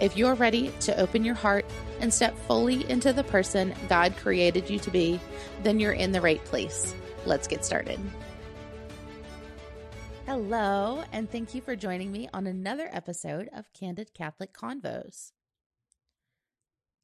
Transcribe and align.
If 0.00 0.16
you're 0.16 0.34
ready 0.34 0.72
to 0.80 0.98
open 0.98 1.24
your 1.24 1.34
heart 1.34 1.66
and 2.00 2.12
step 2.12 2.34
fully 2.46 2.88
into 2.90 3.12
the 3.12 3.24
person 3.24 3.74
God 3.86 4.16
created 4.16 4.70
you 4.70 4.78
to 4.78 4.90
be, 4.90 5.20
then 5.62 5.78
you're 5.78 5.92
in 5.92 6.10
the 6.10 6.22
right 6.22 6.42
place. 6.46 6.94
Let's 7.26 7.46
get 7.46 7.66
started. 7.66 8.00
Hello, 10.24 11.04
and 11.12 11.30
thank 11.30 11.54
you 11.54 11.60
for 11.60 11.76
joining 11.76 12.10
me 12.12 12.30
on 12.32 12.46
another 12.46 12.88
episode 12.90 13.50
of 13.52 13.72
Candid 13.74 14.14
Catholic 14.14 14.54
Convos. 14.54 15.32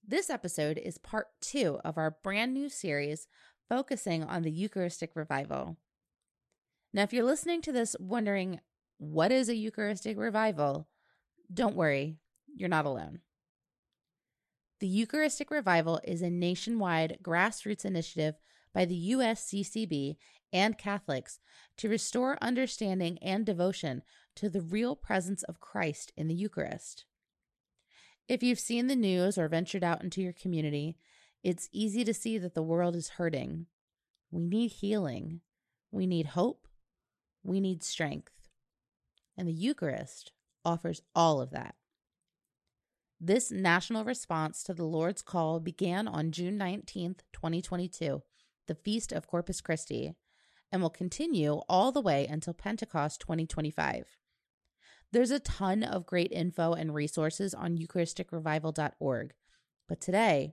This 0.07 0.31
episode 0.31 0.79
is 0.79 0.97
part 0.97 1.27
two 1.43 1.79
of 1.85 1.99
our 1.99 2.17
brand 2.23 2.55
new 2.55 2.71
series 2.71 3.29
focusing 3.69 4.25
on 4.25 4.41
the 4.41 4.51
Eucharistic 4.51 5.11
revival. 5.15 5.77
Now, 6.95 7.03
if 7.03 7.13
you're 7.13 7.25
listening 7.25 7.61
to 7.63 7.73
this 7.73 7.95
wondering, 8.01 8.61
what 8.97 9.33
is 9.33 9.51
a 9.51 9.55
Eucharistic 9.55 10.17
revival? 10.17 10.89
Don't 11.53 11.77
worry, 11.77 12.21
you're 12.57 12.69
not 12.69 12.87
alone. 12.87 13.21
The 14.81 14.89
Eucharistic 14.89 15.51
Revival 15.51 16.01
is 16.05 16.23
a 16.23 16.31
nationwide 16.31 17.19
grassroots 17.23 17.85
initiative 17.85 18.35
by 18.75 18.85
the 18.85 19.13
USCCB 19.13 20.17
and 20.53 20.77
Catholics 20.77 21.39
to 21.79 21.89
restore 21.89 22.39
understanding 22.43 23.19
and 23.23 23.47
devotion 23.47 24.03
to 24.37 24.51
the 24.51 24.61
real 24.61 24.95
presence 24.95 25.43
of 25.45 25.61
Christ 25.61 26.13
in 26.17 26.29
the 26.29 26.35
Eucharist. 26.35 27.07
If 28.29 28.43
you've 28.43 28.59
seen 28.59 28.87
the 28.87 28.97
news 28.97 29.39
or 29.39 29.49
ventured 29.49 29.85
out 29.85 30.03
into 30.03 30.21
your 30.21 30.33
community, 30.33 30.99
it's 31.43 31.69
easy 31.73 32.05
to 32.05 32.13
see 32.13 32.39
that 32.39 32.55
the 32.55 32.63
world 32.63 32.97
is 32.97 33.11
hurting. 33.11 33.67
We 34.31 34.47
need 34.47 34.73
healing. 34.73 35.41
We 35.91 36.07
need 36.07 36.27
hope. 36.27 36.67
We 37.43 37.61
need 37.61 37.83
strength. 37.83 38.33
And 39.39 39.47
the 39.47 39.53
Eucharist 39.53 40.33
offers 40.65 41.03
all 41.15 41.41
of 41.41 41.51
that. 41.51 41.77
This 43.21 43.51
national 43.51 44.05
response 44.05 44.63
to 44.65 44.75
the 44.75 44.85
Lord's 44.85 45.23
call 45.23 45.59
began 45.59 46.07
on 46.07 46.33
June 46.33 46.59
19th, 46.59 47.21
2022, 47.33 48.23
the 48.67 48.75
Feast 48.75 49.11
of 49.11 49.27
Corpus 49.27 49.63
Christi, 49.63 50.15
and 50.71 50.83
will 50.83 50.91
continue 50.91 51.63
all 51.67 51.93
the 51.93 52.03
way 52.03 52.27
until 52.27 52.53
Pentecost 52.53 53.21
2025. 53.21 54.05
There's 55.13 55.31
a 55.31 55.41
ton 55.41 55.83
of 55.83 56.05
great 56.05 56.31
info 56.31 56.75
and 56.75 56.93
resources 56.93 57.55
on 57.55 57.79
EucharisticRevival.org, 57.79 59.33
but 59.89 60.01
today 60.01 60.53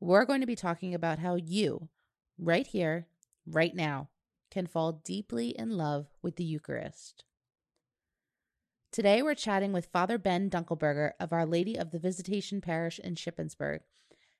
we're 0.00 0.24
going 0.24 0.40
to 0.40 0.46
be 0.46 0.56
talking 0.56 0.94
about 0.94 1.18
how 1.18 1.34
you, 1.34 1.90
right 2.38 2.66
here, 2.66 3.06
right 3.46 3.74
now, 3.74 4.08
can 4.50 4.66
fall 4.66 5.02
deeply 5.04 5.50
in 5.50 5.76
love 5.76 6.06
with 6.22 6.36
the 6.36 6.44
Eucharist. 6.44 7.24
Today, 8.98 9.22
we're 9.22 9.36
chatting 9.36 9.72
with 9.72 9.86
Father 9.92 10.18
Ben 10.18 10.50
Dunkelberger 10.50 11.12
of 11.20 11.32
Our 11.32 11.46
Lady 11.46 11.76
of 11.76 11.92
the 11.92 12.00
Visitation 12.00 12.60
Parish 12.60 12.98
in 12.98 13.14
Shippensburg 13.14 13.78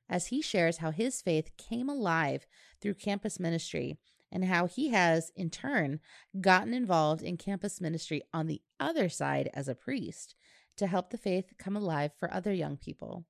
as 0.08 0.26
he 0.26 0.42
shares 0.42 0.78
how 0.78 0.90
his 0.90 1.22
faith 1.22 1.56
came 1.56 1.88
alive 1.88 2.44
through 2.80 2.94
campus 2.94 3.38
ministry 3.38 3.98
and 4.32 4.46
how 4.46 4.66
he 4.66 4.88
has, 4.88 5.30
in 5.36 5.48
turn, 5.48 6.00
gotten 6.40 6.74
involved 6.74 7.22
in 7.22 7.36
campus 7.36 7.80
ministry 7.80 8.20
on 8.34 8.48
the 8.48 8.60
other 8.80 9.08
side 9.08 9.48
as 9.54 9.68
a 9.68 9.76
priest 9.76 10.34
to 10.76 10.88
help 10.88 11.10
the 11.10 11.18
faith 11.18 11.52
come 11.56 11.76
alive 11.76 12.10
for 12.18 12.34
other 12.34 12.52
young 12.52 12.76
people. 12.76 13.26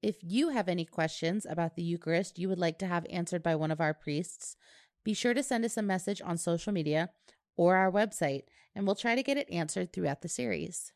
If 0.00 0.18
you 0.22 0.50
have 0.50 0.68
any 0.68 0.84
questions 0.84 1.44
about 1.50 1.74
the 1.74 1.82
Eucharist 1.82 2.38
you 2.38 2.48
would 2.48 2.60
like 2.60 2.78
to 2.78 2.86
have 2.86 3.06
answered 3.10 3.42
by 3.42 3.56
one 3.56 3.72
of 3.72 3.80
our 3.80 3.92
priests, 3.92 4.56
be 5.02 5.14
sure 5.14 5.34
to 5.34 5.42
send 5.42 5.64
us 5.64 5.76
a 5.76 5.82
message 5.82 6.22
on 6.24 6.38
social 6.38 6.72
media 6.72 7.10
or 7.56 7.76
our 7.76 7.90
website, 7.90 8.42
and 8.74 8.86
we'll 8.86 8.94
try 8.94 9.14
to 9.14 9.22
get 9.22 9.36
it 9.36 9.50
answered 9.50 9.92
throughout 9.92 10.22
the 10.22 10.28
series. 10.28 10.92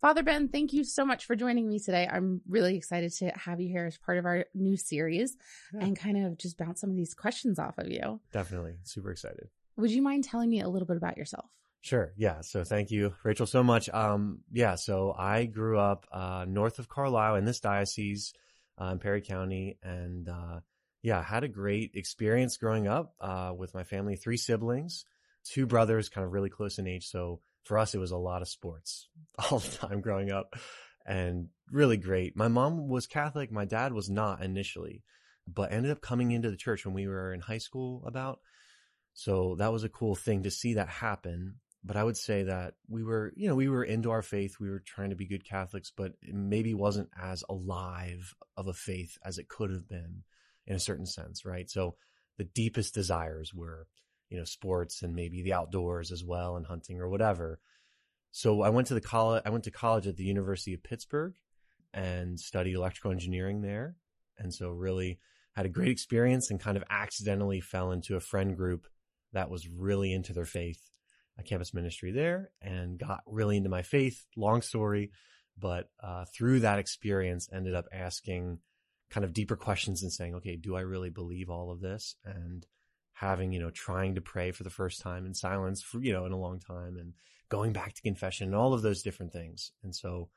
Father 0.00 0.22
Ben, 0.22 0.48
thank 0.48 0.72
you 0.72 0.82
so 0.82 1.04
much 1.04 1.26
for 1.26 1.36
joining 1.36 1.68
me 1.68 1.78
today. 1.78 2.08
I'm 2.10 2.40
really 2.48 2.74
excited 2.74 3.12
to 3.18 3.30
have 3.30 3.60
you 3.60 3.68
here 3.68 3.84
as 3.84 3.98
part 3.98 4.16
of 4.16 4.24
our 4.24 4.46
new 4.54 4.78
series 4.78 5.36
yeah. 5.74 5.84
and 5.84 5.98
kind 5.98 6.16
of 6.26 6.38
just 6.38 6.56
bounce 6.56 6.80
some 6.80 6.88
of 6.88 6.96
these 6.96 7.12
questions 7.12 7.58
off 7.58 7.76
of 7.76 7.88
you. 7.88 8.18
Definitely. 8.32 8.76
Super 8.84 9.10
excited. 9.10 9.48
Would 9.76 9.90
you 9.90 10.00
mind 10.00 10.24
telling 10.24 10.48
me 10.48 10.62
a 10.62 10.68
little 10.68 10.86
bit 10.86 10.96
about 10.96 11.18
yourself? 11.18 11.50
Sure. 11.82 12.12
Yeah. 12.16 12.40
So 12.40 12.64
thank 12.64 12.90
you, 12.90 13.14
Rachel, 13.24 13.46
so 13.46 13.62
much. 13.62 13.90
Um, 13.90 14.40
yeah. 14.50 14.76
So 14.76 15.14
I 15.16 15.44
grew 15.44 15.78
up 15.78 16.06
uh, 16.10 16.46
north 16.48 16.78
of 16.78 16.88
Carlisle 16.88 17.36
in 17.36 17.44
this 17.44 17.60
diocese 17.60 18.32
uh, 18.80 18.86
in 18.86 18.98
Perry 18.98 19.20
County, 19.20 19.78
and 19.82 20.28
uh, 20.28 20.60
yeah, 21.02 21.22
had 21.22 21.44
a 21.44 21.48
great 21.48 21.92
experience 21.94 22.56
growing 22.56 22.86
up 22.86 23.14
uh, 23.20 23.52
with 23.56 23.74
my 23.74 23.84
family. 23.84 24.16
Three 24.16 24.36
siblings 24.38 25.04
two 25.44 25.66
brothers, 25.66 26.08
kind 26.08 26.24
of 26.24 26.32
really 26.32 26.50
close 26.50 26.78
in 26.78 26.86
age. 26.86 27.06
So 27.08 27.40
for 27.64 27.78
us, 27.78 27.94
it 27.94 27.98
was 27.98 28.10
a 28.10 28.16
lot 28.16 28.42
of 28.42 28.48
sports 28.48 29.08
all 29.50 29.58
the 29.58 29.76
time 29.76 30.00
growing 30.00 30.30
up 30.30 30.54
and 31.06 31.48
really 31.70 31.96
great. 31.96 32.36
My 32.36 32.48
mom 32.48 32.88
was 32.88 33.06
Catholic. 33.06 33.50
My 33.50 33.64
dad 33.64 33.92
was 33.92 34.10
not 34.10 34.42
initially, 34.42 35.02
but 35.46 35.72
ended 35.72 35.90
up 35.90 36.00
coming 36.00 36.32
into 36.32 36.50
the 36.50 36.56
church 36.56 36.84
when 36.84 36.94
we 36.94 37.06
were 37.06 37.32
in 37.32 37.40
high 37.40 37.58
school 37.58 38.02
about. 38.06 38.40
So 39.12 39.56
that 39.58 39.72
was 39.72 39.84
a 39.84 39.88
cool 39.88 40.14
thing 40.14 40.44
to 40.44 40.50
see 40.50 40.74
that 40.74 40.88
happen. 40.88 41.56
But 41.82 41.96
I 41.96 42.04
would 42.04 42.16
say 42.16 42.42
that 42.44 42.74
we 42.88 43.02
were, 43.02 43.32
you 43.36 43.48
know, 43.48 43.54
we 43.54 43.68
were 43.68 43.84
into 43.84 44.10
our 44.10 44.20
faith. 44.20 44.56
We 44.60 44.68
were 44.68 44.82
trying 44.84 45.10
to 45.10 45.16
be 45.16 45.26
good 45.26 45.48
Catholics, 45.48 45.90
but 45.96 46.12
maybe 46.22 46.74
wasn't 46.74 47.08
as 47.18 47.42
alive 47.48 48.34
of 48.56 48.68
a 48.68 48.74
faith 48.74 49.16
as 49.24 49.38
it 49.38 49.48
could 49.48 49.70
have 49.70 49.88
been 49.88 50.22
in 50.66 50.76
a 50.76 50.80
certain 50.80 51.06
sense, 51.06 51.44
right? 51.46 51.70
So 51.70 51.96
the 52.36 52.44
deepest 52.44 52.94
desires 52.94 53.54
were 53.54 53.86
you 54.30 54.38
know, 54.38 54.44
sports 54.44 55.02
and 55.02 55.14
maybe 55.14 55.42
the 55.42 55.52
outdoors 55.52 56.12
as 56.12 56.24
well 56.24 56.56
and 56.56 56.66
hunting 56.66 57.00
or 57.00 57.08
whatever. 57.08 57.60
So 58.30 58.62
I 58.62 58.70
went 58.70 58.86
to 58.86 58.94
the 58.94 59.00
college, 59.00 59.42
I 59.44 59.50
went 59.50 59.64
to 59.64 59.70
college 59.70 60.06
at 60.06 60.16
the 60.16 60.24
University 60.24 60.72
of 60.72 60.82
Pittsburgh 60.82 61.34
and 61.92 62.38
studied 62.38 62.74
electrical 62.74 63.10
engineering 63.10 63.60
there. 63.60 63.96
And 64.38 64.54
so 64.54 64.70
really 64.70 65.18
had 65.54 65.66
a 65.66 65.70
great 65.70 65.90
experience 65.90 66.50
and 66.50 66.60
kind 66.60 66.76
of 66.76 66.84
accidentally 66.88 67.60
fell 67.60 67.90
into 67.90 68.16
a 68.16 68.20
friend 68.20 68.56
group 68.56 68.86
that 69.32 69.50
was 69.50 69.68
really 69.68 70.12
into 70.12 70.32
their 70.32 70.44
faith, 70.44 70.80
a 71.38 71.42
campus 71.42 71.74
ministry 71.74 72.12
there 72.12 72.50
and 72.62 72.98
got 72.98 73.20
really 73.26 73.56
into 73.56 73.68
my 73.68 73.82
faith. 73.82 74.24
Long 74.36 74.62
story, 74.62 75.10
but 75.58 75.88
uh, 76.02 76.24
through 76.34 76.60
that 76.60 76.78
experience 76.78 77.48
ended 77.52 77.74
up 77.74 77.86
asking 77.92 78.60
kind 79.10 79.24
of 79.24 79.34
deeper 79.34 79.56
questions 79.56 80.02
and 80.02 80.12
saying, 80.12 80.36
okay, 80.36 80.54
do 80.54 80.76
I 80.76 80.82
really 80.82 81.10
believe 81.10 81.50
all 81.50 81.72
of 81.72 81.80
this? 81.80 82.14
And 82.24 82.64
having, 83.20 83.52
you 83.52 83.60
know, 83.60 83.68
trying 83.68 84.14
to 84.14 84.20
pray 84.22 84.50
for 84.50 84.62
the 84.62 84.70
first 84.70 85.02
time 85.02 85.26
in 85.26 85.34
silence 85.34 85.82
for, 85.82 86.00
you 86.00 86.10
know, 86.10 86.24
in 86.24 86.32
a 86.32 86.38
long 86.38 86.58
time 86.58 86.96
and 86.96 87.12
going 87.50 87.70
back 87.70 87.92
to 87.92 88.00
confession 88.00 88.46
and 88.46 88.56
all 88.56 88.72
of 88.72 88.80
those 88.80 89.02
different 89.02 89.30
things. 89.30 89.72
And 89.82 89.94
so 89.94 90.30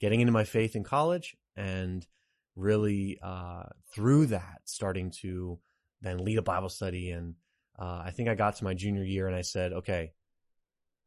getting 0.00 0.20
into 0.20 0.34
my 0.34 0.44
faith 0.44 0.76
in 0.76 0.84
college 0.84 1.34
and 1.56 2.06
really, 2.54 3.18
uh, 3.22 3.62
through 3.90 4.26
that 4.26 4.60
starting 4.66 5.10
to 5.22 5.58
then 6.02 6.26
lead 6.26 6.36
a 6.36 6.42
Bible 6.42 6.68
study. 6.68 7.10
And, 7.10 7.36
uh, 7.78 8.02
I 8.04 8.10
think 8.10 8.28
I 8.28 8.34
got 8.34 8.56
to 8.56 8.64
my 8.64 8.74
junior 8.74 9.02
year 9.02 9.26
and 9.28 9.36
I 9.36 9.40
said, 9.40 9.72
okay, 9.72 10.12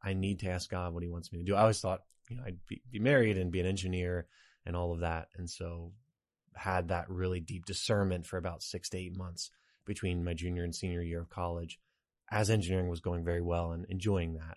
I 0.02 0.14
need 0.14 0.40
to 0.40 0.50
ask 0.50 0.68
God 0.68 0.92
what 0.92 1.04
he 1.04 1.08
wants 1.08 1.32
me 1.32 1.38
to 1.38 1.44
do. 1.44 1.54
I 1.54 1.60
always 1.60 1.80
thought, 1.80 2.00
you 2.28 2.38
know, 2.38 2.42
I'd 2.44 2.58
be, 2.66 2.82
be 2.90 2.98
married 2.98 3.38
and 3.38 3.52
be 3.52 3.60
an 3.60 3.66
engineer 3.66 4.26
and 4.66 4.74
all 4.74 4.92
of 4.92 5.00
that. 5.00 5.28
And 5.36 5.48
so 5.48 5.92
had 6.56 6.88
that 6.88 7.08
really 7.08 7.38
deep 7.38 7.66
discernment 7.66 8.26
for 8.26 8.36
about 8.36 8.64
six 8.64 8.88
to 8.88 8.98
eight 8.98 9.16
months 9.16 9.52
between 9.90 10.22
my 10.22 10.34
junior 10.34 10.62
and 10.62 10.72
senior 10.72 11.02
year 11.02 11.20
of 11.20 11.28
college 11.28 11.80
as 12.30 12.48
engineering 12.48 12.88
was 12.88 13.00
going 13.00 13.24
very 13.24 13.42
well 13.42 13.72
and 13.72 13.84
enjoying 13.88 14.34
that. 14.34 14.56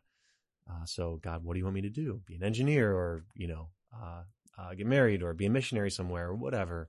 Uh, 0.69 0.85
so, 0.85 1.19
God, 1.23 1.43
what 1.43 1.53
do 1.53 1.57
you 1.57 1.65
want 1.65 1.73
me 1.73 1.81
to 1.81 1.89
do? 1.89 2.21
Be 2.27 2.35
an 2.35 2.43
engineer 2.43 2.93
or, 2.93 3.25
you 3.33 3.47
know, 3.47 3.69
uh, 3.91 4.21
uh, 4.59 4.75
get 4.75 4.85
married 4.85 5.23
or 5.23 5.33
be 5.33 5.47
a 5.47 5.49
missionary 5.49 5.89
somewhere 5.89 6.27
or 6.27 6.35
whatever. 6.35 6.87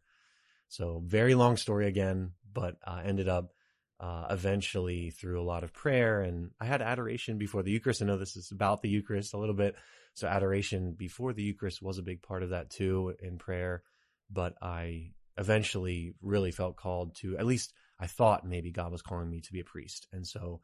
So, 0.68 1.02
very 1.06 1.34
long 1.34 1.56
story 1.56 1.88
again, 1.88 2.32
but 2.52 2.76
uh, 2.86 3.00
ended 3.02 3.30
up 3.30 3.54
uh, 3.98 4.26
eventually 4.28 5.08
through 5.08 5.40
a 5.40 5.48
lot 5.52 5.64
of 5.64 5.72
prayer. 5.72 6.20
And 6.20 6.50
I 6.60 6.66
had 6.66 6.82
adoration 6.82 7.38
before 7.38 7.62
the 7.62 7.72
Eucharist. 7.72 8.02
I 8.02 8.04
know 8.04 8.18
this 8.18 8.36
is 8.36 8.52
about 8.52 8.82
the 8.82 8.90
Eucharist 8.90 9.32
a 9.32 9.38
little 9.38 9.54
bit. 9.54 9.74
So, 10.12 10.28
adoration 10.28 10.92
before 10.92 11.32
the 11.32 11.42
Eucharist 11.42 11.80
was 11.80 11.96
a 11.96 12.02
big 12.02 12.20
part 12.20 12.42
of 12.42 12.50
that 12.50 12.68
too 12.68 13.14
in 13.20 13.38
prayer. 13.38 13.82
But 14.30 14.54
I 14.60 15.12
eventually 15.38 16.14
really 16.20 16.52
felt 16.52 16.76
called 16.76 17.16
to 17.16 17.38
at 17.38 17.46
least 17.46 17.72
I 17.98 18.06
thought 18.06 18.46
maybe 18.46 18.70
God 18.70 18.92
was 18.92 19.02
calling 19.02 19.30
me 19.30 19.40
to 19.40 19.52
be 19.52 19.60
a 19.60 19.64
priest. 19.64 20.08
And 20.12 20.26
so 20.26 20.60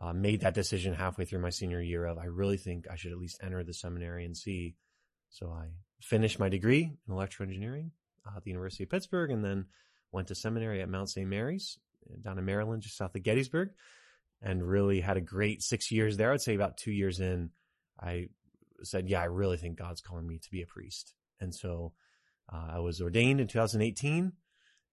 uh, 0.00 0.12
made 0.12 0.40
that 0.40 0.54
decision 0.54 0.94
halfway 0.94 1.24
through 1.24 1.40
my 1.40 1.50
senior 1.50 1.80
year 1.80 2.06
of 2.06 2.18
I 2.18 2.24
really 2.24 2.56
think 2.56 2.86
I 2.90 2.96
should 2.96 3.12
at 3.12 3.18
least 3.18 3.38
enter 3.42 3.62
the 3.62 3.74
seminary 3.74 4.24
and 4.24 4.36
see 4.36 4.76
So 5.28 5.50
I 5.50 5.68
finished 6.00 6.38
my 6.38 6.48
degree 6.48 6.82
in 7.06 7.12
electrical 7.12 7.46
engineering 7.46 7.92
uh, 8.26 8.36
at 8.36 8.44
the 8.44 8.50
University 8.50 8.84
of 8.84 8.90
Pittsburgh 8.90 9.30
and 9.30 9.44
then 9.44 9.66
went 10.12 10.28
to 10.28 10.34
seminary 10.34 10.80
at 10.80 10.88
Mount 10.88 11.10
St. 11.10 11.28
Mary's 11.28 11.78
down 12.22 12.38
in 12.38 12.44
Maryland, 12.44 12.82
just 12.82 12.96
south 12.96 13.14
of 13.14 13.22
Gettysburg, 13.22 13.70
and 14.42 14.66
really 14.66 15.00
had 15.00 15.16
a 15.16 15.20
great 15.20 15.62
six 15.62 15.90
years 15.90 16.16
there. 16.16 16.32
I'd 16.32 16.40
say 16.40 16.54
about 16.54 16.76
two 16.76 16.92
years 16.92 17.20
in, 17.20 17.50
I 18.00 18.28
said, 18.82 19.08
Yeah, 19.08 19.20
I 19.20 19.26
really 19.26 19.56
think 19.56 19.78
God's 19.78 20.00
calling 20.00 20.26
me 20.26 20.38
to 20.38 20.50
be 20.50 20.62
a 20.62 20.66
priest. 20.66 21.14
And 21.40 21.54
so 21.54 21.92
uh, 22.52 22.68
I 22.72 22.78
was 22.80 23.00
ordained 23.00 23.40
in 23.40 23.46
2018 23.46 24.32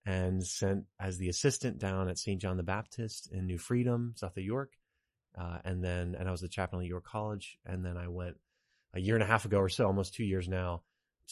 and 0.07 0.41
sent 0.41 0.85
as 1.01 1.17
the 1.17 1.27
assistant 1.27 1.79
down 1.79 2.07
at 2.07 2.17
St. 2.17 2.41
John 2.41 2.55
the 2.55 2.63
Baptist 2.63 3.29
in 3.29 3.45
New 3.45 3.57
Freedom, 3.57 4.13
south 4.15 4.37
of 4.37 4.43
York. 4.43 4.71
Uh, 5.37 5.57
and 5.65 5.83
then, 5.83 6.15
and 6.17 6.29
I 6.29 6.31
was 6.31 6.39
the 6.39 6.47
chaplain 6.47 6.81
at 6.81 6.87
York 6.87 7.03
College. 7.05 7.57
And 7.65 7.85
then 7.85 7.97
I 7.97 8.07
went 8.07 8.37
a 8.93 9.01
year 9.01 9.15
and 9.15 9.23
a 9.23 9.27
half 9.27 9.43
ago 9.43 9.57
or 9.57 9.67
so, 9.67 9.85
almost 9.85 10.13
two 10.13 10.23
years 10.23 10.47
now, 10.47 10.83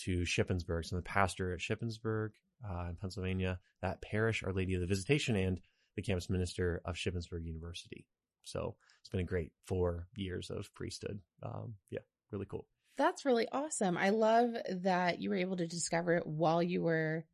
to 0.03 0.23
Shippensburg. 0.23 0.85
So 0.85 0.97
I'm 0.97 0.97
the 0.97 1.03
pastor 1.03 1.53
at 1.53 1.61
Shippensburg 1.61 2.31
uh, 2.69 2.87
in 2.89 2.97
Pennsylvania, 2.99 3.59
that 3.81 4.01
parish, 4.01 4.43
Our 4.43 4.51
Lady 4.51 4.75
of 4.75 4.81
the 4.81 4.87
Visitation, 4.87 5.37
and 5.37 5.61
the 5.95 6.01
campus 6.01 6.29
minister 6.29 6.81
of 6.83 6.95
Shippensburg 6.95 7.45
University. 7.45 8.05
So 8.43 8.75
it's 8.99 9.09
been 9.09 9.21
a 9.21 9.23
great 9.23 9.53
four 9.65 10.09
years 10.15 10.49
of 10.49 10.71
priesthood. 10.75 11.21
Um, 11.41 11.75
yeah, 11.91 11.99
really 12.29 12.45
cool. 12.45 12.67
That's 12.97 13.23
really 13.23 13.47
awesome. 13.53 13.97
I 13.97 14.09
love 14.09 14.49
that 14.69 15.21
you 15.21 15.29
were 15.29 15.37
able 15.37 15.57
to 15.57 15.67
discover 15.67 16.15
it 16.15 16.27
while 16.27 16.61
you 16.61 16.81
were 16.81 17.25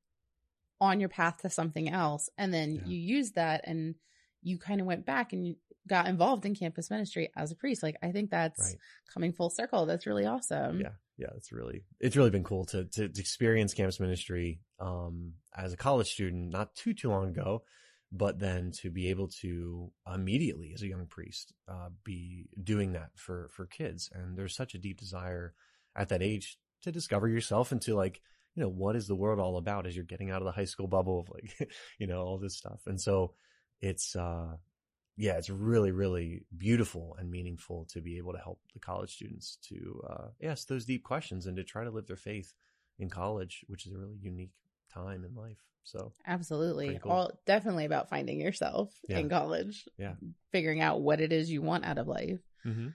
on 0.82 1.00
your 1.00 1.10
path 1.10 1.38
to 1.44 1.50
something 1.50 1.88
else. 1.88 2.28
And 2.38 2.52
then 2.52 2.76
yeah. 2.76 2.82
you 2.86 2.98
used 2.98 3.36
that 3.36 3.62
and 3.66 3.96
you 4.42 4.58
kind 4.58 4.82
of 4.82 4.88
went 4.88 5.06
back 5.06 5.32
and 5.32 5.46
you 5.46 5.56
got 5.88 6.08
involved 6.08 6.46
in 6.46 6.56
campus 6.56 6.90
ministry 6.90 7.30
as 7.38 7.52
a 7.52 7.56
priest. 7.56 7.84
Like, 7.84 7.98
I 8.04 8.12
think 8.12 8.32
that's 8.32 8.60
right. 8.60 8.76
coming 9.14 9.32
full 9.32 9.52
circle. 9.52 9.86
That's 9.86 10.08
really 10.08 10.26
awesome. 10.26 10.82
Yeah. 10.82 10.94
Yeah. 11.18 11.30
It's 11.38 11.52
really, 11.52 11.84
it's 12.00 12.18
really 12.18 12.32
been 12.32 12.44
cool 12.44 12.66
to, 12.66 12.86
to, 12.86 13.08
to 13.08 13.20
experience 13.20 13.76
campus 13.76 14.00
ministry, 14.00 14.60
um, 14.80 15.34
as 15.56 15.72
a 15.72 15.78
college 15.78 16.12
student, 16.12 16.52
not 16.52 16.74
too, 16.74 16.96
too 16.96 17.10
long 17.10 17.30
ago, 17.30 17.62
but 18.12 18.40
then 18.40 18.72
to 18.82 18.90
be 18.90 19.10
able 19.10 19.28
to 19.42 19.92
immediately 20.12 20.72
as 20.74 20.82
a 20.82 20.88
young 20.88 21.06
priest, 21.06 21.54
uh, 21.70 21.90
be 22.04 22.50
doing 22.62 22.94
that 22.94 23.12
for, 23.16 23.50
for 23.54 23.68
kids. 23.68 24.10
And 24.12 24.36
there's 24.36 24.56
such 24.56 24.74
a 24.74 24.80
deep 24.80 25.00
desire 25.00 25.54
at 25.96 26.10
that 26.10 26.24
age 26.24 26.58
to 26.82 26.92
discover 26.92 27.28
yourself 27.28 27.72
and 27.72 27.82
to 27.84 27.94
like, 27.94 28.20
you 28.56 28.64
know, 28.64 28.70
what 28.70 28.96
is 28.96 29.08
the 29.08 29.16
world 29.16 29.40
all 29.40 29.58
about 29.58 29.88
as 29.88 29.96
you're 29.96 30.06
getting 30.06 30.32
out 30.32 30.42
of 30.42 30.46
the 30.46 30.52
high 30.52 30.66
school 30.66 30.88
bubble 30.88 31.20
of 31.20 31.30
like, 31.30 31.72
you 32.00 32.08
know, 32.08 32.22
all 32.22 32.38
this 32.38 32.58
stuff. 32.58 32.82
And 32.86 33.00
so 33.00 33.34
it's, 33.80 34.16
uh, 34.16 34.56
yeah, 35.18 35.38
it's 35.38 35.50
really, 35.50 35.92
really 35.92 36.46
beautiful 36.58 37.16
and 37.20 37.30
meaningful 37.30 37.86
to 37.92 38.02
be 38.02 38.18
able 38.18 38.34
to 38.34 38.40
help 38.40 38.60
the 38.74 38.80
college 38.80 39.14
students 39.14 39.58
to 39.70 40.02
uh, 40.10 40.28
ask 40.44 40.68
those 40.68 40.86
deep 40.86 41.04
questions 41.04 41.46
and 41.46 41.58
to 41.58 41.64
try 41.64 41.84
to 41.84 41.92
live 41.92 42.08
their 42.08 42.16
faith 42.16 42.54
in 43.00 43.10
college, 43.10 43.64
which 43.68 43.86
is 43.86 43.94
a 43.94 43.98
really 43.98 44.18
unique 44.22 44.52
time 44.94 45.24
in 45.24 45.36
life. 45.36 45.58
So 45.84 46.14
absolutely, 46.28 47.00
cool. 47.02 47.12
all 47.12 47.32
definitely 47.46 47.86
about 47.86 48.10
finding 48.10 48.40
yourself 48.40 48.94
yeah. 49.10 49.18
in 49.18 49.30
college. 49.30 49.88
Yeah, 49.98 50.14
figuring 50.52 50.80
out 50.80 51.02
what 51.02 51.22
it 51.22 51.34
is 51.34 51.50
you 51.50 51.62
want 51.62 51.86
out 51.86 51.98
of 51.98 52.08
life. 52.08 52.40
Mm-hmm. 52.66 52.90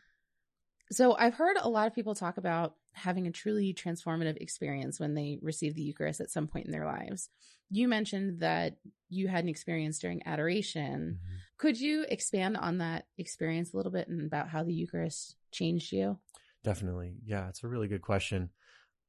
So 0.90 1.16
I've 1.16 1.34
heard 1.34 1.56
a 1.60 1.68
lot 1.68 1.86
of 1.86 1.94
people 1.94 2.14
talk 2.14 2.36
about 2.36 2.74
having 2.92 3.26
a 3.26 3.32
truly 3.32 3.74
transformative 3.74 4.36
experience 4.38 5.00
when 5.00 5.14
they 5.14 5.38
receive 5.42 5.74
the 5.74 5.82
Eucharist 5.82 6.20
at 6.20 6.30
some 6.30 6.46
point 6.46 6.66
in 6.66 6.72
their 6.72 6.86
lives. 6.86 7.28
You 7.70 7.88
mentioned 7.88 8.40
that 8.40 8.76
you 9.08 9.28
had 9.28 9.44
an 9.44 9.50
experience 9.50 9.98
during 9.98 10.26
adoration. 10.26 11.18
Mm-hmm. 11.18 11.36
Could 11.58 11.80
you 11.80 12.06
expand 12.08 12.56
on 12.56 12.78
that 12.78 13.06
experience 13.18 13.72
a 13.72 13.76
little 13.76 13.92
bit 13.92 14.08
and 14.08 14.26
about 14.26 14.48
how 14.48 14.62
the 14.62 14.72
Eucharist 14.72 15.36
changed 15.50 15.92
you? 15.92 16.18
Definitely. 16.62 17.16
Yeah, 17.24 17.48
it's 17.48 17.64
a 17.64 17.68
really 17.68 17.88
good 17.88 18.02
question. 18.02 18.50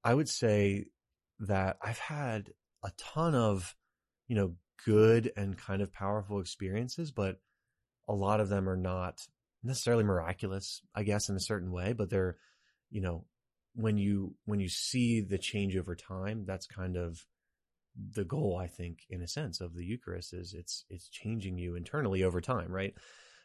I 0.03 0.13
would 0.13 0.30
say 0.30 0.85
that 1.39 1.77
I've 1.81 2.00
had 2.00 2.51
a 2.83 2.91
ton 2.97 3.35
of, 3.35 3.75
you 4.27 4.35
know, 4.35 4.56
good 4.85 5.31
and 5.35 5.57
kind 5.57 5.81
of 5.81 5.94
powerful 5.94 6.39
experiences, 6.39 7.12
but 7.12 7.39
a 8.07 8.13
lot 8.13 8.39
of 8.39 8.50
them 8.50 8.68
are 8.69 8.77
not 8.77 9.21
necessarily 9.63 10.04
miraculous, 10.04 10.81
I 10.95 11.04
guess, 11.04 11.30
in 11.30 11.36
a 11.36 11.42
certain 11.42 11.71
way, 11.71 11.94
but 11.94 12.09
they're, 12.09 12.38
you 12.89 13.01
know, 13.01 13.25
when 13.74 13.98
you 13.98 14.36
when 14.45 14.59
you 14.59 14.69
see 14.69 15.21
the 15.21 15.38
change 15.38 15.75
over 15.75 15.95
time, 15.95 16.45
that's 16.45 16.65
kind 16.65 16.98
of 16.98 17.25
the 18.13 18.24
goal, 18.24 18.59
I 18.62 18.68
think, 18.68 19.00
in 19.09 19.21
a 19.21 19.27
sense, 19.27 19.62
of 19.62 19.75
the 19.75 19.83
Eucharist 19.83 20.33
is 20.33 20.54
it's 20.54 20.86
it's 20.89 21.09
changing 21.09 21.57
you 21.57 21.75
internally 21.75 22.24
over 22.24 22.42
time, 22.42 22.71
right? 22.71 22.94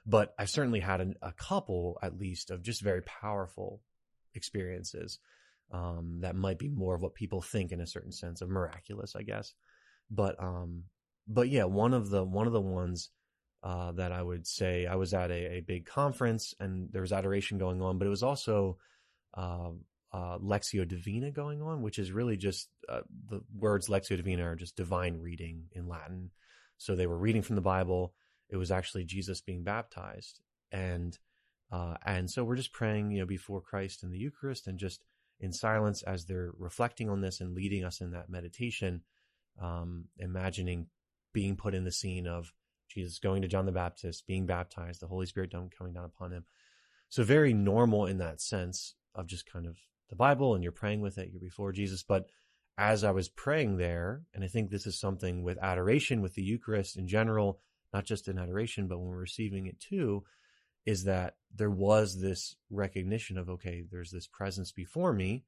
But 0.05 0.35
I've 0.39 0.51
certainly 0.51 0.81
had 0.81 1.01
an, 1.01 1.15
a 1.23 1.33
couple, 1.33 1.99
at 2.03 2.19
least, 2.19 2.51
of 2.51 2.63
just 2.63 2.83
very 2.83 3.03
powerful 3.03 3.83
experiences 4.35 5.19
um, 5.73 6.19
that 6.21 6.35
might 6.35 6.59
be 6.59 6.69
more 6.69 6.95
of 6.95 7.03
what 7.03 7.15
people 7.15 7.41
think 7.41 7.73
in 7.73 7.81
a 7.81 7.87
certain 7.87 8.13
sense 8.13 8.43
of 8.43 8.49
miraculous, 8.49 9.15
I 9.17 9.23
guess. 9.23 9.55
But 10.11 10.43
um, 10.43 10.85
but 11.29 11.49
yeah, 11.49 11.65
one 11.65 11.95
of 11.95 12.11
the 12.11 12.25
one 12.25 12.47
of 12.47 12.53
the 12.53 12.61
ones 12.61 13.11
uh, 13.63 13.93
that 13.93 14.13
I 14.13 14.23
would 14.23 14.47
say 14.47 14.87
I 14.87 14.97
was 14.97 15.15
at 15.15 15.31
a, 15.31 15.59
a, 15.59 15.61
big 15.61 15.87
conference 15.87 16.53
and 16.59 16.89
there 16.91 17.03
was 17.03 17.13
adoration 17.13 17.59
going 17.59 17.81
on, 17.81 17.97
but 17.97 18.07
it 18.07 18.11
was 18.11 18.25
also 18.25 18.79
uh, 19.35 19.71
uh, 20.13 20.39
Lectio 20.39 20.87
Divina 20.87 21.31
going 21.31 21.63
on, 21.63 21.81
which 21.81 21.99
is 21.99 22.11
really 22.11 22.37
just 22.37 22.69
uh, 22.89 23.03
the 23.31 23.41
words 23.57 23.89
Lectio 23.89 24.17
Divina 24.17 24.45
are 24.45 24.57
just 24.57 24.77
divine 24.77 25.21
reading 25.21 25.65
in 25.73 25.89
Latin. 25.89 26.31
So 26.77 26.97
they 26.97 27.07
were 27.07 27.17
reading 27.17 27.43
from 27.43 27.57
the 27.57 27.63
Bible. 27.63 28.15
It 28.51 28.57
was 28.57 28.71
actually 28.71 29.05
Jesus 29.05 29.41
being 29.41 29.63
baptized, 29.63 30.41
and 30.73 31.17
uh, 31.71 31.95
and 32.05 32.29
so 32.31 32.45
we're 32.45 32.57
just 32.57 32.73
praying, 32.73 33.13
you 33.13 33.21
know, 33.21 33.27
before 33.27 33.61
Christ 33.61 34.03
in 34.03 34.11
the 34.11 34.19
Eucharist, 34.19 34.67
and 34.67 34.79
just 34.79 35.05
in 35.41 35.53
silence 35.53 36.03
as 36.03 36.25
they're 36.25 36.53
reflecting 36.59 37.09
on 37.09 37.21
this 37.21 37.41
and 37.41 37.55
leading 37.55 37.85
us 37.85 38.01
in 38.01 38.11
that 38.11 38.29
meditation, 38.29 39.03
um, 39.61 40.07
imagining 40.19 40.89
being 41.33 41.57
put 41.57 41.75
in 41.75 41.85
the 41.85 41.93
scene 41.93 42.27
of 42.27 42.53
Jesus 42.93 43.19
going 43.19 43.43
to 43.43 43.49
John 43.49 43.67
the 43.67 43.73
Baptist, 43.73 44.27
being 44.27 44.47
baptized, 44.47 45.01
the 45.01 45.07
Holy 45.07 45.27
Spirit 45.27 45.53
coming 45.77 45.93
down 45.93 46.05
upon 46.05 46.33
him. 46.33 46.45
So 47.09 47.23
very 47.23 47.53
normal 47.53 48.07
in 48.07 48.19
that 48.19 48.41
sense 48.41 48.95
of 49.15 49.27
just 49.27 49.51
kind 49.51 49.67
of 49.67 49.77
the 50.09 50.17
Bible 50.17 50.55
and 50.55 50.63
you're 50.63 50.73
praying 50.73 51.01
with 51.01 51.19
it, 51.19 51.31
you're 51.31 51.41
before 51.41 51.73
Jesus. 51.73 52.03
But 52.03 52.27
as 52.79 53.05
I 53.05 53.11
was 53.11 53.29
praying 53.29 53.77
there, 53.77 54.23
and 54.35 54.43
I 54.43 54.49
think 54.49 54.71
this 54.71 54.87
is 54.87 54.99
something 54.99 55.43
with 55.43 55.59
adoration, 55.59 56.23
with 56.23 56.35
the 56.35 56.43
Eucharist 56.43 56.97
in 56.97 57.07
general, 57.07 57.61
not 57.93 58.05
just 58.05 58.29
in 58.29 58.39
adoration, 58.39 58.89
but 58.89 58.99
when 58.99 59.09
we're 59.09 59.17
receiving 59.17 59.67
it 59.67 59.79
too, 59.79 60.25
is 60.87 61.05
that 61.05 61.37
there 61.55 61.71
was 61.71 62.21
this 62.21 62.57
recognition 62.71 63.39
of, 63.39 63.49
okay, 63.49 63.85
there's 63.91 64.11
this 64.11 64.27
presence 64.27 64.73
before 64.73 65.13
me 65.13 65.45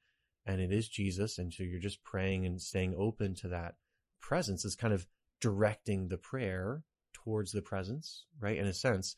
and 0.47 0.61
it 0.61 0.73
is 0.73 0.89
Jesus. 0.89 1.39
And 1.39 1.53
so 1.53 1.63
you're 1.63 1.81
just 1.81 2.05
praying 2.05 2.45
and 2.47 2.61
staying 2.61 2.95
open 2.97 3.35
to 3.37 3.49
that 3.49 3.77
presence 4.21 4.65
is 4.65 4.77
kind 4.77 4.95
of 4.95 5.07
directing 5.41 6.09
the 6.09 6.17
prayer 6.17 6.83
towards 7.25 7.53
the 7.53 7.63
presence, 7.63 8.27
right? 8.39 8.59
In 8.59 8.67
a 8.67 8.75
sense, 8.75 9.17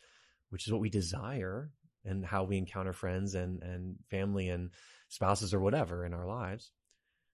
which 0.51 0.67
is 0.67 0.73
what 0.73 0.81
we 0.81 0.91
desire 0.91 1.71
and 2.05 2.25
how 2.25 2.45
we 2.45 2.57
encounter 2.57 2.93
friends 2.93 3.35
and, 3.35 3.63
and 3.63 3.97
family 4.11 4.49
and 4.49 4.71
spouses 5.09 5.53
or 5.53 5.61
whatever 5.61 6.07
in 6.07 6.15
our 6.15 6.27
lives. 6.27 6.71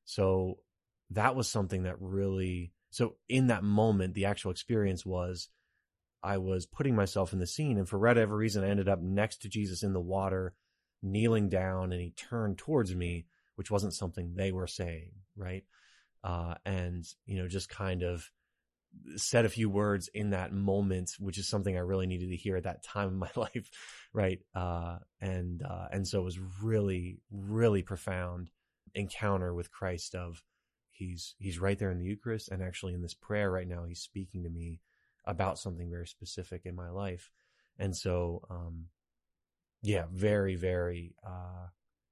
So 0.05 0.59
that 1.11 1.37
was 1.37 1.49
something 1.49 1.83
that 1.83 2.01
really, 2.01 2.73
so 2.91 3.17
in 3.29 3.49
that 3.49 3.63
moment, 3.63 4.15
the 4.15 4.25
actual 4.25 4.51
experience 4.51 5.05
was 5.05 5.49
I 6.23 6.39
was 6.39 6.67
putting 6.67 6.97
myself 6.97 7.33
in 7.33 7.39
the 7.39 7.47
scene 7.47 7.79
and 7.79 7.89
for 7.89 7.99
whatever 7.99 8.35
reason, 8.35 8.65
I 8.65 8.69
ended 8.69 8.89
up 8.89 9.01
next 9.01 9.43
to 9.43 9.49
Jesus 9.49 9.83
in 9.83 9.93
the 9.93 10.01
water, 10.01 10.55
kneeling 11.03 11.49
down 11.49 11.93
and 11.93 12.01
he 12.01 12.11
turned 12.11 12.57
towards 12.57 12.95
me, 12.95 13.27
which 13.57 13.71
wasn't 13.71 13.95
something 13.95 14.35
they 14.35 14.53
were 14.53 14.67
saying. 14.67 15.11
Right. 15.37 15.65
Uh, 16.25 16.55
and, 16.65 17.05
you 17.27 17.37
know, 17.37 17.49
just 17.49 17.69
kind 17.69 18.03
of, 18.03 18.31
said 19.17 19.45
a 19.45 19.51
few 19.51 19.69
words 19.69 20.09
in 20.15 20.31
that 20.31 20.53
moment, 20.53 21.11
which 21.19 21.39
is 21.39 21.49
something 21.49 21.77
I 21.77 21.81
really 21.81 22.07
needed 22.07 22.31
to 22.31 22.37
hear 22.37 22.57
at 22.57 22.65
that 22.65 22.85
time 22.85 23.09
in 23.09 23.19
my 23.19 23.31
life, 23.37 23.71
right? 24.13 24.41
Uh, 24.55 24.99
and 25.21 25.63
uh, 25.63 25.89
and 25.91 26.07
so 26.07 26.21
it 26.21 26.25
was 26.25 26.39
really, 26.63 27.21
really 27.31 27.83
profound 27.83 28.51
encounter 28.95 29.55
with 29.55 29.71
Christ. 29.71 30.15
Of 30.15 30.43
he's 30.91 31.35
he's 31.39 31.59
right 31.59 31.79
there 31.79 31.91
in 31.91 31.99
the 31.99 32.07
Eucharist, 32.07 32.49
and 32.51 32.63
actually 32.63 32.95
in 32.95 33.03
this 33.03 33.15
prayer 33.15 33.51
right 33.51 33.69
now, 33.69 33.85
he's 33.85 34.01
speaking 34.01 34.45
to 34.45 34.51
me 34.51 34.81
about 35.25 35.59
something 35.59 35.91
very 35.91 36.07
specific 36.07 36.63
in 36.65 36.75
my 36.75 36.91
life, 36.91 37.31
and 37.79 37.97
so 37.97 38.43
um, 38.51 38.87
yeah, 39.83 40.05
very, 40.13 40.55
very 40.55 41.15
uh, 41.27 41.67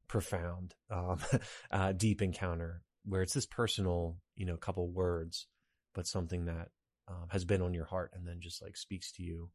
profound, 0.08 0.74
um, 0.90 1.18
uh, 1.70 1.92
deep 1.92 2.20
encounter 2.20 2.82
where 3.04 3.22
it's 3.22 3.32
this 3.32 3.46
personal, 3.46 4.18
you 4.36 4.44
know, 4.44 4.56
couple 4.56 4.88
words 4.88 5.46
but 5.94 6.06
something 6.06 6.44
that 6.46 6.68
um, 7.08 7.26
has 7.30 7.44
been 7.44 7.62
on 7.62 7.74
your 7.74 7.84
heart 7.84 8.12
and 8.14 8.26
then 8.26 8.40
just 8.40 8.62
like 8.62 8.76
speaks 8.76 9.12
to 9.12 9.22
you 9.22 9.50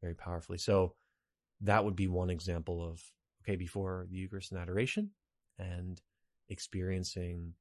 very 0.00 0.14
powerfully. 0.14 0.58
So 0.58 0.94
that 1.60 1.84
would 1.84 1.96
be 1.96 2.08
one 2.08 2.30
example 2.30 2.82
of, 2.82 3.02
okay, 3.42 3.56
before 3.56 4.06
the 4.10 4.16
Eucharist 4.16 4.52
and 4.52 4.60
adoration 4.60 5.10
and 5.58 6.00
experiencing 6.48 7.54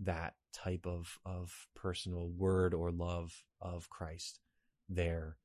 that 0.00 0.34
type 0.52 0.86
of, 0.86 1.18
of 1.24 1.68
personal 1.74 2.28
word 2.30 2.74
or 2.74 2.90
love 2.90 3.44
of 3.60 3.88
Christ 3.90 4.40
there, 4.88 5.36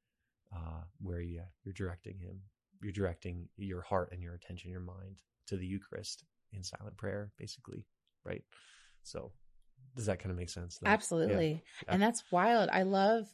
uh, 0.56 0.84
where 1.00 1.22
you, 1.22 1.42
you're 1.64 1.74
directing 1.74 2.18
him, 2.20 2.42
you're 2.82 2.92
directing 2.92 3.48
your 3.58 3.82
heart 3.82 4.10
and 4.12 4.22
your 4.22 4.34
attention, 4.36 4.72
your 4.72 4.80
mind 4.80 5.22
to 5.48 5.58
the 5.58 5.66
Eucharist 5.66 6.24
in 6.54 6.64
silent 6.64 6.98
prayer, 6.98 7.32
basically. 7.38 7.86
right? 8.28 8.44
So 9.04 9.32
does 9.98 10.06
that 10.06 10.20
kind 10.20 10.32
of 10.32 10.38
make 10.38 10.50
sense? 10.50 10.78
though? 10.78 10.90
Absolutely. 10.90 11.64
Yeah. 11.86 11.94
And 11.94 12.02
that's 12.02 12.24
wild. 12.32 12.70
I 12.72 12.84
love 12.84 13.26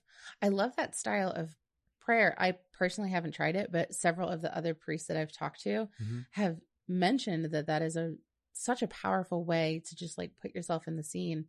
I 0.42 0.50
love 0.50 0.76
that 0.78 0.96
style 0.96 1.30
of 1.32 1.56
prayer. 2.02 2.36
I 2.38 2.56
personally 2.78 3.12
haven't 3.12 3.34
tried 3.34 3.56
it, 3.56 3.72
but 3.72 3.94
several 3.94 4.30
of 4.30 4.42
the 4.42 4.56
other 4.56 4.74
priests 4.74 5.08
that 5.08 5.18
I've 5.18 5.32
talked 5.32 5.62
to 5.64 5.88
Mhm. 6.02 6.26
have 6.32 6.60
mentioned 6.88 7.46
that 7.52 7.68
that 7.68 7.82
is 7.82 7.96
a 7.96 8.16
such 8.54 8.82
a 8.82 8.88
powerful 8.88 9.44
way 9.46 9.82
to 9.88 9.96
just 9.96 10.18
like 10.18 10.32
put 10.42 10.54
yourself 10.54 10.88
in 10.88 10.96
the 10.96 11.04
scene. 11.04 11.46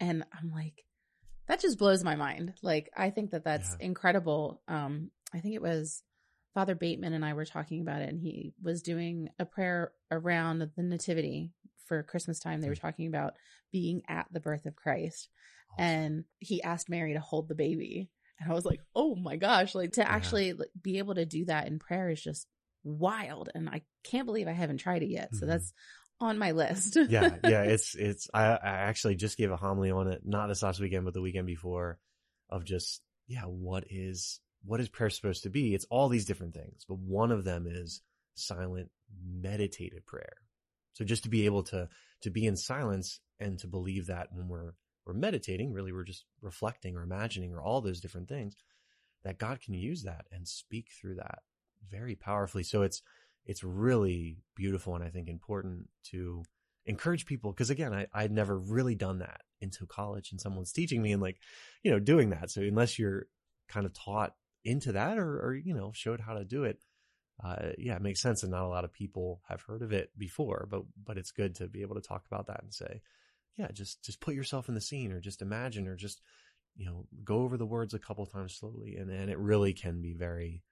And 0.00 0.24
I'm 0.32 0.50
like 0.50 0.84
that 1.46 1.60
just 1.60 1.78
blows 1.78 2.04
my 2.04 2.14
mind. 2.16 2.54
Like 2.62 2.90
I 2.96 3.10
think 3.10 3.30
that 3.30 3.44
that's 3.44 3.70
Yeah. 3.78 3.86
incredible. 3.86 4.62
Um 4.68 5.10
I 5.32 5.40
think 5.40 5.54
it 5.54 5.62
was 5.62 6.02
Father 6.58 6.74
Bateman 6.74 7.12
and 7.12 7.24
I 7.24 7.34
were 7.34 7.44
talking 7.44 7.80
about 7.82 8.02
it 8.02 8.08
and 8.08 8.18
he 8.20 8.52
was 8.60 8.82
doing 8.82 9.28
a 9.38 9.44
prayer 9.44 9.92
around 10.10 10.58
the 10.58 10.82
nativity 10.82 11.52
for 11.86 12.02
Christmas 12.02 12.40
time. 12.40 12.60
They 12.60 12.68
were 12.68 12.74
talking 12.74 13.06
about 13.06 13.34
being 13.70 14.02
at 14.08 14.26
the 14.32 14.40
birth 14.40 14.66
of 14.66 14.74
Christ 14.74 15.28
Awesome. 15.78 15.84
and 15.84 16.24
he 16.40 16.60
asked 16.60 16.90
Mary 16.90 17.12
to 17.12 17.20
hold 17.20 17.46
the 17.46 17.54
baby. 17.54 18.10
And 18.40 18.50
I 18.50 18.54
was 18.56 18.64
like, 18.64 18.80
"Oh 18.92 19.14
my 19.14 19.36
gosh, 19.36 19.76
like 19.76 19.92
to 19.92 20.00
Yeah. 20.00 20.08
actually 20.08 20.52
be 20.82 20.98
able 20.98 21.14
to 21.14 21.24
do 21.24 21.44
that 21.44 21.68
in 21.68 21.78
prayer 21.78 22.10
is 22.10 22.20
just 22.20 22.48
wild 22.82 23.50
and 23.54 23.68
I 23.68 23.82
can't 24.02 24.26
believe 24.26 24.48
I 24.48 24.52
haven't 24.52 24.78
tried 24.78 25.04
it 25.04 25.10
yet." 25.10 25.36
So 25.36 25.46
Mhm. 25.46 25.50
that's 25.50 25.72
on 26.18 26.38
my 26.38 26.50
list. 26.50 26.96
yeah, 27.08 27.36
yeah, 27.44 27.62
it's 27.74 27.94
it's. 27.94 28.28
I, 28.34 28.46
I 28.46 28.58
actually 28.90 29.14
just 29.14 29.38
gave 29.38 29.52
a 29.52 29.56
homily 29.56 29.92
on 29.92 30.08
it, 30.08 30.22
not 30.24 30.48
this 30.48 30.64
last 30.64 30.80
weekend, 30.80 31.04
but 31.04 31.14
the 31.14 31.22
weekend 31.22 31.46
before, 31.46 32.00
of 32.50 32.64
just 32.64 33.00
yeah, 33.28 33.42
what 33.44 33.84
is 33.90 34.40
what 34.68 34.80
is 34.80 34.88
prayer 34.90 35.08
supposed 35.08 35.44
to 35.44 35.50
be? 35.50 35.74
It's 35.74 35.86
all 35.88 36.10
these 36.10 36.26
different 36.26 36.52
things, 36.52 36.84
but 36.86 36.98
one 36.98 37.32
of 37.32 37.44
them 37.44 37.66
is 37.66 38.02
silent, 38.34 38.90
meditative 39.26 40.04
prayer. 40.04 40.36
So 40.92 41.04
just 41.06 41.22
to 41.22 41.30
be 41.30 41.46
able 41.46 41.62
to 41.64 41.88
to 42.22 42.30
be 42.30 42.46
in 42.46 42.56
silence 42.56 43.20
and 43.40 43.58
to 43.60 43.66
believe 43.66 44.06
that 44.06 44.28
when 44.32 44.48
we're 44.48 44.74
we're 45.06 45.14
meditating, 45.14 45.72
really 45.72 45.90
we're 45.90 46.04
just 46.04 46.26
reflecting 46.42 46.96
or 46.96 47.02
imagining 47.02 47.54
or 47.54 47.62
all 47.62 47.80
those 47.80 48.00
different 48.00 48.28
things, 48.28 48.56
that 49.24 49.38
God 49.38 49.60
can 49.62 49.72
use 49.72 50.02
that 50.02 50.26
and 50.30 50.46
speak 50.46 50.88
through 50.90 51.14
that 51.14 51.38
very 51.90 52.14
powerfully. 52.14 52.62
So 52.62 52.82
it's 52.82 53.00
it's 53.46 53.64
really 53.64 54.36
beautiful 54.54 54.94
and 54.94 55.02
I 55.02 55.08
think 55.08 55.28
important 55.28 55.88
to 56.10 56.44
encourage 56.84 57.24
people 57.24 57.52
because 57.52 57.70
again, 57.70 57.94
I, 57.94 58.06
I'd 58.12 58.32
never 58.32 58.58
really 58.58 58.94
done 58.94 59.20
that 59.20 59.40
until 59.62 59.86
college 59.86 60.30
and 60.30 60.38
someone's 60.38 60.72
teaching 60.72 61.00
me 61.00 61.12
and 61.12 61.22
like, 61.22 61.38
you 61.82 61.90
know, 61.90 61.98
doing 61.98 62.30
that. 62.30 62.50
So 62.50 62.60
unless 62.60 62.98
you're 62.98 63.28
kind 63.68 63.86
of 63.86 63.94
taught 63.94 64.34
into 64.64 64.92
that 64.92 65.18
or, 65.18 65.40
or 65.40 65.54
you 65.54 65.74
know, 65.74 65.92
showed 65.94 66.20
how 66.20 66.34
to 66.34 66.44
do 66.44 66.64
it, 66.64 66.84
uh, 67.42 67.70
yeah, 67.78 67.96
it 67.96 68.02
makes 68.02 68.20
sense. 68.20 68.42
And 68.42 68.52
not 68.52 68.64
a 68.64 68.68
lot 68.68 68.84
of 68.84 68.92
people 68.92 69.42
have 69.48 69.62
heard 69.62 69.82
of 69.82 69.92
it 69.92 70.10
before, 70.18 70.66
but, 70.70 70.82
but 71.04 71.18
it's 71.18 71.30
good 71.30 71.54
to 71.56 71.68
be 71.68 71.82
able 71.82 71.94
to 71.94 72.00
talk 72.00 72.24
about 72.26 72.46
that 72.48 72.62
and 72.62 72.74
say, 72.74 73.00
yeah, 73.56 73.70
just, 73.72 74.04
just 74.04 74.20
put 74.20 74.34
yourself 74.34 74.68
in 74.68 74.74
the 74.74 74.80
scene 74.80 75.12
or 75.12 75.20
just 75.20 75.42
imagine 75.42 75.86
or 75.88 75.96
just, 75.96 76.20
you 76.76 76.86
know, 76.86 77.06
go 77.24 77.42
over 77.42 77.56
the 77.56 77.66
words 77.66 77.94
a 77.94 77.98
couple 77.98 78.26
times 78.26 78.54
slowly. 78.54 78.96
And, 78.96 79.10
and 79.10 79.30
it 79.30 79.38
really 79.38 79.72
can 79.72 80.00
be 80.00 80.14
very 80.14 80.62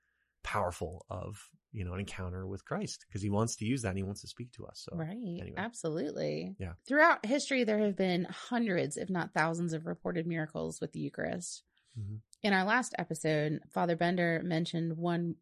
powerful 0.42 1.04
of, 1.10 1.50
you 1.72 1.84
know, 1.84 1.92
an 1.94 2.00
encounter 2.00 2.46
with 2.46 2.64
Christ 2.64 3.04
because 3.08 3.22
he 3.22 3.30
wants 3.30 3.56
to 3.56 3.64
use 3.64 3.82
that 3.82 3.88
and 3.90 3.98
he 3.98 4.04
wants 4.04 4.20
to 4.20 4.28
speak 4.28 4.52
to 4.52 4.66
us. 4.66 4.86
So 4.88 4.96
Right. 4.96 5.40
anyway. 5.40 5.54
Absolutely. 5.56 6.54
Yeah. 6.58 6.74
Throughout 6.86 7.26
history, 7.26 7.64
there 7.64 7.78
have 7.78 7.96
been 7.96 8.24
hundreds, 8.24 8.96
if 8.96 9.10
not 9.10 9.34
thousands, 9.34 9.72
of 9.72 9.86
reported 9.86 10.26
miracles 10.26 10.80
with 10.80 10.92
the 10.92 11.00
Eucharist. 11.00 11.64
Mhm. 11.98 12.20
In 12.46 12.52
our 12.52 12.62
last 12.62 12.94
episode, 12.96 13.58
Father 13.74 13.96
Bender 13.96 14.40
mentioned 14.44 14.96
one 14.96 15.34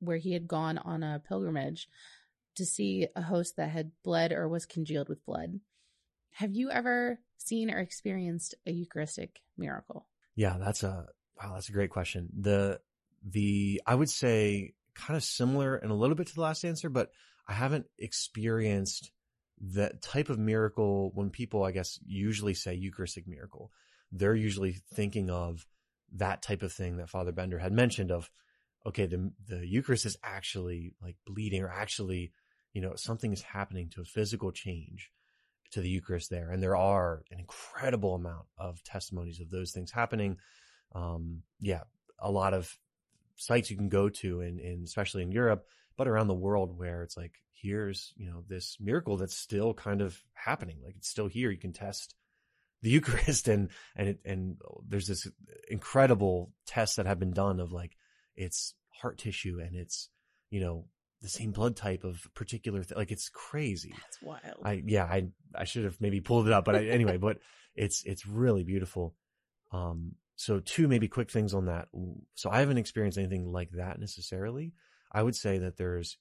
where 0.00 0.16
he 0.16 0.32
had 0.32 0.48
gone 0.48 0.78
on 0.78 1.02
a 1.02 1.20
pilgrimage 1.28 1.86
to 2.54 2.64
see 2.64 3.08
a 3.14 3.20
host 3.20 3.58
that 3.58 3.68
had 3.68 3.92
bled 4.02 4.32
or 4.32 4.48
was 4.48 4.64
congealed 4.64 5.10
with 5.10 5.26
blood. 5.26 5.60
Have 6.30 6.54
you 6.54 6.70
ever 6.70 7.20
seen 7.36 7.70
or 7.70 7.78
experienced 7.78 8.54
a 8.66 8.70
Eucharistic 8.70 9.42
miracle? 9.58 10.06
Yeah, 10.34 10.56
that's 10.58 10.82
a 10.82 11.08
wow, 11.38 11.52
that's 11.52 11.68
a 11.68 11.72
great 11.72 11.90
question. 11.90 12.30
The 12.34 12.80
the 13.22 13.82
I 13.86 13.94
would 13.94 14.08
say 14.08 14.72
kind 14.94 15.18
of 15.18 15.24
similar 15.24 15.76
and 15.76 15.90
a 15.90 15.94
little 15.94 16.16
bit 16.16 16.28
to 16.28 16.34
the 16.34 16.40
last 16.40 16.64
answer, 16.64 16.88
but 16.88 17.10
I 17.46 17.52
haven't 17.52 17.84
experienced 17.98 19.10
that 19.60 20.00
type 20.00 20.30
of 20.30 20.38
miracle 20.38 21.10
when 21.12 21.28
people 21.28 21.64
I 21.64 21.72
guess 21.72 22.00
usually 22.06 22.54
say 22.54 22.72
Eucharistic 22.72 23.28
miracle. 23.28 23.72
They're 24.10 24.34
usually 24.34 24.72
thinking 24.94 25.28
of 25.28 25.66
that 26.14 26.42
type 26.42 26.62
of 26.62 26.72
thing 26.72 26.96
that 26.96 27.10
Father 27.10 27.32
Bender 27.32 27.58
had 27.58 27.72
mentioned 27.72 28.10
of 28.10 28.30
okay, 28.86 29.06
the 29.06 29.32
the 29.48 29.66
Eucharist 29.66 30.06
is 30.06 30.16
actually 30.22 30.94
like 31.02 31.16
bleeding 31.26 31.62
or 31.62 31.68
actually, 31.70 32.32
you 32.72 32.80
know, 32.80 32.94
something 32.94 33.32
is 33.32 33.42
happening 33.42 33.90
to 33.90 34.00
a 34.00 34.04
physical 34.04 34.52
change 34.52 35.10
to 35.72 35.80
the 35.80 35.88
Eucharist 35.88 36.30
there. 36.30 36.50
And 36.50 36.62
there 36.62 36.76
are 36.76 37.24
an 37.30 37.40
incredible 37.40 38.14
amount 38.14 38.46
of 38.56 38.82
testimonies 38.84 39.40
of 39.40 39.50
those 39.50 39.72
things 39.72 39.90
happening. 39.90 40.38
Um, 40.94 41.42
yeah, 41.60 41.82
a 42.18 42.30
lot 42.30 42.54
of 42.54 42.72
sites 43.34 43.70
you 43.70 43.76
can 43.76 43.88
go 43.88 44.08
to 44.08 44.40
in, 44.40 44.82
especially 44.84 45.22
in 45.22 45.32
Europe, 45.32 45.66
but 45.96 46.06
around 46.06 46.28
the 46.28 46.34
world 46.34 46.78
where 46.78 47.02
it's 47.02 47.16
like, 47.16 47.32
here's, 47.52 48.12
you 48.16 48.26
know, 48.26 48.44
this 48.48 48.76
miracle 48.80 49.16
that's 49.16 49.36
still 49.36 49.74
kind 49.74 50.00
of 50.00 50.18
happening. 50.34 50.78
Like 50.84 50.94
it's 50.96 51.08
still 51.08 51.26
here. 51.26 51.50
You 51.50 51.58
can 51.58 51.72
test 51.72 52.14
the 52.82 52.90
Eucharist 52.90 53.48
and, 53.48 53.70
and 53.96 54.08
it, 54.08 54.18
and 54.24 54.56
there's 54.88 55.06
this 55.06 55.28
incredible 55.68 56.52
tests 56.66 56.96
that 56.96 57.06
have 57.06 57.18
been 57.18 57.32
done 57.32 57.60
of 57.60 57.72
like, 57.72 57.96
it's 58.36 58.74
heart 58.88 59.18
tissue 59.18 59.58
and 59.60 59.76
it's, 59.76 60.08
you 60.50 60.60
know, 60.60 60.86
the 61.22 61.28
same 61.28 61.50
blood 61.50 61.76
type 61.76 62.04
of 62.04 62.28
particular, 62.34 62.82
th- 62.82 62.96
like 62.96 63.10
it's 63.10 63.28
crazy. 63.28 63.92
That's 63.92 64.22
wild. 64.22 64.60
I 64.62 64.82
yeah, 64.86 65.04
I 65.04 65.28
I 65.54 65.64
should 65.64 65.84
have 65.84 66.00
maybe 66.00 66.20
pulled 66.20 66.46
it 66.46 66.52
up, 66.52 66.64
but 66.64 66.76
I, 66.76 66.86
anyway, 66.86 67.16
but 67.16 67.38
it's 67.74 68.02
it's 68.04 68.26
really 68.26 68.62
beautiful. 68.62 69.14
Um, 69.72 70.12
so 70.36 70.60
two 70.60 70.86
maybe 70.86 71.08
quick 71.08 71.30
things 71.30 71.54
on 71.54 71.66
that. 71.66 71.88
So 72.34 72.50
I 72.50 72.60
haven't 72.60 72.78
experienced 72.78 73.18
anything 73.18 73.50
like 73.50 73.70
that 73.72 73.98
necessarily. 73.98 74.72
I 75.10 75.22
would 75.22 75.34
say 75.34 75.58
that 75.58 75.78
there's 75.78 76.18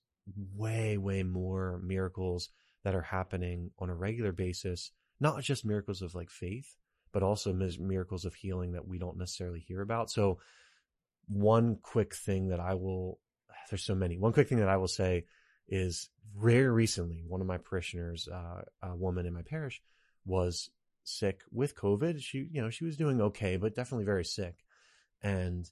way 0.55 0.97
way 0.97 1.23
more 1.23 1.79
miracles 1.83 2.49
that 2.83 2.95
are 2.95 3.01
happening 3.01 3.71
on 3.79 3.89
a 3.89 3.95
regular 3.95 4.31
basis, 4.31 4.91
not 5.19 5.41
just 5.41 5.65
miracles 5.65 6.01
of 6.01 6.15
like 6.15 6.29
faith, 6.29 6.75
but 7.11 7.23
also 7.23 7.53
miracles 7.53 8.25
of 8.25 8.35
healing 8.35 8.73
that 8.73 8.87
we 8.87 8.97
don't 8.97 9.17
necessarily 9.17 9.59
hear 9.59 9.81
about. 9.81 10.09
So 10.09 10.39
one 11.27 11.77
quick 11.81 12.13
thing 12.13 12.49
that 12.49 12.59
I 12.59 12.75
will 12.75 13.19
there's 13.69 13.83
so 13.83 13.95
many. 13.95 14.17
One 14.17 14.33
quick 14.33 14.47
thing 14.47 14.59
that 14.59 14.69
I 14.69 14.77
will 14.77 14.87
say 14.87 15.25
is 15.67 16.09
very 16.37 16.69
recently, 16.69 17.23
one 17.27 17.41
of 17.41 17.47
my 17.47 17.57
parishioners, 17.57 18.27
uh, 18.27 18.61
a 18.83 18.95
woman 18.95 19.25
in 19.25 19.33
my 19.33 19.41
parish, 19.41 19.81
was 20.25 20.69
sick 21.03 21.41
with 21.51 21.75
COVID. 21.75 22.21
She, 22.21 22.47
you 22.51 22.61
know, 22.61 22.69
she 22.69 22.85
was 22.85 22.97
doing 22.97 23.21
okay, 23.21 23.57
but 23.57 23.75
definitely 23.75 24.05
very 24.05 24.25
sick, 24.25 24.55
and 25.21 25.69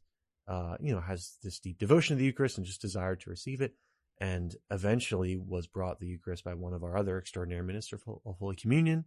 uh, 0.47 0.75
you 0.79 0.93
know, 0.93 1.01
has 1.01 1.37
this 1.43 1.59
deep 1.59 1.79
devotion 1.79 2.15
to 2.15 2.19
the 2.19 2.25
Eucharist 2.25 2.57
and 2.57 2.65
just 2.65 2.81
desired 2.81 3.21
to 3.21 3.29
receive 3.29 3.61
it. 3.61 3.75
And 4.19 4.55
eventually 4.71 5.37
was 5.37 5.67
brought 5.67 5.99
the 5.99 6.07
Eucharist 6.07 6.43
by 6.43 6.53
one 6.53 6.73
of 6.73 6.83
our 6.83 6.95
other 6.97 7.17
extraordinary 7.17 7.65
ministers 7.65 8.01
of 8.25 8.35
Holy 8.37 8.55
Communion, 8.55 9.05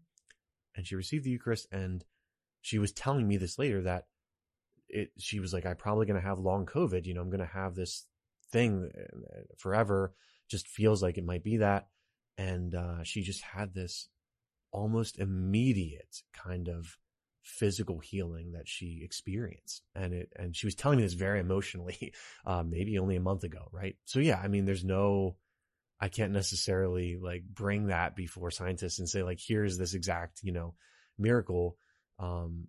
and 0.77 0.87
she 0.87 0.95
received 0.95 1.25
the 1.25 1.31
Eucharist. 1.31 1.67
And 1.73 2.05
she 2.61 2.79
was 2.79 2.93
telling 2.93 3.27
me 3.27 3.37
this 3.37 3.59
later 3.59 3.83
that 3.83 4.07
it. 4.89 5.11
She 5.19 5.41
was 5.41 5.53
like, 5.53 5.67
"I'm 5.67 5.77
probably 5.77 6.07
going 6.07 6.21
to 6.21 6.27
have 6.27 6.39
long 6.39 6.67
COVID. 6.67 7.07
You 7.07 7.15
know, 7.15 7.21
I'm 7.21 7.31
going 7.31 7.41
to 7.41 7.47
have 7.47 7.75
this 7.75 8.07
thing 8.53 8.91
forever 9.57 10.15
just 10.49 10.69
feels 10.69 11.03
like 11.03 11.19
it 11.19 11.25
might 11.25 11.43
be 11.43 11.57
that 11.59 11.89
and 12.39 12.75
uh, 12.75 13.03
she 13.03 13.23
just 13.23 13.43
had 13.43 13.75
this 13.75 14.09
almost 14.73 15.19
immediate 15.19 16.23
kind 16.33 16.69
of 16.69 16.99
physical 17.43 18.01
healing 18.01 18.53
that 18.53 18.67
she 18.67 19.01
experienced 19.03 19.83
and 19.95 20.13
it 20.13 20.33
and 20.35 20.57
she 20.57 20.67
was 20.67 20.75
telling 20.75 20.99
me 20.99 21.05
this 21.05 21.13
very 21.13 21.39
emotionally 21.39 22.13
uh, 22.47 22.63
maybe 22.63 22.99
only 22.99 23.15
a 23.15 23.21
month 23.21 23.45
ago 23.45 23.69
right 23.73 23.97
so 24.05 24.19
yeah 24.19 24.41
i 24.43 24.49
mean 24.49 24.65
there's 24.65 24.85
no 24.85 25.37
i 26.01 26.09
can't 26.09 26.33
necessarily 26.33 27.17
like 27.17 27.43
bring 27.43 27.87
that 27.87 28.17
before 28.17 28.51
scientists 28.51 28.99
and 28.99 29.09
say 29.09 29.23
like 29.23 29.39
here's 29.45 29.79
this 29.79 29.95
exact 29.95 30.41
you 30.43 30.53
know 30.53 30.75
miracle. 31.19 31.77
Um 32.19 32.69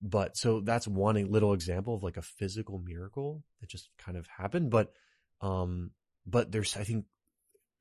but 0.00 0.36
so 0.36 0.60
that's 0.60 0.86
one 0.86 1.16
little 1.30 1.54
example 1.54 1.94
of 1.94 2.02
like 2.02 2.18
a 2.18 2.22
physical 2.22 2.78
miracle 2.78 3.42
that 3.60 3.70
just 3.70 3.88
kind 3.98 4.18
of 4.18 4.26
happened 4.26 4.70
but 4.70 4.92
um 5.40 5.90
but 6.26 6.52
there's 6.52 6.76
i 6.76 6.84
think 6.84 7.06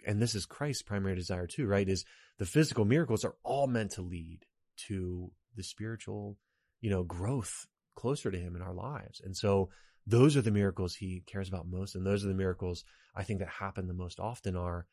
and 0.06 0.22
this 0.22 0.36
is 0.36 0.46
christ's 0.46 0.84
primary 0.84 1.16
desire 1.16 1.48
too 1.48 1.68
right 1.68 1.90
is 1.90 2.06
the 2.40 2.46
physical 2.46 2.86
miracles 2.86 3.26
are 3.26 3.36
all 3.44 3.68
meant 3.68 3.92
to 3.92 4.02
lead 4.02 4.40
to 4.88 5.32
the 5.56 5.64
spiritual 5.64 6.38
you 6.80 6.90
know 6.90 7.04
growth 7.04 7.66
closer 7.96 8.32
to 8.32 8.38
him 8.38 8.56
in 8.56 8.62
our 8.62 8.74
lives. 8.74 9.22
And 9.24 9.36
so 9.36 9.70
those 10.06 10.36
are 10.36 10.42
the 10.42 10.52
miracles 10.52 10.96
he 10.96 11.24
cares 11.26 11.48
about 11.48 11.68
most 11.68 11.96
and 11.96 12.06
those 12.06 12.24
are 12.24 12.28
the 12.28 12.34
miracles 12.34 12.84
i 13.16 13.24
think 13.24 13.40
that 13.40 13.48
happen 13.48 13.88
the 13.88 13.94
most 13.94 14.20
often 14.20 14.56
are 14.56 14.86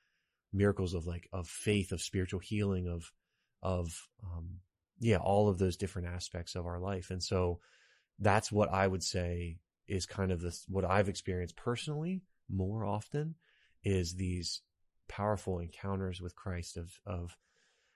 miracles 0.53 0.95
of 0.95 1.07
like 1.07 1.29
of 1.33 1.49
faith 1.49 1.93
of 1.93 2.01
spiritual 2.01 2.41
healing 2.41 2.89
of 2.89 3.13
of 3.63 4.09
um 4.25 4.59
yeah 4.99 5.17
all 5.17 5.49
of 5.49 5.59
those 5.59 5.77
different 5.77 6.09
aspects 6.09 6.55
of 6.55 6.67
our 6.67 6.79
life. 6.79 7.11
And 7.11 7.23
so 7.23 7.61
that's 8.19 8.53
what 8.53 8.71
i 8.71 8.87
would 8.87 9.03
say 9.03 9.59
is 9.89 10.05
kind 10.05 10.31
of 10.31 10.41
this 10.41 10.65
what 10.69 10.85
i've 10.85 11.09
experienced 11.09 11.57
personally 11.57 12.23
more 12.51 12.85
often 12.85 13.35
is 13.83 14.15
these 14.15 14.61
powerful 15.09 15.59
encounters 15.59 16.21
with 16.21 16.37
christ 16.37 16.77
of 16.77 17.01
of 17.07 17.37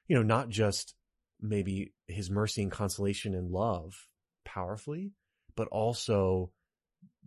you 0.09 0.17
know 0.17 0.23
not 0.23 0.49
just 0.49 0.95
maybe 1.41 1.93
his 2.07 2.31
mercy 2.31 2.63
and 2.63 2.73
consolation 2.73 3.35
and 3.35 3.51
love 3.51 4.07
powerfully, 4.45 5.13
but 5.57 5.69
also 5.69 6.51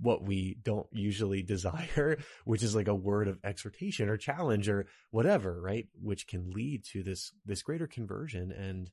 what 0.02 0.24
we 0.24 0.58
don't 0.64 0.88
usually 0.92 1.42
desire, 1.56 2.18
which 2.46 2.64
is 2.64 2.76
like 2.76 2.88
a 2.88 2.96
word 2.96 3.28
of 3.28 3.40
exhortation 3.44 4.10
or 4.10 4.18
challenge 4.18 4.70
or 4.70 4.88
whatever, 5.12 5.62
right? 5.62 5.88
Which 6.02 6.28
can 6.28 6.52
lead 6.52 6.84
to 6.92 7.04
this, 7.04 7.32
this 7.46 7.62
greater 7.62 7.88
conversion 7.88 8.52
and, 8.52 8.92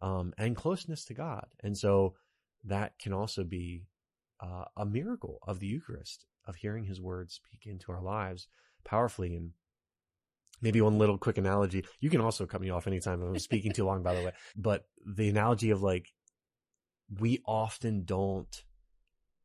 um, 0.00 0.32
and 0.38 0.56
closeness 0.56 1.04
to 1.06 1.14
God. 1.14 1.46
And 1.62 1.76
so 1.76 2.14
that 2.64 2.98
can 2.98 3.12
also 3.12 3.44
be, 3.44 3.84
uh, 4.40 4.64
a 4.76 4.84
miracle 4.84 5.38
of 5.46 5.60
the 5.60 5.66
Eucharist, 5.66 6.26
of 6.46 6.56
hearing 6.56 6.84
his 6.84 7.00
words 7.00 7.34
speak 7.34 7.66
into 7.66 7.90
our 7.90 8.02
lives 8.02 8.48
powerfully. 8.84 9.34
And 9.34 9.52
maybe 10.60 10.80
one 10.80 10.98
little 10.98 11.18
quick 11.18 11.38
analogy. 11.38 11.84
You 12.00 12.10
can 12.10 12.20
also 12.20 12.46
cut 12.46 12.60
me 12.60 12.70
off 12.70 12.86
anytime 12.86 13.22
I'm 13.22 13.38
speaking 13.38 13.72
too 13.72 13.84
long, 13.84 14.02
by 14.02 14.14
the 14.14 14.24
way, 14.24 14.32
but 14.56 14.86
the 15.04 15.28
analogy 15.28 15.70
of 15.70 15.82
like, 15.82 16.12
we 17.20 17.40
often 17.46 18.04
don't 18.04 18.64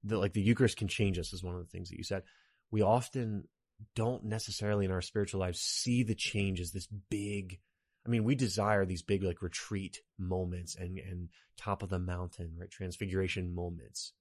the 0.03 0.17
like 0.17 0.33
the 0.33 0.41
Eucharist 0.41 0.77
can 0.77 0.87
change 0.87 1.17
us 1.19 1.33
is 1.33 1.43
one 1.43 1.55
of 1.55 1.61
the 1.61 1.69
things 1.69 1.89
that 1.89 1.97
you 1.97 2.03
said. 2.03 2.23
We 2.71 2.81
often 2.81 3.47
don't 3.95 4.25
necessarily 4.25 4.85
in 4.85 4.91
our 4.91 5.01
spiritual 5.01 5.39
lives 5.39 5.59
see 5.59 6.03
the 6.03 6.15
change 6.15 6.59
as 6.59 6.71
this 6.71 6.87
big 7.09 7.59
I 8.05 8.09
mean, 8.09 8.23
we 8.23 8.33
desire 8.33 8.85
these 8.85 9.03
big 9.03 9.23
like 9.23 9.41
retreat 9.41 10.01
moments 10.17 10.75
and 10.75 10.97
and 10.97 11.29
top 11.57 11.83
of 11.83 11.89
the 11.89 11.99
mountain, 11.99 12.53
right? 12.59 12.69
Transfiguration 12.69 13.53
moments. 13.53 14.13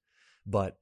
But 0.46 0.78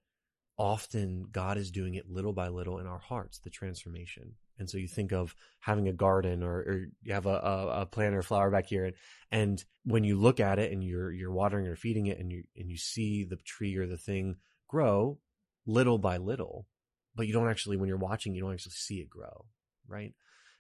often 0.59 1.26
God 1.31 1.57
is 1.57 1.71
doing 1.71 1.95
it 1.95 2.11
little 2.11 2.33
by 2.33 2.49
little 2.49 2.78
in 2.78 2.87
our 2.87 2.99
hearts, 2.99 3.38
the 3.38 3.50
transformation. 3.50 4.35
And 4.59 4.69
so 4.69 4.76
you 4.76 4.88
think 4.88 5.12
of 5.12 5.37
having 5.61 5.87
a 5.87 5.93
garden 5.93 6.43
or, 6.43 6.57
or 6.57 6.87
you 7.02 7.14
have 7.14 7.26
a, 7.26 7.37
a, 7.37 7.67
a 7.83 7.87
plant 7.87 8.17
or 8.17 8.19
a 8.19 8.25
flower 8.25 8.50
back 8.50 8.67
here. 8.67 8.87
And, 8.87 8.95
and 9.31 9.64
when 9.85 10.02
you 10.02 10.19
look 10.19 10.40
at 10.40 10.59
it 10.59 10.73
and 10.73 10.83
you're, 10.83 11.12
you're 11.12 11.31
watering 11.31 11.69
or 11.69 11.76
feeding 11.76 12.07
it 12.07 12.19
and 12.19 12.33
you, 12.33 12.43
and 12.57 12.69
you 12.69 12.76
see 12.76 13.23
the 13.25 13.37
tree 13.37 13.76
or 13.76 13.87
the 13.87 13.97
thing 13.97 14.35
grow 14.69 15.19
little 15.67 15.99
by 15.99 16.17
little, 16.17 16.67
but 17.15 17.27
you 17.27 17.33
don't 17.33 17.49
actually, 17.49 17.77
when 17.77 17.89
you're 17.89 17.99
watching, 17.99 18.35
you 18.35 18.41
don't 18.41 18.53
actually 18.53 18.73
see 18.73 19.01
it 19.01 19.11
grow, 19.11 19.47
right? 19.87 20.15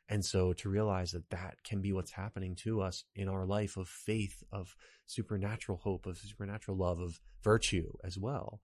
And 0.08 0.24
so 0.24 0.52
to 0.54 0.68
realize 0.68 1.12
that 1.12 1.28
that 1.30 1.62
can 1.64 1.80
be 1.80 1.92
what's 1.92 2.12
happening 2.12 2.56
to 2.64 2.80
us 2.80 3.04
in 3.14 3.28
our 3.28 3.44
life 3.44 3.76
of 3.76 3.88
faith, 3.88 4.42
of 4.50 4.74
supernatural 5.06 5.78
hope, 5.78 6.06
of 6.06 6.18
supernatural 6.18 6.78
love, 6.78 6.98
of 6.98 7.20
virtue 7.42 7.92
as 8.04 8.18
well, 8.18 8.60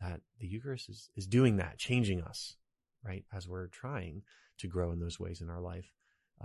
that 0.00 0.20
the 0.38 0.46
Eucharist 0.46 0.88
is, 0.88 1.10
is 1.16 1.26
doing 1.26 1.56
that, 1.56 1.78
changing 1.78 2.22
us, 2.22 2.56
right? 3.04 3.24
As 3.32 3.48
we're 3.48 3.66
trying 3.68 4.22
to 4.58 4.68
grow 4.68 4.92
in 4.92 5.00
those 5.00 5.18
ways 5.18 5.40
in 5.40 5.50
our 5.50 5.60
life, 5.60 5.92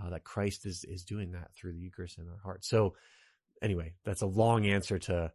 uh, 0.00 0.10
that 0.10 0.24
Christ 0.24 0.66
is, 0.66 0.84
is 0.88 1.04
doing 1.04 1.32
that 1.32 1.50
through 1.54 1.72
the 1.72 1.80
Eucharist 1.80 2.18
in 2.18 2.28
our 2.28 2.40
heart. 2.42 2.64
So 2.64 2.94
anyway, 3.62 3.94
that's 4.04 4.22
a 4.22 4.26
long 4.26 4.66
answer 4.66 4.98
to 4.98 5.32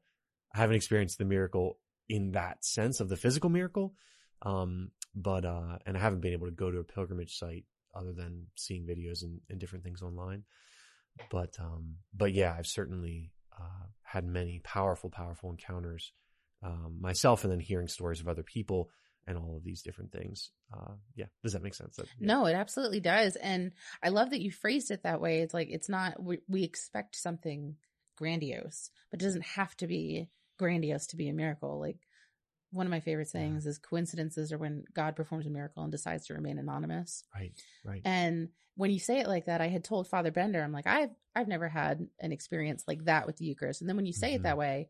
I 0.53 0.57
haven't 0.57 0.77
experienced 0.77 1.17
the 1.17 1.25
miracle 1.25 1.77
in 2.07 2.31
that 2.31 2.63
sense 2.63 2.99
of 2.99 3.09
the 3.09 3.17
physical 3.17 3.49
miracle. 3.49 3.93
Um, 4.41 4.91
but, 5.15 5.45
uh, 5.45 5.77
and 5.85 5.97
I 5.97 5.99
haven't 5.99 6.21
been 6.21 6.33
able 6.33 6.47
to 6.47 6.53
go 6.53 6.69
to 6.69 6.79
a 6.79 6.83
pilgrimage 6.83 7.37
site 7.37 7.65
other 7.95 8.11
than 8.11 8.47
seeing 8.55 8.85
videos 8.85 9.23
and, 9.23 9.39
and 9.49 9.59
different 9.59 9.83
things 9.83 10.01
online. 10.01 10.43
But, 11.31 11.55
um, 11.59 11.95
but 12.13 12.33
yeah, 12.33 12.53
I've 12.57 12.67
certainly, 12.67 13.31
uh, 13.57 13.87
had 14.03 14.25
many 14.25 14.59
powerful, 14.63 15.09
powerful 15.09 15.49
encounters, 15.49 16.11
um, 16.61 16.97
myself 16.99 17.43
and 17.43 17.51
then 17.51 17.59
hearing 17.59 17.87
stories 17.87 18.19
of 18.19 18.27
other 18.27 18.43
people 18.43 18.89
and 19.25 19.37
all 19.37 19.55
of 19.57 19.63
these 19.63 19.81
different 19.81 20.11
things. 20.11 20.51
Uh, 20.71 20.93
yeah. 21.15 21.25
Does 21.41 21.53
that 21.53 21.63
make 21.63 21.73
sense? 21.73 21.95
That, 21.95 22.07
yeah. 22.19 22.27
No, 22.27 22.45
it 22.45 22.53
absolutely 22.53 22.99
does. 22.99 23.37
And 23.37 23.71
I 24.03 24.09
love 24.09 24.31
that 24.31 24.41
you 24.41 24.51
phrased 24.51 24.91
it 24.91 25.03
that 25.03 25.21
way. 25.21 25.39
It's 25.39 25.53
like, 25.53 25.69
it's 25.71 25.89
not, 25.89 26.21
we, 26.21 26.39
we 26.47 26.63
expect 26.63 27.15
something 27.15 27.77
grandiose, 28.17 28.91
but 29.09 29.21
it 29.21 29.25
doesn't 29.25 29.45
have 29.45 29.75
to 29.77 29.87
be 29.87 30.29
grandiose 30.57 31.07
to 31.07 31.17
be 31.17 31.29
a 31.29 31.33
miracle. 31.33 31.79
Like 31.79 31.97
one 32.71 32.85
of 32.85 32.91
my 32.91 32.99
favorite 32.99 33.29
sayings 33.29 33.65
yeah. 33.65 33.71
is 33.71 33.77
coincidences 33.77 34.51
are 34.51 34.57
when 34.57 34.83
God 34.93 35.15
performs 35.15 35.47
a 35.47 35.49
miracle 35.49 35.83
and 35.83 35.91
decides 35.91 36.27
to 36.27 36.33
remain 36.33 36.57
anonymous. 36.57 37.23
Right. 37.33 37.53
Right. 37.83 38.01
And 38.03 38.49
when 38.75 38.91
you 38.91 38.99
say 38.99 39.19
it 39.19 39.27
like 39.27 39.45
that, 39.45 39.61
I 39.61 39.67
had 39.67 39.83
told 39.83 40.07
Father 40.07 40.31
Bender, 40.31 40.61
I'm 40.61 40.73
like, 40.73 40.87
I've, 40.87 41.11
I've 41.35 41.47
never 41.47 41.69
had 41.69 42.05
an 42.19 42.31
experience 42.31 42.83
like 42.87 43.05
that 43.05 43.25
with 43.25 43.37
the 43.37 43.45
Eucharist. 43.45 43.81
And 43.81 43.89
then 43.89 43.95
when 43.95 44.05
you 44.05 44.13
say 44.13 44.29
mm-hmm. 44.29 44.35
it 44.37 44.43
that 44.43 44.57
way, 44.57 44.89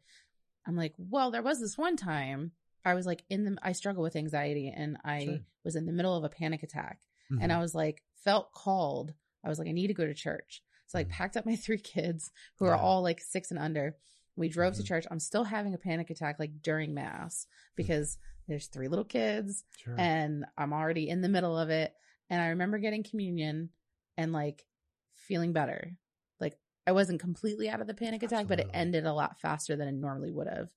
I'm 0.68 0.76
like, 0.76 0.94
well, 0.98 1.30
there 1.30 1.44
was 1.44 1.60
this 1.60 1.78
one 1.78 1.96
time 1.96 2.52
I 2.84 2.96
was 2.96 3.06
like 3.06 3.24
in 3.30 3.46
the, 3.46 3.58
I 3.62 3.74
struggle 3.74 4.04
with 4.04 4.16
anxiety 4.16 4.74
and 4.76 4.98
I 5.06 5.26
sure. 5.26 5.40
was 5.64 5.76
in 5.76 5.86
the 5.86 5.94
middle 5.94 6.16
of 6.16 6.24
a 6.24 6.30
panic 6.30 6.64
attack 6.64 7.00
mm-hmm. 7.32 7.42
and 7.42 7.52
I 7.52 7.60
was 7.60 7.76
like, 7.76 8.02
felt 8.24 8.52
called. 8.52 9.14
I 9.44 9.50
was 9.50 9.60
like, 9.60 9.68
I 9.68 9.74
need 9.74 9.88
to 9.88 9.94
go 9.94 10.06
to 10.06 10.14
church. 10.14 10.64
So 10.88 10.98
I 10.98 11.02
like, 11.02 11.08
mm-hmm. 11.08 11.18
packed 11.18 11.38
up 11.38 11.46
my 11.46 11.56
three 11.56 11.78
kids 11.78 12.32
who 12.58 12.66
yeah. 12.66 12.72
are 12.72 12.78
all 12.78 13.04
like 13.04 13.22
six 13.22 13.52
and 13.52 13.60
under 13.60 13.96
we 14.36 14.50
drove 14.50 14.74
mm-hmm. 14.74 14.82
to 14.82 14.88
church. 14.88 15.06
I'm 15.10 15.20
still 15.20 15.44
having 15.44 15.74
a 15.74 15.80
panic 15.80 16.10
attack 16.10 16.38
like 16.40 16.62
during 16.62 16.94
mass 16.94 17.48
because 17.76 18.18
there's 18.48 18.68
three 18.68 18.88
little 18.88 19.06
kids 19.06 19.64
sure. 19.78 19.96
and 19.98 20.46
I'm 20.58 20.74
already 20.74 21.10
in 21.10 21.22
the 21.22 21.30
middle 21.30 21.58
of 21.58 21.70
it. 21.70 21.94
And 22.30 22.42
I 22.42 22.48
remember 22.48 22.78
getting 22.78 23.04
communion 23.04 23.70
and 24.18 24.34
like 24.34 24.66
feeling 25.14 25.54
better. 25.54 25.98
Like 26.40 26.58
I 26.86 26.92
wasn't 26.92 27.22
completely 27.22 27.70
out 27.70 27.82
of 27.82 27.88
the 27.88 27.94
panic 27.94 28.24
attack, 28.24 28.42
Absolutely. 28.42 28.66
but 28.66 28.74
it 28.74 28.78
ended 28.78 29.06
a 29.06 29.14
lot 29.14 29.40
faster 29.40 29.76
than 29.76 29.88
it 29.88 29.94
normally 29.94 30.32
would 30.32 30.48
have. 30.48 30.70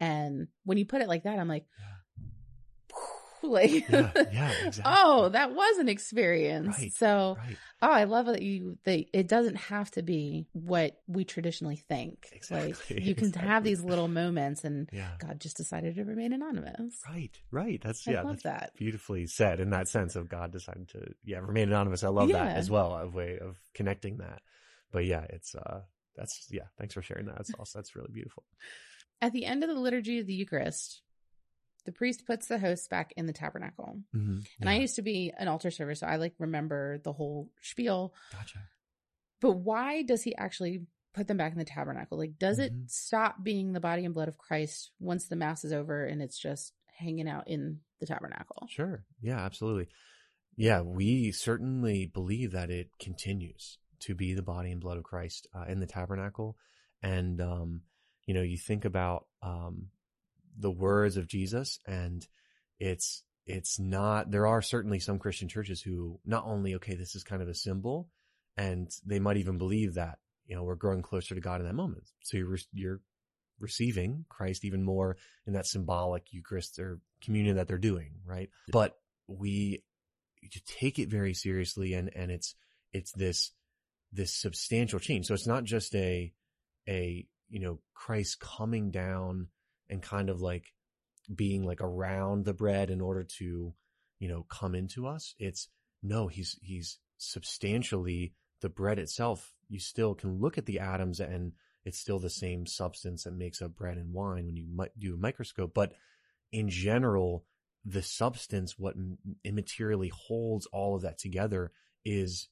And 0.00 0.48
when 0.64 0.78
you 0.78 0.84
put 0.84 1.00
it 1.00 1.08
like 1.08 1.24
that, 1.24 1.38
I'm 1.38 1.48
like, 1.48 1.66
yeah. 1.78 1.86
yeah, 3.88 4.10
yeah 4.32 4.52
exactly. 4.66 4.84
oh 4.84 5.28
that 5.28 5.54
was 5.54 5.78
an 5.78 5.88
experience 5.88 6.78
right, 6.78 6.92
so 6.92 7.36
right. 7.38 7.56
oh 7.82 7.90
i 7.90 8.04
love 8.04 8.26
that 8.26 8.42
you 8.42 8.78
that 8.84 9.04
it 9.12 9.28
doesn't 9.28 9.56
have 9.56 9.90
to 9.90 10.02
be 10.02 10.46
what 10.52 10.98
we 11.06 11.24
traditionally 11.24 11.76
think 11.76 12.28
exactly, 12.32 12.72
like 12.72 12.90
you 13.04 13.14
can 13.14 13.28
exactly. 13.28 13.48
have 13.48 13.64
these 13.64 13.82
little 13.82 14.08
moments 14.08 14.64
and 14.64 14.88
yeah. 14.92 15.10
god 15.18 15.40
just 15.40 15.56
decided 15.56 15.94
to 15.94 16.04
remain 16.04 16.32
anonymous 16.32 17.00
right 17.08 17.38
right 17.50 17.80
that's 17.82 18.06
I 18.06 18.12
yeah 18.12 18.22
love 18.22 18.42
that's 18.42 18.42
that 18.44 18.72
beautifully 18.76 19.26
said 19.26 19.60
in 19.60 19.70
that 19.70 19.88
sense 19.88 20.16
of 20.16 20.28
god 20.28 20.52
decided 20.52 20.88
to 20.90 21.14
yeah 21.24 21.38
remain 21.38 21.68
anonymous 21.68 22.04
i 22.04 22.08
love 22.08 22.28
yeah. 22.28 22.44
that 22.44 22.56
as 22.56 22.70
well 22.70 22.96
a 22.96 23.08
way 23.08 23.38
of 23.38 23.56
connecting 23.74 24.18
that 24.18 24.40
but 24.92 25.04
yeah 25.04 25.24
it's 25.30 25.54
uh 25.54 25.80
that's 26.16 26.46
yeah 26.50 26.64
thanks 26.78 26.94
for 26.94 27.02
sharing 27.02 27.26
that 27.26 27.36
that's 27.36 27.52
also 27.58 27.78
that's 27.78 27.94
really 27.94 28.10
beautiful 28.12 28.44
at 29.20 29.32
the 29.32 29.44
end 29.44 29.62
of 29.62 29.68
the 29.68 29.78
liturgy 29.78 30.18
of 30.18 30.26
the 30.26 30.34
eucharist 30.34 31.02
the 31.86 31.92
priest 31.92 32.26
puts 32.26 32.48
the 32.48 32.58
hosts 32.58 32.88
back 32.88 33.14
in 33.16 33.26
the 33.26 33.32
tabernacle. 33.32 33.98
Mm-hmm. 34.14 34.40
And 34.60 34.70
I 34.70 34.74
used 34.76 34.96
to 34.96 35.02
be 35.02 35.32
an 35.38 35.48
altar 35.48 35.70
server, 35.70 35.94
so 35.94 36.06
I 36.06 36.16
like 36.16 36.34
remember 36.38 36.98
the 36.98 37.12
whole 37.12 37.50
spiel. 37.62 38.12
Gotcha. 38.32 38.58
But 39.40 39.52
why 39.52 40.02
does 40.02 40.22
he 40.22 40.34
actually 40.36 40.82
put 41.14 41.28
them 41.28 41.36
back 41.36 41.52
in 41.52 41.58
the 41.58 41.64
tabernacle? 41.64 42.18
Like, 42.18 42.38
does 42.38 42.58
mm-hmm. 42.58 42.84
it 42.84 42.90
stop 42.90 43.42
being 43.42 43.72
the 43.72 43.80
body 43.80 44.04
and 44.04 44.14
blood 44.14 44.28
of 44.28 44.38
Christ 44.38 44.90
once 45.00 45.28
the 45.28 45.36
mass 45.36 45.64
is 45.64 45.72
over 45.72 46.04
and 46.04 46.20
it's 46.20 46.38
just 46.38 46.72
hanging 46.98 47.28
out 47.28 47.48
in 47.48 47.80
the 48.00 48.06
tabernacle? 48.06 48.66
Sure. 48.68 49.04
Yeah, 49.22 49.38
absolutely. 49.38 49.88
Yeah, 50.56 50.80
we 50.80 51.32
certainly 51.32 52.06
believe 52.06 52.52
that 52.52 52.70
it 52.70 52.90
continues 52.98 53.78
to 54.00 54.14
be 54.14 54.34
the 54.34 54.42
body 54.42 54.72
and 54.72 54.80
blood 54.80 54.96
of 54.96 55.04
Christ 55.04 55.46
uh, 55.54 55.64
in 55.68 55.80
the 55.80 55.86
tabernacle. 55.86 56.56
And, 57.02 57.40
um, 57.40 57.82
you 58.24 58.34
know, 58.34 58.42
you 58.42 58.56
think 58.56 58.84
about, 58.84 59.26
um, 59.42 59.88
the 60.58 60.70
words 60.70 61.16
of 61.16 61.28
Jesus 61.28 61.78
and 61.86 62.26
it's 62.78 63.22
it's 63.46 63.78
not 63.78 64.30
there 64.30 64.46
are 64.46 64.62
certainly 64.62 64.98
some 64.98 65.18
Christian 65.18 65.48
churches 65.48 65.80
who 65.80 66.18
not 66.24 66.44
only 66.46 66.74
okay 66.76 66.94
this 66.94 67.14
is 67.14 67.22
kind 67.22 67.42
of 67.42 67.48
a 67.48 67.54
symbol 67.54 68.08
and 68.56 68.90
they 69.04 69.18
might 69.18 69.36
even 69.36 69.58
believe 69.58 69.94
that 69.94 70.18
you 70.46 70.56
know 70.56 70.62
we're 70.62 70.74
growing 70.74 71.02
closer 71.02 71.34
to 71.34 71.40
God 71.40 71.60
in 71.60 71.66
that 71.66 71.74
moment. 71.74 72.04
So 72.22 72.36
you're 72.36 72.58
you're 72.72 73.00
receiving 73.58 74.24
Christ 74.28 74.64
even 74.64 74.82
more 74.82 75.16
in 75.46 75.54
that 75.54 75.66
symbolic 75.66 76.32
Eucharist 76.32 76.78
or 76.78 77.00
communion 77.22 77.56
that 77.56 77.68
they're 77.68 77.78
doing 77.78 78.10
right? 78.24 78.50
But 78.68 78.96
we 79.26 79.82
take 80.66 80.98
it 80.98 81.08
very 81.08 81.34
seriously 81.34 81.94
and 81.94 82.10
and 82.14 82.30
it's 82.30 82.54
it's 82.92 83.12
this 83.12 83.52
this 84.12 84.32
substantial 84.32 84.98
change. 84.98 85.26
So 85.26 85.34
it's 85.34 85.46
not 85.46 85.64
just 85.64 85.94
a 85.94 86.32
a 86.88 87.26
you 87.48 87.60
know 87.60 87.80
Christ 87.94 88.40
coming 88.40 88.90
down 88.90 89.48
and 89.88 90.02
kind 90.02 90.30
of 90.30 90.40
like 90.40 90.72
being 91.34 91.64
like 91.64 91.80
around 91.80 92.44
the 92.44 92.54
bread 92.54 92.90
in 92.90 93.00
order 93.00 93.24
to, 93.38 93.74
you 94.18 94.28
know, 94.28 94.44
come 94.48 94.74
into 94.74 95.06
us. 95.06 95.34
It's 95.38 95.68
no, 96.02 96.28
he's, 96.28 96.58
he's 96.62 96.98
substantially 97.18 98.34
the 98.60 98.68
bread 98.68 98.98
itself. 98.98 99.52
You 99.68 99.80
still 99.80 100.14
can 100.14 100.40
look 100.40 100.58
at 100.58 100.66
the 100.66 100.80
atoms 100.80 101.20
and 101.20 101.52
it's 101.84 101.98
still 101.98 102.18
the 102.18 102.30
same 102.30 102.66
substance 102.66 103.24
that 103.24 103.36
makes 103.36 103.62
up 103.62 103.76
bread 103.76 103.96
and 103.96 104.12
wine 104.12 104.46
when 104.46 104.56
you 104.56 104.66
do 104.98 105.14
a 105.14 105.18
microscope. 105.18 105.72
But 105.74 105.92
in 106.52 106.68
general, 106.68 107.44
the 107.84 108.02
substance, 108.02 108.76
what 108.76 108.96
immaterially 109.46 110.10
holds 110.10 110.66
all 110.66 110.96
of 110.96 111.02
that 111.02 111.18
together 111.18 111.70
is, 112.04 112.48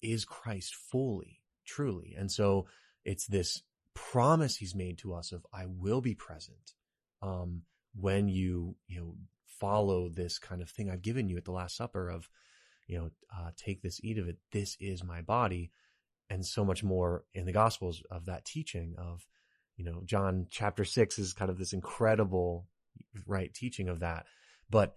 is 0.00 0.24
Christ 0.24 0.74
fully, 0.74 1.42
truly. 1.66 2.14
And 2.18 2.30
so 2.30 2.66
it's 3.04 3.26
this 3.26 3.62
promise 4.10 4.56
he's 4.56 4.74
made 4.74 4.98
to 4.98 5.14
us 5.14 5.32
of 5.32 5.46
I 5.52 5.66
will 5.66 6.00
be 6.00 6.14
present 6.14 6.74
um, 7.22 7.62
when 7.94 8.28
you 8.28 8.76
you 8.86 9.00
know 9.00 9.14
follow 9.60 10.08
this 10.08 10.38
kind 10.38 10.62
of 10.62 10.70
thing 10.70 10.90
I've 10.90 11.02
given 11.02 11.28
you 11.28 11.36
at 11.36 11.44
the 11.44 11.52
Last 11.52 11.76
Supper 11.76 12.08
of 12.08 12.28
you 12.86 12.98
know 12.98 13.10
uh, 13.36 13.50
take 13.56 13.82
this 13.82 14.00
eat 14.02 14.18
of 14.18 14.28
it 14.28 14.38
this 14.52 14.76
is 14.80 15.02
my 15.04 15.20
body 15.22 15.72
and 16.30 16.44
so 16.44 16.64
much 16.64 16.84
more 16.84 17.24
in 17.34 17.46
the 17.46 17.52
gospels 17.52 18.02
of 18.10 18.26
that 18.26 18.44
teaching 18.44 18.94
of, 18.98 19.26
you 19.76 19.84
know, 19.84 20.02
John 20.04 20.46
chapter 20.50 20.84
six 20.84 21.18
is 21.18 21.32
kind 21.32 21.50
of 21.50 21.58
this 21.58 21.72
incredible, 21.72 22.66
right, 23.26 23.52
teaching 23.52 23.88
of 23.88 24.00
that. 24.00 24.26
But 24.68 24.96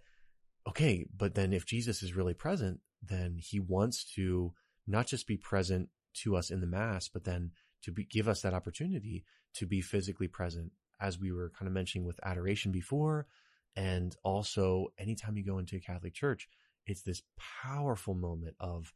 okay, 0.67 1.05
but 1.15 1.35
then 1.35 1.53
if 1.53 1.65
Jesus 1.65 2.03
is 2.03 2.15
really 2.15 2.33
present, 2.33 2.79
then 3.01 3.37
he 3.39 3.59
wants 3.59 4.03
to 4.15 4.53
not 4.87 5.07
just 5.07 5.27
be 5.27 5.37
present 5.37 5.89
to 6.13 6.35
us 6.35 6.51
in 6.51 6.59
the 6.59 6.67
mass, 6.67 7.07
but 7.07 7.23
then 7.23 7.51
to 7.83 7.91
be, 7.91 8.05
give 8.05 8.27
us 8.27 8.41
that 8.41 8.53
opportunity 8.53 9.23
to 9.55 9.65
be 9.65 9.81
physically 9.81 10.27
present 10.27 10.71
as 10.99 11.19
we 11.19 11.31
were 11.31 11.51
kind 11.57 11.67
of 11.67 11.73
mentioning 11.73 12.05
with 12.05 12.19
adoration 12.23 12.71
before. 12.71 13.27
And 13.75 14.15
also 14.23 14.87
anytime 14.99 15.37
you 15.37 15.45
go 15.45 15.57
into 15.57 15.77
a 15.77 15.79
Catholic 15.79 16.13
church, 16.13 16.47
it's 16.85 17.01
this 17.01 17.23
powerful 17.63 18.13
moment 18.13 18.55
of, 18.59 18.93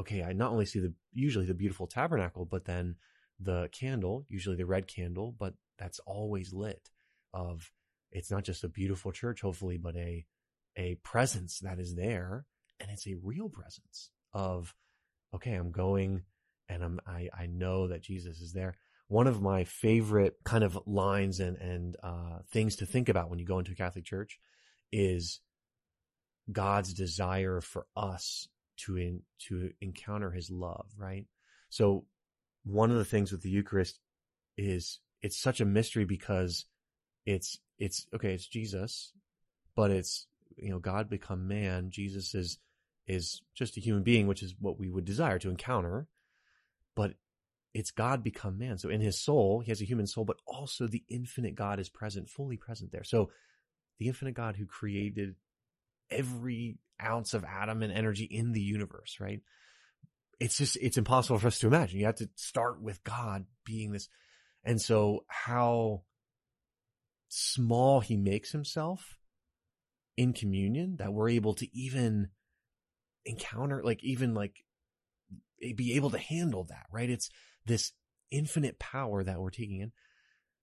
okay, 0.00 0.22
I 0.22 0.32
not 0.32 0.52
only 0.52 0.66
see 0.66 0.80
the, 0.80 0.94
usually 1.12 1.46
the 1.46 1.54
beautiful 1.54 1.86
tabernacle, 1.86 2.44
but 2.44 2.64
then 2.64 2.96
the 3.40 3.68
candle, 3.72 4.24
usually 4.28 4.56
the 4.56 4.66
red 4.66 4.86
candle, 4.86 5.34
but 5.38 5.54
that's 5.78 5.98
always 6.00 6.52
lit 6.52 6.90
of, 7.32 7.72
it's 8.12 8.30
not 8.30 8.44
just 8.44 8.64
a 8.64 8.68
beautiful 8.68 9.10
church, 9.12 9.40
hopefully, 9.40 9.76
but 9.76 9.96
a, 9.96 10.24
a 10.76 10.94
presence 11.02 11.58
that 11.60 11.78
is 11.78 11.94
there. 11.96 12.46
And 12.80 12.90
it's 12.90 13.06
a 13.06 13.16
real 13.22 13.48
presence 13.48 14.10
of, 14.32 14.74
okay, 15.34 15.54
I'm 15.54 15.72
going 15.72 16.22
and 16.68 16.82
I'm, 16.82 17.00
I, 17.06 17.28
I 17.38 17.46
know 17.46 17.88
that 17.88 18.02
Jesus 18.02 18.40
is 18.40 18.52
there. 18.52 18.74
One 19.08 19.26
of 19.26 19.42
my 19.42 19.64
favorite 19.64 20.36
kind 20.44 20.64
of 20.64 20.78
lines 20.86 21.40
and, 21.40 21.56
and, 21.58 21.96
uh, 22.02 22.38
things 22.50 22.76
to 22.76 22.86
think 22.86 23.08
about 23.08 23.28
when 23.28 23.38
you 23.38 23.46
go 23.46 23.58
into 23.58 23.72
a 23.72 23.76
Catholic 23.76 24.04
church 24.04 24.38
is 24.90 25.40
God's 26.50 26.92
desire 26.92 27.60
for 27.60 27.86
us 27.96 28.48
to 28.76 28.96
in, 28.96 29.20
to 29.48 29.70
encounter 29.80 30.30
his 30.30 30.50
love, 30.50 30.86
right? 30.96 31.26
So 31.68 32.06
one 32.64 32.90
of 32.90 32.96
the 32.96 33.04
things 33.04 33.30
with 33.30 33.42
the 33.42 33.50
Eucharist 33.50 34.00
is 34.56 35.00
it's 35.22 35.38
such 35.38 35.60
a 35.60 35.66
mystery 35.66 36.04
because 36.04 36.66
it's, 37.26 37.58
it's, 37.78 38.06
okay, 38.14 38.32
it's 38.34 38.46
Jesus, 38.46 39.12
but 39.74 39.90
it's, 39.90 40.26
you 40.56 40.70
know, 40.70 40.78
God 40.78 41.08
become 41.08 41.48
man. 41.48 41.90
Jesus 41.90 42.34
is, 42.34 42.58
is 43.06 43.42
just 43.54 43.76
a 43.76 43.80
human 43.80 44.02
being, 44.02 44.26
which 44.26 44.42
is 44.42 44.54
what 44.58 44.78
we 44.78 44.88
would 44.90 45.04
desire 45.04 45.38
to 45.38 45.50
encounter, 45.50 46.06
but 46.94 47.14
it's 47.72 47.90
God 47.90 48.22
become 48.22 48.58
man. 48.58 48.78
So 48.78 48.88
in 48.88 49.00
his 49.00 49.20
soul, 49.20 49.60
he 49.60 49.70
has 49.70 49.80
a 49.80 49.86
human 49.86 50.06
soul, 50.06 50.24
but 50.24 50.36
also 50.46 50.86
the 50.86 51.02
infinite 51.08 51.56
God 51.56 51.80
is 51.80 51.88
present, 51.88 52.30
fully 52.30 52.56
present 52.56 52.92
there. 52.92 53.04
So 53.04 53.30
the 53.98 54.06
infinite 54.06 54.34
God 54.34 54.56
who 54.56 54.66
created 54.66 55.34
every 56.10 56.78
ounce 57.02 57.34
of 57.34 57.44
atom 57.44 57.82
and 57.82 57.92
energy 57.92 58.24
in 58.24 58.52
the 58.52 58.60
universe, 58.60 59.16
right? 59.20 59.40
It's 60.38 60.56
just, 60.56 60.76
it's 60.80 60.98
impossible 60.98 61.38
for 61.38 61.48
us 61.48 61.58
to 61.60 61.66
imagine. 61.66 61.98
You 61.98 62.06
have 62.06 62.16
to 62.16 62.30
start 62.36 62.80
with 62.80 63.02
God 63.02 63.46
being 63.64 63.92
this. 63.92 64.08
And 64.64 64.80
so 64.80 65.24
how 65.28 66.02
small 67.28 68.00
he 68.00 68.16
makes 68.16 68.52
himself 68.52 69.18
in 70.16 70.32
communion 70.32 70.96
that 70.98 71.12
we're 71.12 71.30
able 71.30 71.54
to 71.54 71.76
even 71.76 72.28
encounter, 73.24 73.82
like 73.82 74.02
even 74.04 74.34
like 74.34 74.64
be 75.72 75.94
able 75.94 76.10
to 76.10 76.18
handle 76.18 76.64
that, 76.64 76.86
right? 76.90 77.08
It's 77.10 77.30
this 77.66 77.92
infinite 78.30 78.78
power 78.78 79.22
that 79.22 79.40
we're 79.40 79.50
taking 79.50 79.80
in. 79.80 79.92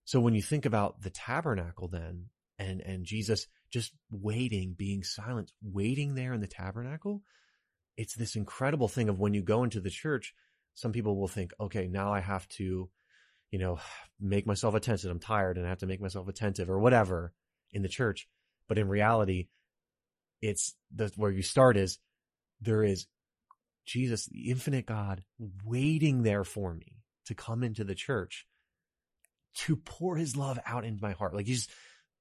So 0.06 0.20
when 0.20 0.34
you 0.34 0.42
think 0.42 0.66
about 0.66 1.02
the 1.02 1.10
tabernacle 1.10 1.88
then 1.88 2.26
and, 2.60 2.82
and 2.82 3.06
Jesus 3.06 3.48
just 3.72 3.94
waiting, 4.12 4.76
being 4.78 5.04
silent, 5.04 5.52
waiting 5.64 6.16
there 6.16 6.34
in 6.34 6.42
the 6.42 6.48
tabernacle, 6.48 7.24
it's 7.98 8.16
this 8.16 8.36
incredible 8.36 8.88
thing 8.88 9.10
of 9.10 9.20
when 9.20 9.34
you 9.34 9.42
go 9.42 9.64
into 9.64 9.80
the 9.80 9.90
church, 9.90 10.34
some 10.76 10.92
people 10.92 11.20
will 11.20 11.28
think, 11.28 11.52
okay, 11.60 11.88
now 11.88 12.14
I 12.14 12.20
have 12.20 12.48
to, 12.50 12.90
you 13.52 13.60
know, 13.60 13.80
make 14.20 14.46
myself 14.46 14.76
attentive. 14.76 15.12
I'm 15.12 15.20
tired 15.20 15.58
and 15.58 15.66
I 15.66 15.70
have 15.70 15.80
to 15.80 15.88
make 15.88 16.02
myself 16.02 16.28
attentive 16.28 16.70
or 16.70 16.80
whatever 16.80 17.34
in 17.72 17.82
the 17.82 17.90
church. 17.90 18.28
But 18.68 18.78
in 18.78 18.88
reality, 18.88 19.48
it's 20.42 20.74
the, 20.96 21.12
where 21.16 21.32
you 21.32 21.42
start 21.42 21.78
is 21.78 22.00
there 22.62 22.84
is 22.84 23.08
Jesus, 23.86 24.26
the 24.28 24.50
infinite 24.50 24.86
God, 24.86 25.24
waiting 25.66 26.24
there 26.24 26.44
for 26.44 26.74
me 26.74 27.02
to 27.26 27.36
come 27.36 27.64
into 27.64 27.84
the 27.84 27.96
church 27.96 28.46
to 29.54 29.76
pour 29.76 30.16
his 30.16 30.36
love 30.36 30.60
out 30.66 30.86
into 30.86 31.02
my 31.02 31.12
heart. 31.12 31.36
Like 31.36 31.48
he's, 31.48 31.68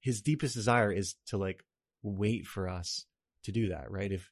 his 0.00 0.20
deepest 0.20 0.54
desire 0.54 0.90
is 0.92 1.14
to 1.26 1.36
like 1.36 1.62
wait 2.02 2.46
for 2.46 2.68
us 2.68 3.04
to 3.44 3.52
do 3.52 3.68
that, 3.68 3.90
right? 3.90 4.10
If, 4.10 4.30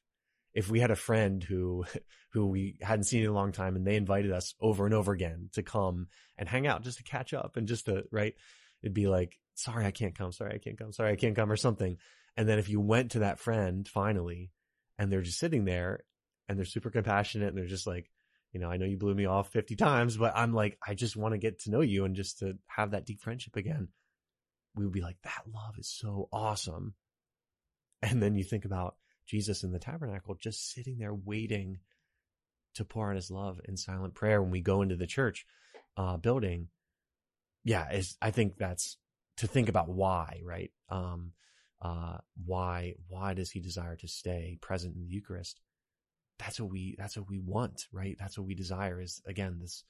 if 0.53 0.69
we 0.69 0.79
had 0.79 0.91
a 0.91 0.95
friend 0.95 1.43
who, 1.43 1.85
who 2.33 2.47
we 2.47 2.77
hadn't 2.81 3.05
seen 3.05 3.23
in 3.23 3.29
a 3.29 3.33
long 3.33 3.51
time 3.51 3.75
and 3.75 3.85
they 3.85 3.95
invited 3.95 4.31
us 4.31 4.53
over 4.59 4.85
and 4.85 4.93
over 4.93 5.11
again 5.13 5.49
to 5.53 5.63
come 5.63 6.07
and 6.37 6.49
hang 6.49 6.67
out 6.67 6.83
just 6.83 6.97
to 6.97 7.03
catch 7.03 7.33
up 7.33 7.57
and 7.57 7.67
just 7.67 7.85
to, 7.85 8.03
right? 8.11 8.33
It'd 8.81 8.93
be 8.93 9.07
like, 9.07 9.37
sorry, 9.55 9.85
I 9.85 9.91
can't 9.91 10.17
come. 10.17 10.31
Sorry, 10.31 10.53
I 10.53 10.57
can't 10.57 10.77
come. 10.77 10.91
Sorry, 10.91 11.11
I 11.11 11.15
can't 11.15 11.35
come 11.35 11.51
or 11.51 11.57
something. 11.57 11.97
And 12.37 12.47
then 12.47 12.59
if 12.59 12.69
you 12.69 12.79
went 12.79 13.11
to 13.11 13.19
that 13.19 13.39
friend 13.39 13.87
finally 13.87 14.51
and 14.97 15.11
they're 15.11 15.21
just 15.21 15.39
sitting 15.39 15.65
there 15.65 16.03
and 16.49 16.57
they're 16.57 16.65
super 16.65 16.89
compassionate 16.89 17.47
and 17.47 17.57
they're 17.57 17.65
just 17.65 17.87
like, 17.87 18.09
you 18.51 18.59
know, 18.59 18.69
I 18.69 18.75
know 18.75 18.85
you 18.85 18.97
blew 18.97 19.15
me 19.15 19.25
off 19.25 19.53
50 19.53 19.77
times, 19.77 20.17
but 20.17 20.33
I'm 20.35 20.53
like, 20.53 20.77
I 20.85 20.95
just 20.95 21.15
want 21.15 21.33
to 21.33 21.37
get 21.37 21.59
to 21.61 21.71
know 21.71 21.81
you 21.81 22.03
and 22.03 22.15
just 22.15 22.39
to 22.39 22.57
have 22.67 22.91
that 22.91 23.05
deep 23.05 23.21
friendship 23.21 23.55
again 23.55 23.87
we 24.75 24.85
would 24.85 24.93
be 24.93 25.01
like, 25.01 25.17
that 25.23 25.43
love 25.53 25.77
is 25.77 25.87
so 25.87 26.29
awesome. 26.31 26.93
And 28.01 28.21
then 28.21 28.35
you 28.35 28.43
think 28.43 28.65
about 28.65 28.95
Jesus 29.27 29.63
in 29.63 29.71
the 29.71 29.79
tabernacle, 29.79 30.35
just 30.35 30.71
sitting 30.71 30.97
there 30.97 31.13
waiting 31.13 31.79
to 32.75 32.85
pour 32.85 33.09
out 33.09 33.15
his 33.15 33.29
love 33.29 33.59
in 33.65 33.75
silent 33.77 34.15
prayer 34.15 34.41
when 34.41 34.51
we 34.51 34.61
go 34.61 34.81
into 34.81 34.95
the 34.95 35.07
church 35.07 35.45
uh, 35.97 36.17
building. 36.17 36.69
Yeah, 37.63 37.85
I 38.21 38.31
think 38.31 38.57
that's 38.57 38.97
to 39.37 39.47
think 39.47 39.69
about 39.69 39.89
why, 39.89 40.39
right? 40.43 40.71
Um, 40.89 41.33
uh, 41.81 42.17
why 42.45 42.95
why 43.07 43.33
does 43.33 43.51
he 43.51 43.59
desire 43.59 43.95
to 43.97 44.07
stay 44.07 44.57
present 44.61 44.95
in 44.95 45.01
the 45.01 45.09
Eucharist? 45.09 45.59
That's 46.39 46.59
what 46.59 46.71
we 46.71 46.95
that's 46.97 47.17
what 47.17 47.29
we 47.29 47.39
want, 47.39 47.87
right? 47.91 48.15
That's 48.19 48.37
what 48.37 48.47
we 48.47 48.55
desire 48.55 49.01
is 49.01 49.21
again 49.27 49.59
this 49.59 49.83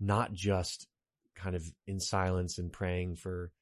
not 0.00 0.32
just 0.32 0.88
kind 1.34 1.54
of 1.54 1.64
in 1.86 2.00
silence 2.00 2.58
and 2.58 2.72
praying 2.72 3.16
for 3.16 3.52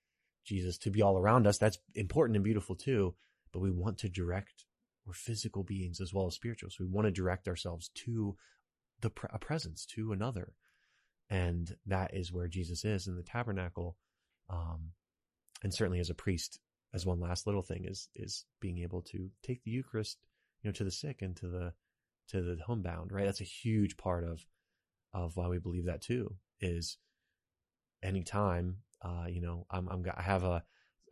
Jesus 0.45 0.79
to 0.79 0.91
be 0.91 1.03
all 1.03 1.19
around 1.19 1.47
us. 1.47 1.59
That's 1.59 1.79
important 1.95 2.37
and 2.37 2.45
beautiful 2.45 2.75
too. 2.75 3.15
But 3.53 3.61
we 3.61 3.71
want 3.71 3.99
to 3.99 4.09
direct, 4.09 4.65
we're 5.07 5.13
physical 5.13 5.63
beings 5.63 6.01
as 6.01 6.13
well 6.13 6.27
as 6.27 6.35
spiritual. 6.35 6.71
So 6.71 6.85
we 6.85 6.91
want 6.91 7.07
to 7.07 7.13
direct 7.13 7.49
ourselves 7.49 7.91
to 8.07 8.37
the 9.01 9.11
a 9.33 9.39
presence, 9.39 9.85
to 9.95 10.13
another. 10.13 10.55
And 11.29 11.77
that 11.87 12.15
is 12.15 12.33
where 12.33 12.49
Jesus 12.49 12.85
is 12.85 13.07
in 13.07 13.17
the 13.17 13.23
tabernacle. 13.23 13.97
Um, 14.49 14.93
and 15.63 15.73
certainly 15.73 16.01
as 16.01 16.11
a 16.11 16.15
priest, 16.15 16.61
as 16.95 17.07
one 17.07 17.21
last 17.21 17.47
little 17.47 17.63
thing 17.63 17.85
is, 17.87 18.09
is 18.15 18.45
being 18.61 18.79
able 18.79 19.03
to 19.03 19.31
take 19.43 19.63
the 19.65 19.71
Eucharist, 19.71 20.19
you 20.63 20.69
know, 20.69 20.73
to 20.73 20.85
the 20.85 20.91
sick 20.91 21.23
and 21.23 21.37
to 21.37 21.49
the, 21.49 21.73
to 22.29 22.43
the 22.43 22.63
homebound, 22.65 23.13
right? 23.13 23.25
That's 23.27 23.41
a 23.41 23.45
huge 23.45 23.97
part 23.97 24.25
of, 24.25 24.45
of 25.13 25.37
why 25.37 25.49
we 25.49 25.59
believe 25.59 25.87
that 25.87 26.03
too, 26.03 26.35
is 26.61 26.99
anytime 28.03 28.79
uh, 29.03 29.27
you 29.29 29.41
know, 29.41 29.67
I'm, 29.71 29.89
I'm, 29.89 30.05
I 30.17 30.23
have 30.23 30.45
a, 30.45 30.63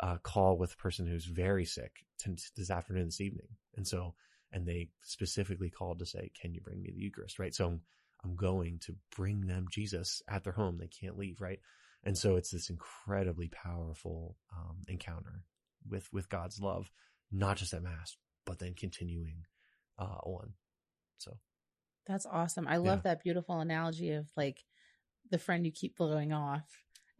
a 0.00 0.18
call 0.18 0.56
with 0.56 0.72
a 0.72 0.76
person 0.76 1.06
who's 1.06 1.24
very 1.24 1.64
sick 1.64 2.06
t- 2.18 2.36
this 2.56 2.70
afternoon, 2.70 3.06
this 3.06 3.20
evening. 3.20 3.48
And 3.76 3.86
so, 3.86 4.14
and 4.52 4.66
they 4.66 4.90
specifically 5.02 5.70
called 5.70 5.98
to 5.98 6.06
say, 6.06 6.30
can 6.40 6.54
you 6.54 6.60
bring 6.60 6.82
me 6.82 6.90
the 6.94 7.00
Eucharist? 7.00 7.38
Right. 7.38 7.54
So 7.54 7.66
I'm, 7.66 7.80
I'm 8.24 8.36
going 8.36 8.78
to 8.84 8.94
bring 9.16 9.46
them 9.46 9.66
Jesus 9.70 10.22
at 10.28 10.44
their 10.44 10.52
home. 10.52 10.78
They 10.78 10.88
can't 10.88 11.18
leave. 11.18 11.40
Right. 11.40 11.60
And 12.04 12.16
so 12.16 12.36
it's 12.36 12.50
this 12.50 12.70
incredibly 12.70 13.48
powerful, 13.48 14.36
um, 14.56 14.78
encounter 14.88 15.42
with, 15.88 16.08
with 16.12 16.28
God's 16.28 16.60
love, 16.60 16.90
not 17.30 17.56
just 17.56 17.74
at 17.74 17.82
mass, 17.82 18.16
but 18.46 18.58
then 18.58 18.74
continuing, 18.74 19.44
uh, 19.98 20.18
on. 20.22 20.52
So. 21.22 21.36
That's 22.06 22.26
awesome. 22.26 22.66
I 22.66 22.78
love 22.78 23.02
yeah. 23.04 23.12
that 23.12 23.22
beautiful 23.22 23.60
analogy 23.60 24.12
of 24.12 24.26
like 24.36 24.58
the 25.30 25.38
friend 25.38 25.64
you 25.64 25.72
keep 25.72 25.96
blowing 25.96 26.32
off 26.32 26.64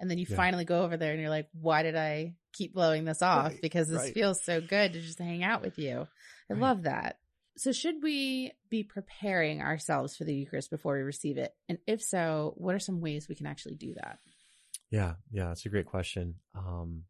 and 0.00 0.10
then 0.10 0.18
you 0.18 0.26
yeah. 0.28 0.36
finally 0.36 0.64
go 0.64 0.82
over 0.82 0.96
there 0.96 1.12
and 1.12 1.20
you're 1.20 1.30
like, 1.30 1.48
why 1.52 1.82
did 1.82 1.94
I 1.94 2.34
keep 2.54 2.74
blowing 2.74 3.04
this 3.04 3.22
off? 3.22 3.52
Right, 3.52 3.62
because 3.62 3.88
this 3.88 3.98
right. 3.98 4.14
feels 4.14 4.42
so 4.42 4.60
good 4.60 4.94
to 4.94 5.00
just 5.00 5.18
hang 5.18 5.44
out 5.44 5.62
with 5.62 5.78
you. 5.78 6.06
I 6.50 6.54
right. 6.54 6.60
love 6.60 6.84
that. 6.84 7.18
So, 7.58 7.72
should 7.72 8.02
we 8.02 8.52
be 8.70 8.82
preparing 8.82 9.60
ourselves 9.60 10.16
for 10.16 10.24
the 10.24 10.34
Eucharist 10.34 10.70
before 10.70 10.94
we 10.94 11.02
receive 11.02 11.36
it? 11.36 11.52
And 11.68 11.78
if 11.86 12.02
so, 12.02 12.54
what 12.56 12.74
are 12.74 12.80
some 12.80 13.02
ways 13.02 13.28
we 13.28 13.34
can 13.34 13.46
actually 13.46 13.74
do 13.74 13.92
that? 13.94 14.18
Yeah, 14.90 15.14
yeah, 15.30 15.48
that's 15.48 15.66
a 15.66 15.68
great 15.68 15.86
question. 15.86 16.36
Um, 16.56 17.02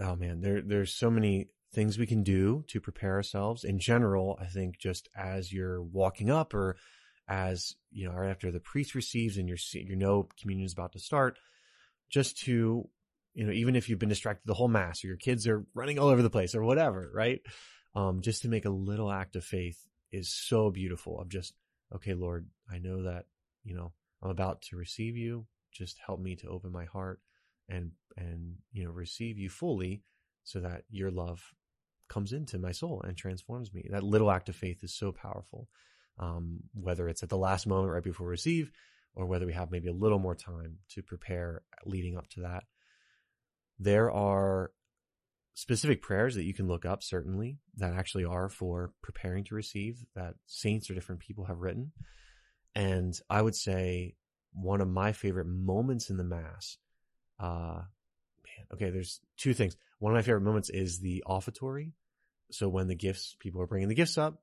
oh 0.00 0.16
man, 0.16 0.40
there 0.40 0.62
there's 0.62 0.94
so 0.94 1.10
many 1.10 1.48
things 1.74 1.98
we 1.98 2.06
can 2.06 2.22
do 2.22 2.64
to 2.68 2.80
prepare 2.80 3.14
ourselves. 3.14 3.64
In 3.64 3.78
general, 3.78 4.38
I 4.40 4.46
think 4.46 4.78
just 4.78 5.08
as 5.16 5.52
you're 5.52 5.82
walking 5.82 6.30
up, 6.30 6.54
or 6.54 6.76
as 7.28 7.74
you 7.90 8.08
know, 8.08 8.14
right 8.14 8.30
after 8.30 8.50
the 8.50 8.60
priest 8.60 8.94
receives 8.94 9.36
and 9.36 9.48
you're 9.48 9.58
you 9.72 9.96
know 9.96 10.28
communion 10.40 10.66
is 10.66 10.72
about 10.72 10.92
to 10.92 10.98
start, 10.98 11.38
just 12.10 12.38
to, 12.44 12.88
you 13.34 13.44
know, 13.44 13.52
even 13.52 13.76
if 13.76 13.88
you've 13.88 13.98
been 13.98 14.08
distracted 14.08 14.46
the 14.46 14.54
whole 14.54 14.68
mass 14.68 15.04
or 15.04 15.08
your 15.08 15.16
kids 15.16 15.46
are 15.46 15.64
running 15.74 15.98
all 15.98 16.08
over 16.08 16.22
the 16.22 16.30
place 16.30 16.54
or 16.54 16.62
whatever, 16.62 17.10
right? 17.12 17.40
Um, 17.94 18.20
just 18.22 18.42
to 18.42 18.48
make 18.48 18.64
a 18.64 18.70
little 18.70 19.10
act 19.10 19.36
of 19.36 19.44
faith 19.44 19.78
is 20.12 20.32
so 20.32 20.70
beautiful 20.70 21.20
of 21.20 21.28
just, 21.28 21.54
okay, 21.94 22.14
Lord, 22.14 22.46
I 22.70 22.78
know 22.78 23.02
that, 23.04 23.26
you 23.64 23.74
know, 23.74 23.92
I'm 24.22 24.30
about 24.30 24.62
to 24.62 24.76
receive 24.76 25.16
you. 25.16 25.46
Just 25.72 25.98
help 26.04 26.20
me 26.20 26.36
to 26.36 26.48
open 26.48 26.72
my 26.72 26.84
heart 26.84 27.20
and, 27.68 27.92
and, 28.16 28.56
you 28.72 28.84
know, 28.84 28.90
receive 28.90 29.38
you 29.38 29.48
fully 29.48 30.02
so 30.44 30.60
that 30.60 30.84
your 30.90 31.10
love 31.10 31.42
comes 32.08 32.32
into 32.32 32.58
my 32.58 32.72
soul 32.72 33.02
and 33.06 33.16
transforms 33.16 33.72
me. 33.72 33.86
That 33.90 34.02
little 34.02 34.30
act 34.30 34.48
of 34.48 34.56
faith 34.56 34.82
is 34.82 34.94
so 34.94 35.12
powerful. 35.12 35.68
Um, 36.18 36.60
whether 36.74 37.08
it's 37.08 37.24
at 37.24 37.28
the 37.28 37.36
last 37.36 37.66
moment 37.66 37.92
right 37.92 38.02
before 38.02 38.28
receive 38.28 38.70
or 39.16 39.26
whether 39.26 39.46
we 39.46 39.52
have 39.52 39.70
maybe 39.70 39.88
a 39.88 39.92
little 39.92 40.18
more 40.18 40.34
time 40.34 40.78
to 40.90 41.02
prepare 41.02 41.62
leading 41.84 42.16
up 42.16 42.28
to 42.30 42.40
that. 42.42 42.64
There 43.78 44.10
are 44.10 44.70
specific 45.54 46.02
prayers 46.02 46.34
that 46.34 46.44
you 46.44 46.54
can 46.54 46.68
look 46.68 46.84
up, 46.84 47.02
certainly, 47.02 47.58
that 47.76 47.94
actually 47.94 48.24
are 48.24 48.48
for 48.48 48.92
preparing 49.02 49.44
to 49.44 49.54
receive 49.54 50.04
that 50.14 50.34
saints 50.46 50.90
or 50.90 50.94
different 50.94 51.20
people 51.20 51.44
have 51.46 51.58
written. 51.58 51.92
And 52.74 53.14
I 53.30 53.40
would 53.40 53.54
say 53.54 54.14
one 54.52 54.80
of 54.80 54.88
my 54.88 55.12
favorite 55.12 55.46
moments 55.46 56.10
in 56.10 56.16
the 56.16 56.24
Mass, 56.24 56.76
uh, 57.38 57.82
man, 58.56 58.66
okay, 58.72 58.90
there's 58.90 59.20
two 59.36 59.54
things. 59.54 59.76
One 59.98 60.12
of 60.12 60.16
my 60.16 60.22
favorite 60.22 60.42
moments 60.42 60.70
is 60.70 61.00
the 61.00 61.24
offertory. 61.26 61.92
So 62.50 62.68
when 62.68 62.88
the 62.88 62.94
gifts, 62.94 63.36
people 63.40 63.62
are 63.62 63.66
bringing 63.66 63.88
the 63.88 63.94
gifts 63.94 64.18
up 64.18 64.42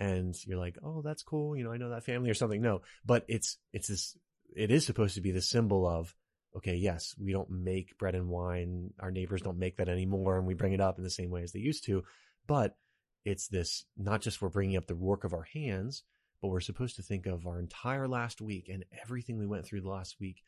and 0.00 0.34
you're 0.46 0.58
like, 0.58 0.76
oh, 0.82 1.02
that's 1.02 1.22
cool. 1.22 1.56
You 1.56 1.64
know, 1.64 1.72
I 1.72 1.76
know 1.76 1.90
that 1.90 2.04
family 2.04 2.30
or 2.30 2.34
something. 2.34 2.60
No, 2.60 2.82
but 3.04 3.24
it's, 3.28 3.58
it's 3.72 3.88
this, 3.88 4.16
it 4.54 4.70
is 4.70 4.86
supposed 4.86 5.14
to 5.14 5.20
be 5.20 5.30
the 5.30 5.42
symbol 5.42 5.86
of, 5.86 6.14
okay, 6.56 6.74
yes, 6.74 7.14
we 7.18 7.32
don't 7.32 7.50
make 7.50 7.98
bread 7.98 8.14
and 8.14 8.28
wine. 8.28 8.92
Our 8.98 9.10
neighbors 9.10 9.42
don't 9.42 9.58
make 9.58 9.76
that 9.76 9.88
anymore. 9.88 10.38
And 10.38 10.46
we 10.46 10.54
bring 10.54 10.72
it 10.72 10.80
up 10.80 10.98
in 10.98 11.04
the 11.04 11.10
same 11.10 11.30
way 11.30 11.42
as 11.42 11.52
they 11.52 11.60
used 11.60 11.84
to. 11.84 12.04
But 12.46 12.76
it's 13.24 13.48
this, 13.48 13.84
not 13.96 14.22
just 14.22 14.40
we're 14.40 14.48
bringing 14.48 14.76
up 14.76 14.86
the 14.86 14.96
work 14.96 15.24
of 15.24 15.34
our 15.34 15.46
hands, 15.52 16.02
but 16.40 16.48
we're 16.48 16.60
supposed 16.60 16.96
to 16.96 17.02
think 17.02 17.26
of 17.26 17.46
our 17.46 17.58
entire 17.58 18.08
last 18.08 18.40
week 18.40 18.68
and 18.72 18.84
everything 19.02 19.38
we 19.38 19.46
went 19.46 19.66
through 19.66 19.82
the 19.82 19.90
last 19.90 20.16
week. 20.20 20.42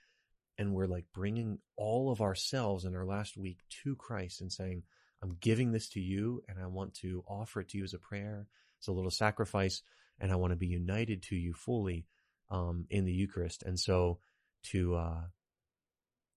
And 0.61 0.75
we're 0.75 0.87
like 0.87 1.07
bringing 1.12 1.59
all 1.77 2.12
of 2.12 2.20
ourselves 2.20 2.85
in 2.85 2.94
our 2.94 3.07
last 3.07 3.37
week 3.37 3.59
to 3.83 3.96
Christ 3.96 4.42
and 4.42 4.53
saying, 4.53 4.85
I'm 5.23 5.38
giving 5.40 5.73
this 5.73 5.88
to 5.90 6.01
you 6.01 6.42
and 6.49 6.59
I 6.62 6.66
want 6.66 6.94
to 6.96 7.25
offer 7.27 7.61
it 7.61 7.70
to 7.70 7.79
you 7.79 7.85
as 7.85 7.94
a 7.94 7.99
prayer. 7.99 8.46
as 8.81 8.88
a 8.88 8.92
little 8.92 9.11
sacrifice 9.11 9.83
and 10.20 10.31
I 10.31 10.37
want 10.37 10.53
to 10.53 10.57
be 10.57 10.66
united 10.66 11.23
to 11.25 11.35
you 11.37 11.55
fully, 11.55 12.07
um, 12.51 12.85
in 12.90 13.07
the 13.07 13.12
Eucharist. 13.12 13.62
And 13.62 13.81
so 13.81 14.18
to, 14.64 14.96
uh, 14.96 15.23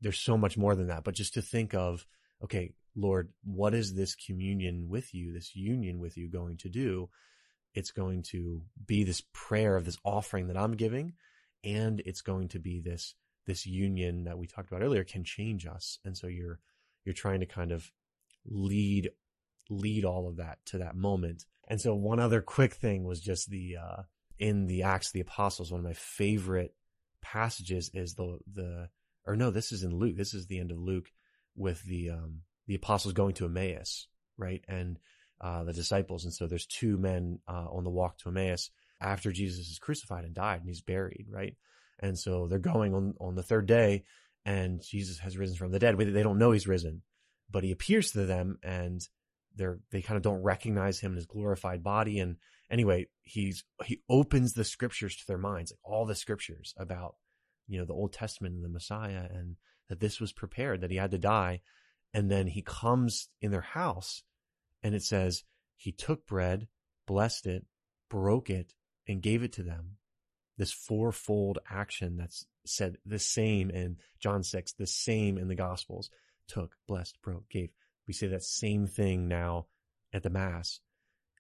there's 0.01 0.19
so 0.19 0.37
much 0.37 0.57
more 0.57 0.75
than 0.75 0.87
that, 0.87 1.03
but 1.03 1.15
just 1.15 1.33
to 1.33 1.41
think 1.41 1.73
of, 1.73 2.05
okay, 2.43 2.73
Lord, 2.95 3.29
what 3.43 3.73
is 3.73 3.93
this 3.93 4.15
communion 4.15 4.87
with 4.87 5.13
you, 5.13 5.33
this 5.33 5.55
union 5.55 5.99
with 5.99 6.17
you 6.17 6.29
going 6.29 6.57
to 6.57 6.69
do? 6.69 7.09
It's 7.73 7.91
going 7.91 8.23
to 8.31 8.61
be 8.85 9.03
this 9.03 9.23
prayer 9.33 9.75
of 9.75 9.85
this 9.85 9.97
offering 10.03 10.47
that 10.47 10.57
I'm 10.57 10.75
giving, 10.75 11.13
and 11.63 12.01
it's 12.05 12.21
going 12.21 12.49
to 12.49 12.59
be 12.59 12.79
this, 12.79 13.15
this 13.45 13.65
union 13.65 14.23
that 14.25 14.37
we 14.37 14.47
talked 14.47 14.69
about 14.69 14.83
earlier 14.83 15.03
can 15.03 15.23
change 15.23 15.65
us. 15.65 15.99
And 16.05 16.17
so 16.17 16.27
you're, 16.27 16.59
you're 17.05 17.13
trying 17.13 17.41
to 17.41 17.45
kind 17.45 17.71
of 17.71 17.91
lead, 18.45 19.09
lead 19.69 20.05
all 20.05 20.27
of 20.27 20.37
that 20.37 20.59
to 20.67 20.77
that 20.79 20.95
moment. 20.95 21.45
And 21.67 21.79
so 21.79 21.93
one 21.95 22.19
other 22.19 22.41
quick 22.41 22.73
thing 22.73 23.03
was 23.03 23.19
just 23.19 23.49
the, 23.49 23.77
uh, 23.77 24.01
in 24.39 24.67
the 24.67 24.83
Acts 24.83 25.07
of 25.07 25.13
the 25.13 25.21
Apostles, 25.21 25.71
one 25.71 25.79
of 25.79 25.85
my 25.85 25.93
favorite 25.93 26.75
passages 27.21 27.89
is 27.93 28.15
the, 28.15 28.39
the, 28.53 28.89
or 29.25 29.35
no, 29.35 29.51
this 29.51 29.71
is 29.71 29.83
in 29.83 29.95
Luke. 29.95 30.17
This 30.17 30.33
is 30.33 30.47
the 30.47 30.59
end 30.59 30.71
of 30.71 30.77
Luke 30.77 31.09
with 31.55 31.81
the, 31.83 32.09
um, 32.09 32.41
the 32.67 32.75
apostles 32.75 33.13
going 33.13 33.33
to 33.35 33.45
Emmaus, 33.45 34.07
right? 34.37 34.63
And, 34.67 34.99
uh, 35.39 35.63
the 35.63 35.73
disciples. 35.73 36.23
And 36.23 36.33
so 36.33 36.47
there's 36.47 36.65
two 36.65 36.97
men, 36.97 37.39
uh, 37.47 37.67
on 37.69 37.83
the 37.83 37.89
walk 37.89 38.17
to 38.19 38.29
Emmaus 38.29 38.71
after 39.01 39.31
Jesus 39.31 39.69
is 39.69 39.79
crucified 39.79 40.23
and 40.23 40.33
died 40.33 40.61
and 40.61 40.69
he's 40.69 40.81
buried, 40.81 41.27
right? 41.29 41.55
And 41.99 42.17
so 42.17 42.47
they're 42.47 42.59
going 42.59 42.93
on, 42.93 43.13
on 43.19 43.35
the 43.35 43.43
third 43.43 43.65
day 43.65 44.03
and 44.45 44.81
Jesus 44.81 45.19
has 45.19 45.37
risen 45.37 45.55
from 45.55 45.71
the 45.71 45.79
dead. 45.79 45.97
They 45.97 46.23
don't 46.23 46.39
know 46.39 46.51
he's 46.51 46.67
risen, 46.67 47.01
but 47.49 47.63
he 47.63 47.71
appears 47.71 48.11
to 48.11 48.25
them 48.25 48.57
and 48.61 49.01
they're, 49.55 49.79
they 49.91 50.01
kind 50.01 50.17
of 50.17 50.23
don't 50.23 50.43
recognize 50.43 50.99
him 50.99 51.11
in 51.11 51.17
his 51.17 51.25
glorified 51.25 51.83
body. 51.83 52.19
And 52.19 52.37
anyway, 52.69 53.07
he's, 53.21 53.63
he 53.85 54.01
opens 54.09 54.53
the 54.53 54.65
scriptures 54.65 55.15
to 55.17 55.27
their 55.27 55.37
minds, 55.37 55.71
like 55.71 55.79
all 55.83 56.05
the 56.05 56.15
scriptures 56.15 56.73
about 56.77 57.15
you 57.67 57.79
know, 57.79 57.85
the 57.85 57.93
Old 57.93 58.13
Testament 58.13 58.55
and 58.55 58.63
the 58.63 58.69
Messiah 58.69 59.27
and 59.33 59.55
that 59.89 59.99
this 59.99 60.19
was 60.19 60.33
prepared, 60.33 60.81
that 60.81 60.91
he 60.91 60.97
had 60.97 61.11
to 61.11 61.17
die. 61.17 61.61
And 62.13 62.29
then 62.29 62.47
he 62.47 62.61
comes 62.61 63.29
in 63.41 63.51
their 63.51 63.61
house 63.61 64.23
and 64.81 64.93
it 64.93 65.03
says 65.03 65.43
he 65.75 65.91
took 65.91 66.27
bread, 66.27 66.67
blessed 67.07 67.47
it, 67.47 67.65
broke 68.09 68.49
it 68.49 68.73
and 69.07 69.21
gave 69.21 69.43
it 69.43 69.53
to 69.53 69.63
them. 69.63 69.97
This 70.57 70.71
fourfold 70.71 71.59
action 71.69 72.17
that's 72.17 72.45
said 72.65 72.97
the 73.05 73.19
same 73.19 73.69
in 73.69 73.97
John 74.19 74.43
6, 74.43 74.73
the 74.73 74.87
same 74.87 75.37
in 75.37 75.47
the 75.47 75.55
gospels 75.55 76.09
took, 76.47 76.75
blessed, 76.87 77.21
broke, 77.21 77.49
gave. 77.49 77.69
We 78.07 78.13
say 78.13 78.27
that 78.27 78.43
same 78.43 78.85
thing 78.87 79.27
now 79.27 79.67
at 80.13 80.23
the 80.23 80.29
mass. 80.29 80.79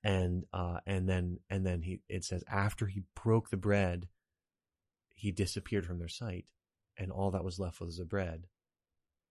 And, 0.03 0.45
uh, 0.51 0.79
and 0.85 1.07
then, 1.07 1.39
and 1.49 1.65
then 1.65 1.81
he, 1.81 2.01
it 2.09 2.25
says 2.25 2.43
after 2.49 2.87
he 2.87 3.03
broke 3.23 3.49
the 3.49 3.57
bread, 3.57 4.07
he 5.15 5.31
disappeared 5.31 5.85
from 5.85 5.99
their 5.99 6.09
sight, 6.09 6.45
and 6.97 7.11
all 7.11 7.31
that 7.31 7.45
was 7.45 7.59
left 7.59 7.79
was 7.79 7.97
the 7.97 8.05
bread. 8.05 8.47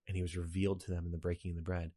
And 0.07 0.17
he 0.17 0.23
was 0.23 0.37
revealed 0.37 0.81
to 0.81 0.91
them 0.91 1.05
in 1.05 1.13
the 1.13 1.19
breaking 1.19 1.51
of 1.53 1.57
the 1.57 1.63
bread. 1.63 1.93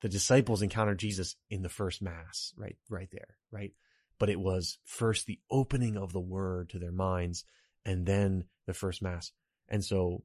The 0.00 0.08
disciples 0.08 0.62
encountered 0.62 0.98
Jesus 0.98 1.36
in 1.50 1.62
the 1.62 1.68
first 1.68 2.02
mass, 2.02 2.52
right, 2.56 2.76
right 2.88 3.08
there, 3.12 3.36
right? 3.50 3.72
But 4.20 4.30
it 4.30 4.38
was 4.38 4.78
first 4.84 5.26
the 5.26 5.40
opening 5.50 5.96
of 5.96 6.12
the 6.12 6.20
word 6.20 6.68
to 6.70 6.78
their 6.78 6.92
minds 6.92 7.44
and 7.84 8.06
then 8.06 8.44
the 8.66 8.74
first 8.74 9.02
mass. 9.02 9.32
And 9.68 9.84
so 9.84 10.22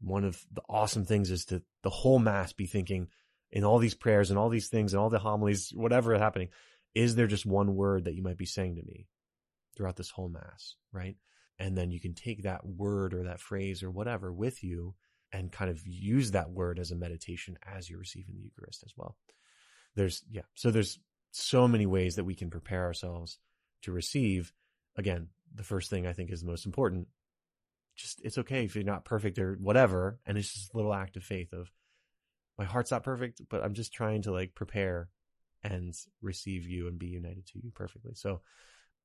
one 0.00 0.24
of 0.24 0.44
the 0.52 0.62
awesome 0.68 1.04
things 1.04 1.30
is 1.30 1.44
to 1.46 1.62
the 1.82 1.90
whole 1.90 2.18
mass 2.18 2.52
be 2.52 2.66
thinking 2.66 3.08
in 3.52 3.62
all 3.62 3.78
these 3.78 3.94
prayers 3.94 4.30
and 4.30 4.38
all 4.38 4.48
these 4.48 4.68
things 4.68 4.92
and 4.92 5.00
all 5.00 5.10
the 5.10 5.18
homilies, 5.18 5.70
whatever 5.74 6.18
happening, 6.18 6.48
is 6.94 7.14
there 7.14 7.26
just 7.26 7.46
one 7.46 7.76
word 7.76 8.04
that 8.04 8.14
you 8.14 8.22
might 8.22 8.38
be 8.38 8.46
saying 8.46 8.76
to 8.76 8.82
me 8.82 9.06
throughout 9.76 9.96
this 9.96 10.10
whole 10.10 10.30
mass, 10.30 10.74
right? 10.90 11.16
And 11.58 11.76
then 11.76 11.90
you 11.90 12.00
can 12.00 12.14
take 12.14 12.42
that 12.42 12.66
word 12.66 13.14
or 13.14 13.24
that 13.24 13.40
phrase 13.40 13.82
or 13.82 13.90
whatever 13.90 14.32
with 14.32 14.64
you 14.64 14.94
and 15.32 15.52
kind 15.52 15.70
of 15.70 15.86
use 15.86 16.30
that 16.30 16.50
word 16.50 16.78
as 16.78 16.90
a 16.90 16.96
meditation 16.96 17.58
as 17.66 17.88
you're 17.88 17.98
receiving 17.98 18.34
the 18.34 18.42
Eucharist 18.42 18.82
as 18.84 18.92
well. 18.96 19.16
There's, 19.94 20.22
yeah. 20.30 20.42
So 20.54 20.70
there's 20.70 20.98
so 21.30 21.68
many 21.68 21.86
ways 21.86 22.16
that 22.16 22.24
we 22.24 22.34
can 22.34 22.50
prepare 22.50 22.84
ourselves 22.84 23.38
to 23.82 23.92
receive. 23.92 24.52
Again, 24.96 25.28
the 25.54 25.64
first 25.64 25.90
thing 25.90 26.06
I 26.06 26.12
think 26.12 26.30
is 26.30 26.40
the 26.40 26.50
most 26.50 26.66
important. 26.66 27.08
Just, 27.96 28.20
it's 28.24 28.38
okay 28.38 28.64
if 28.64 28.74
you're 28.74 28.84
not 28.84 29.04
perfect 29.04 29.38
or 29.38 29.54
whatever. 29.54 30.18
And 30.26 30.36
it's 30.36 30.52
just 30.52 30.72
a 30.72 30.76
little 30.76 30.94
act 30.94 31.16
of 31.16 31.24
faith 31.24 31.52
of 31.52 31.70
my 32.58 32.64
heart's 32.64 32.90
not 32.90 33.04
perfect, 33.04 33.42
but 33.48 33.62
I'm 33.62 33.74
just 33.74 33.92
trying 33.92 34.22
to 34.22 34.32
like 34.32 34.54
prepare 34.54 35.08
and 35.62 35.94
receive 36.22 36.66
you 36.66 36.88
and 36.88 36.98
be 36.98 37.08
united 37.08 37.46
to 37.46 37.58
you 37.62 37.70
perfectly. 37.74 38.12
So 38.14 38.40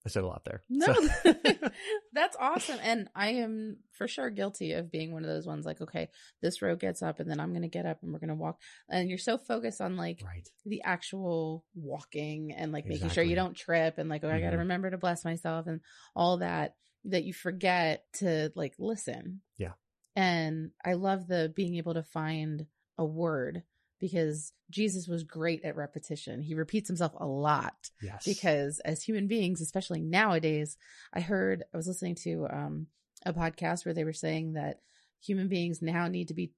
I 0.05 0.09
said 0.09 0.23
a 0.23 0.27
lot 0.27 0.43
there. 0.45 0.63
No, 0.67 0.93
so. 0.93 1.35
that's 2.13 2.35
awesome. 2.39 2.79
And 2.81 3.07
I 3.15 3.33
am 3.33 3.77
for 3.91 4.07
sure 4.07 4.29
guilty 4.29 4.73
of 4.73 4.91
being 4.91 5.11
one 5.11 5.23
of 5.23 5.29
those 5.29 5.45
ones 5.45 5.65
like, 5.65 5.79
okay, 5.79 6.09
this 6.41 6.61
row 6.61 6.75
gets 6.75 7.03
up 7.03 7.19
and 7.19 7.29
then 7.29 7.39
I'm 7.39 7.51
going 7.51 7.61
to 7.61 7.67
get 7.67 7.85
up 7.85 8.01
and 8.01 8.11
we're 8.11 8.19
going 8.19 8.29
to 8.29 8.35
walk. 8.35 8.59
And 8.89 9.09
you're 9.09 9.19
so 9.19 9.37
focused 9.37 9.79
on 9.79 9.97
like 9.97 10.21
right. 10.25 10.47
the 10.65 10.81
actual 10.83 11.65
walking 11.75 12.51
and 12.51 12.71
like 12.71 12.85
exactly. 12.85 13.07
making 13.07 13.13
sure 13.13 13.23
you 13.23 13.35
don't 13.35 13.55
trip 13.55 13.97
and 13.97 14.09
like, 14.09 14.23
oh, 14.23 14.27
mm-hmm. 14.27 14.37
I 14.37 14.41
got 14.41 14.51
to 14.51 14.57
remember 14.57 14.89
to 14.89 14.97
bless 14.97 15.23
myself 15.23 15.67
and 15.67 15.81
all 16.15 16.37
that, 16.37 16.75
that 17.05 17.23
you 17.23 17.33
forget 17.33 18.03
to 18.13 18.51
like 18.55 18.73
listen. 18.79 19.41
Yeah. 19.57 19.73
And 20.15 20.71
I 20.83 20.93
love 20.93 21.27
the 21.27 21.53
being 21.55 21.75
able 21.75 21.93
to 21.93 22.03
find 22.03 22.65
a 22.97 23.05
word 23.05 23.63
because 24.01 24.51
Jesus 24.69 25.07
was 25.07 25.23
great 25.23 25.63
at 25.63 25.77
repetition. 25.77 26.41
He 26.41 26.55
repeats 26.55 26.89
himself 26.89 27.13
a 27.17 27.25
lot. 27.25 27.91
Yes. 28.01 28.25
Because 28.25 28.79
as 28.79 29.03
human 29.03 29.27
beings, 29.27 29.61
especially 29.61 30.01
nowadays, 30.01 30.75
I 31.13 31.21
heard, 31.21 31.63
I 31.73 31.77
was 31.77 31.87
listening 31.87 32.15
to 32.23 32.47
um, 32.51 32.87
a 33.25 33.31
podcast 33.31 33.85
where 33.85 33.93
they 33.93 34.03
were 34.03 34.11
saying 34.11 34.53
that 34.53 34.81
human 35.21 35.47
beings 35.47 35.81
now 35.81 36.07
need 36.07 36.27
to 36.29 36.33
be 36.33 36.51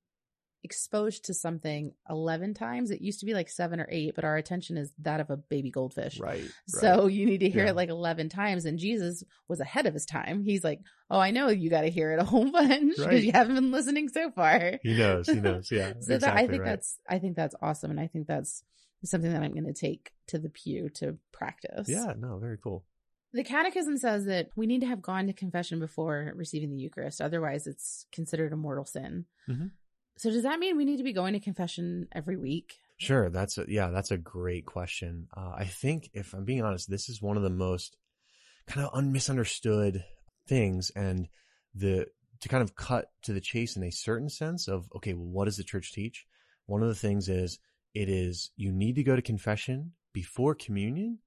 exposed 0.63 1.26
to 1.26 1.34
something 1.34 1.93
11 2.10 2.54
times. 2.54 2.89
It 2.89 3.02
used 3.02 3.19
to 3.19 3.26
be 3.26 3.34
like 3.34 3.49
seven 3.49 3.80
or 3.80 3.88
eight, 3.91 4.15
but 4.15 4.23
our 4.23 4.38
attention 4.38 4.78
is 4.78 4.91
that 4.99 5.19
of 5.19 5.30
a 5.30 5.38
baby 5.38 5.69
goldfish. 5.71 6.19
Right. 6.19 6.49
So 6.67 7.04
right. 7.04 7.12
you 7.12 7.26
need 7.26 7.39
to 7.39 7.49
hear 7.49 7.65
yeah. 7.65 7.71
it 7.71 7.76
like 7.76 7.89
11 7.89 8.30
times. 8.30 8.65
And 8.65 8.80
Jesus 8.80 9.23
was 9.47 9.60
ahead 9.60 9.86
of 9.86 9.93
his 9.93 10.06
time. 10.06 10.43
He's 10.43 10.63
like, 10.63 10.80
Oh, 11.10 11.19
I 11.19 11.32
know 11.32 11.49
you 11.49 11.69
got 11.69 11.82
to 11.82 11.89
hear 11.89 12.12
it 12.12 12.19
a 12.19 12.23
whole 12.23 12.49
bunch 12.52 12.95
because 12.95 13.06
right. 13.06 13.23
you 13.23 13.32
haven't 13.32 13.56
been 13.56 13.71
listening 13.71 14.10
so 14.10 14.32
far. 14.32 14.80
He 14.82 14.97
knows. 14.97 15.28
He 15.28 15.36
knows. 15.36 15.69
Yeah. 15.71 15.93
so 15.99 16.15
exactly 16.15 16.19
that, 16.19 16.38
I 16.38 16.47
think 16.47 16.63
right. 16.63 16.69
that's, 16.69 16.97
I 17.10 17.19
think 17.19 17.36
that's 17.36 17.56
awesome. 17.62 17.91
And 17.91 17.99
I 17.99 18.08
think 18.08 18.28
that's 18.28 18.63
something 19.06 19.32
that 19.32 19.43
I'm 19.43 19.52
going 19.52 19.65
to 19.65 19.73
take 19.73 20.12
to 20.28 20.39
the 20.39 20.49
pew 20.49 20.89
to 20.95 21.17
practice. 21.32 21.89
Yeah. 21.89 22.13
No, 22.17 22.38
very 22.38 22.58
cool. 22.58 22.86
The 23.34 23.43
Catechism 23.43 23.97
says 23.97 24.26
that 24.26 24.49
we 24.56 24.67
need 24.67 24.82
to 24.82 24.88
have 24.88 25.02
gone 25.02 25.26
to 25.26 25.34
confession 25.34 25.80
before 25.80 26.32
receiving 26.36 26.69
the 26.69 26.78
Eucharist. 26.78 27.19
Otherwise, 27.19 27.65
it's 27.65 28.06
considered 28.12 28.54
a 28.54 28.56
mortal 28.56 28.86
sin. 28.86 29.26
Mm-hmm. 29.49 29.67
So 30.17 30.30
does 30.30 30.43
that 30.43 30.60
mean 30.60 30.78
we 30.78 30.86
need 30.86 30.97
to 30.97 31.04
be 31.04 31.13
going 31.13 31.34
to 31.34 31.39
confession 31.39 32.08
every 32.12 32.38
week? 32.38 32.80
Sure. 32.97 33.30
That's 33.30 33.58
a, 33.58 33.65
yeah, 33.67 33.89
that's 33.89 34.12
a 34.12 34.17
great 34.17 34.65
question. 34.65 35.28
Uh, 35.36 35.54
I 35.58 35.65
think 35.65 36.10
if 36.13 36.34
I'm 36.34 36.45
being 36.45 36.62
honest, 36.62 36.89
this 36.89 37.10
is 37.10 37.21
one 37.21 37.38
of 37.38 37.43
the 37.43 37.49
most 37.49 37.97
kind 38.67 38.86
of 38.86 38.93
unmisunderstood 38.93 40.04
things. 40.47 40.91
And 40.95 41.28
the 41.76 42.08
to 42.41 42.49
kind 42.49 42.62
of 42.62 42.76
cut 42.76 43.08
to 43.23 43.34
the 43.34 43.41
chase 43.41 43.76
in 43.76 43.84
a 43.84 43.91
certain 43.91 44.30
sense 44.30 44.67
of 44.67 44.89
okay, 44.95 45.13
well, 45.13 45.26
what 45.26 45.45
does 45.45 45.58
the 45.58 45.63
church 45.63 45.91
teach? 45.93 46.26
One 46.65 46.82
of 46.82 46.88
the 46.88 46.95
things 46.95 47.30
is 47.30 47.60
it 47.93 48.10
is 48.10 48.52
you 48.56 48.71
need 48.71 48.95
to 48.95 49.04
go 49.04 49.15
to 49.15 49.21
confession 49.21 49.93
before 50.13 50.56
communion 50.56 51.19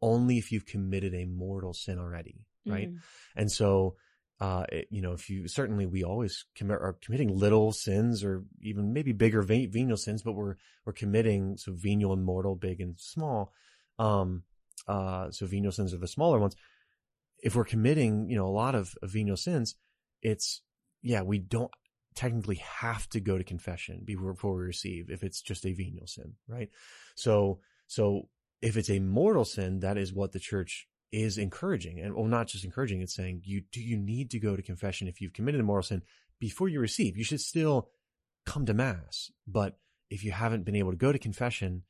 only 0.00 0.38
if 0.38 0.50
you've 0.50 0.66
committed 0.66 1.14
a 1.14 1.24
mortal 1.24 1.72
sin 1.72 1.98
already, 1.98 2.44
right? 2.66 2.90
Mhm. 2.90 2.98
And 3.36 3.50
so, 3.52 3.96
uh, 4.42 4.64
it- 4.72 4.88
you 4.90 5.00
know, 5.00 5.12
if 5.12 5.30
you 5.30 5.46
certainly 5.46 5.86
we 5.86 6.02
always 6.02 6.44
commit 6.56 6.78
are 6.80 6.96
committing 7.00 7.28
little 7.28 7.70
sins 7.70 8.24
or 8.24 8.42
even 8.60 8.92
maybe 8.92 9.12
bigger 9.12 9.40
ve- 9.40 9.66
venial 9.66 9.96
sins, 9.96 10.20
but 10.22 10.32
we're 10.32 10.56
we're 10.84 10.92
committing 10.92 11.56
so 11.56 11.72
venial 11.72 12.12
and 12.12 12.24
mortal, 12.24 12.56
big 12.56 12.80
and 12.80 12.98
small. 12.98 13.52
Um, 14.00 14.42
uh, 14.88 15.30
so 15.30 15.46
venial 15.46 15.70
sins 15.70 15.94
are 15.94 15.98
the 15.98 16.08
smaller 16.08 16.40
ones. 16.40 16.56
If 17.38 17.54
we're 17.54 17.64
committing, 17.64 18.28
you 18.28 18.36
know, 18.36 18.48
a 18.48 18.58
lot 18.64 18.74
of, 18.74 18.96
of 19.00 19.10
venial 19.10 19.36
sins, 19.36 19.76
it's 20.22 20.62
yeah, 21.02 21.22
we 21.22 21.38
don't 21.38 21.70
technically 22.16 22.56
have 22.56 23.08
to 23.10 23.20
go 23.20 23.38
to 23.38 23.44
confession 23.44 24.02
before 24.04 24.56
we 24.56 24.62
receive 24.62 25.08
if 25.08 25.22
it's 25.22 25.40
just 25.40 25.64
a 25.64 25.72
venial 25.72 26.08
sin, 26.08 26.34
right? 26.48 26.68
So 27.14 27.60
so 27.86 28.28
if 28.60 28.76
it's 28.76 28.90
a 28.90 28.98
mortal 28.98 29.44
sin, 29.44 29.80
that 29.80 29.96
is 29.96 30.12
what 30.12 30.32
the 30.32 30.40
church 30.40 30.88
is 31.12 31.38
encouraging. 31.38 32.00
And 32.00 32.14
well, 32.14 32.24
not 32.24 32.48
just 32.48 32.64
encouraging, 32.64 33.02
it's 33.02 33.14
saying 33.14 33.42
you 33.44 33.62
do 33.70 33.80
you 33.80 33.96
need 33.96 34.30
to 34.30 34.40
go 34.40 34.56
to 34.56 34.62
confession 34.62 35.08
if 35.08 35.20
you've 35.20 35.34
committed 35.34 35.60
a 35.60 35.64
mortal 35.64 35.82
sin 35.82 36.02
before 36.40 36.68
you 36.68 36.80
receive. 36.80 37.16
You 37.16 37.24
should 37.24 37.40
still 37.40 37.90
come 38.46 38.66
to 38.66 38.74
mass. 38.74 39.30
But 39.46 39.78
if 40.10 40.24
you 40.24 40.32
haven't 40.32 40.64
been 40.64 40.76
able 40.76 40.90
to 40.90 40.96
go 40.96 41.12
to 41.12 41.18
confession, 41.18 41.82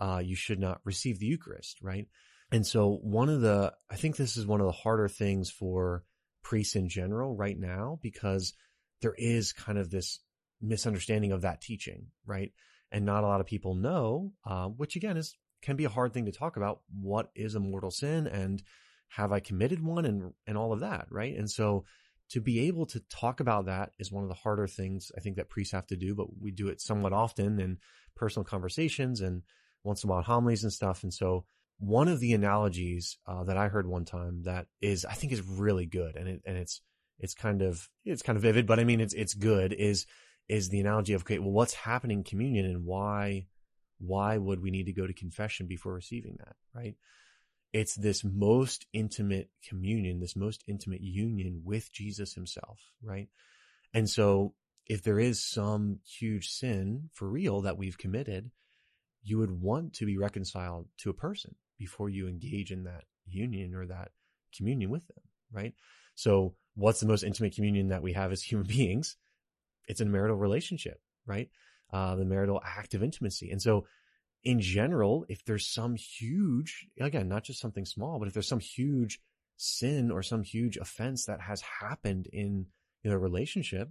uh, 0.00 0.22
you 0.24 0.36
should 0.36 0.58
not 0.58 0.80
receive 0.84 1.18
the 1.18 1.26
Eucharist, 1.26 1.78
right? 1.82 2.06
And 2.52 2.66
so 2.66 2.98
one 3.02 3.28
of 3.28 3.40
the 3.40 3.72
I 3.90 3.96
think 3.96 4.16
this 4.16 4.36
is 4.36 4.46
one 4.46 4.60
of 4.60 4.66
the 4.66 4.72
harder 4.72 5.08
things 5.08 5.50
for 5.50 6.04
priests 6.42 6.76
in 6.76 6.88
general 6.88 7.36
right 7.36 7.58
now 7.58 7.98
because 8.02 8.54
there 9.02 9.14
is 9.16 9.52
kind 9.52 9.78
of 9.78 9.90
this 9.90 10.20
misunderstanding 10.60 11.32
of 11.32 11.42
that 11.42 11.60
teaching, 11.60 12.06
right? 12.26 12.52
And 12.92 13.04
not 13.04 13.24
a 13.24 13.26
lot 13.26 13.40
of 13.40 13.46
people 13.46 13.74
know, 13.74 14.32
uh, 14.44 14.66
which 14.66 14.96
again 14.96 15.16
is 15.16 15.36
can 15.62 15.76
be 15.76 15.84
a 15.84 15.90
hard 15.90 16.12
thing 16.12 16.26
to 16.26 16.32
talk 16.32 16.56
about. 16.56 16.80
What 17.00 17.30
is 17.34 17.54
a 17.54 17.60
mortal 17.60 17.90
sin, 17.90 18.26
and 18.26 18.62
have 19.08 19.32
I 19.32 19.40
committed 19.40 19.82
one, 19.82 20.04
and 20.04 20.32
and 20.46 20.56
all 20.56 20.72
of 20.72 20.80
that, 20.80 21.06
right? 21.10 21.36
And 21.36 21.50
so 21.50 21.84
to 22.30 22.40
be 22.40 22.68
able 22.68 22.86
to 22.86 23.00
talk 23.10 23.40
about 23.40 23.66
that 23.66 23.90
is 23.98 24.12
one 24.12 24.22
of 24.22 24.28
the 24.28 24.36
harder 24.36 24.68
things 24.68 25.10
I 25.16 25.20
think 25.20 25.36
that 25.36 25.48
priests 25.48 25.72
have 25.72 25.86
to 25.88 25.96
do, 25.96 26.14
but 26.14 26.28
we 26.40 26.52
do 26.52 26.68
it 26.68 26.80
somewhat 26.80 27.12
often 27.12 27.60
in 27.60 27.78
personal 28.14 28.44
conversations 28.44 29.20
and 29.20 29.42
once 29.82 30.04
in 30.04 30.10
a 30.10 30.12
while 30.12 30.22
homilies 30.22 30.62
and 30.62 30.72
stuff. 30.72 31.02
And 31.02 31.12
so 31.12 31.44
one 31.78 32.08
of 32.08 32.20
the 32.20 32.32
analogies 32.32 33.18
uh, 33.26 33.42
that 33.44 33.56
I 33.56 33.68
heard 33.68 33.86
one 33.86 34.04
time 34.04 34.42
that 34.44 34.66
is 34.80 35.04
I 35.04 35.14
think 35.14 35.32
is 35.32 35.42
really 35.42 35.86
good, 35.86 36.16
and 36.16 36.28
it 36.28 36.42
and 36.46 36.56
it's 36.56 36.82
it's 37.18 37.34
kind 37.34 37.62
of 37.62 37.88
it's 38.04 38.22
kind 38.22 38.36
of 38.36 38.42
vivid, 38.42 38.66
but 38.66 38.78
I 38.78 38.84
mean 38.84 39.00
it's 39.00 39.14
it's 39.14 39.34
good 39.34 39.72
is 39.72 40.06
is 40.48 40.68
the 40.68 40.80
analogy 40.80 41.14
of 41.14 41.22
okay, 41.22 41.38
well, 41.38 41.50
what's 41.50 41.74
happening 41.74 42.18
in 42.18 42.24
communion 42.24 42.66
and 42.66 42.84
why 42.84 43.46
why 44.00 44.38
would 44.38 44.60
we 44.60 44.70
need 44.70 44.86
to 44.86 44.92
go 44.92 45.06
to 45.06 45.12
confession 45.12 45.66
before 45.66 45.92
receiving 45.92 46.36
that, 46.38 46.56
right? 46.74 46.96
It's 47.72 47.94
this 47.94 48.24
most 48.24 48.86
intimate 48.92 49.50
communion, 49.68 50.20
this 50.20 50.34
most 50.34 50.64
intimate 50.66 51.02
union 51.02 51.62
with 51.64 51.92
Jesus 51.92 52.34
himself, 52.34 52.80
right? 53.02 53.28
And 53.94 54.08
so 54.08 54.54
if 54.86 55.02
there 55.02 55.20
is 55.20 55.44
some 55.44 56.00
huge 56.04 56.48
sin 56.48 57.10
for 57.12 57.28
real 57.28 57.60
that 57.60 57.78
we've 57.78 57.98
committed, 57.98 58.50
you 59.22 59.38
would 59.38 59.60
want 59.60 59.92
to 59.94 60.06
be 60.06 60.16
reconciled 60.16 60.88
to 60.98 61.10
a 61.10 61.14
person 61.14 61.54
before 61.78 62.08
you 62.08 62.26
engage 62.26 62.72
in 62.72 62.84
that 62.84 63.04
union 63.26 63.74
or 63.74 63.86
that 63.86 64.10
communion 64.56 64.90
with 64.90 65.06
them, 65.06 65.22
right? 65.52 65.74
So 66.14 66.54
what's 66.74 67.00
the 67.00 67.06
most 67.06 67.22
intimate 67.22 67.54
communion 67.54 67.88
that 67.88 68.02
we 68.02 68.14
have 68.14 68.32
as 68.32 68.42
human 68.50 68.66
beings? 68.66 69.16
It's 69.86 70.00
a 70.00 70.04
marital 70.04 70.36
relationship, 70.36 71.00
right? 71.26 71.50
Uh, 71.92 72.14
the 72.14 72.24
marital 72.24 72.60
act 72.64 72.94
of 72.94 73.02
intimacy. 73.02 73.50
And 73.50 73.60
so 73.60 73.86
in 74.44 74.60
general, 74.60 75.26
if 75.28 75.44
there's 75.44 75.66
some 75.66 75.96
huge, 75.96 76.86
again, 77.00 77.28
not 77.28 77.44
just 77.44 77.60
something 77.60 77.84
small, 77.84 78.18
but 78.18 78.28
if 78.28 78.34
there's 78.34 78.48
some 78.48 78.60
huge 78.60 79.20
sin 79.56 80.10
or 80.10 80.22
some 80.22 80.42
huge 80.42 80.76
offense 80.76 81.26
that 81.26 81.40
has 81.40 81.60
happened 81.60 82.28
in 82.32 82.66
know, 83.04 83.16
relationship, 83.16 83.88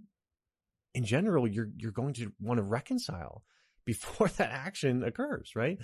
in 0.94 1.06
general, 1.06 1.48
you're, 1.48 1.70
you're 1.78 1.92
going 1.92 2.14
to 2.16 2.32
want 2.40 2.58
to 2.58 2.64
reconcile 2.64 3.44
before 3.86 4.28
that 4.28 4.52
action 4.52 5.04
occurs, 5.04 5.56
right? 5.56 5.80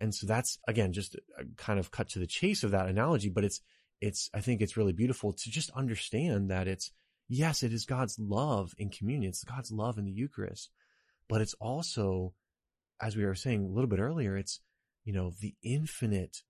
And 0.00 0.14
so 0.14 0.26
that's 0.26 0.58
again 0.68 0.92
just 0.92 1.16
kind 1.56 1.78
of 1.78 1.90
cut 1.90 2.10
to 2.10 2.18
the 2.18 2.26
chase 2.26 2.62
of 2.62 2.70
that 2.70 2.88
analogy, 2.88 3.30
but 3.30 3.44
it's 3.44 3.60
it's 4.00 4.30
I 4.32 4.40
think 4.40 4.60
it's 4.60 4.76
really 4.76 4.92
beautiful 4.92 5.32
to 5.32 5.50
just 5.50 5.70
understand 5.70 6.50
that 6.50 6.68
it's 6.68 6.92
yes, 7.28 7.62
it 7.62 7.72
is 7.72 7.84
God's 7.84 8.16
love 8.18 8.74
in 8.78 8.90
communion, 8.90 9.30
it's 9.30 9.42
God's 9.42 9.72
love 9.72 9.98
in 9.98 10.04
the 10.04 10.12
Eucharist, 10.12 10.70
but 11.28 11.40
it's 11.40 11.54
also, 11.54 12.34
as 13.00 13.16
we 13.16 13.24
were 13.24 13.34
saying 13.34 13.64
a 13.64 13.68
little 13.68 13.88
bit 13.88 14.00
earlier, 14.00 14.36
it's 14.36 14.60
you 15.04 15.12
know 15.12 15.32
the 15.40 15.54
infinite, 15.62 16.42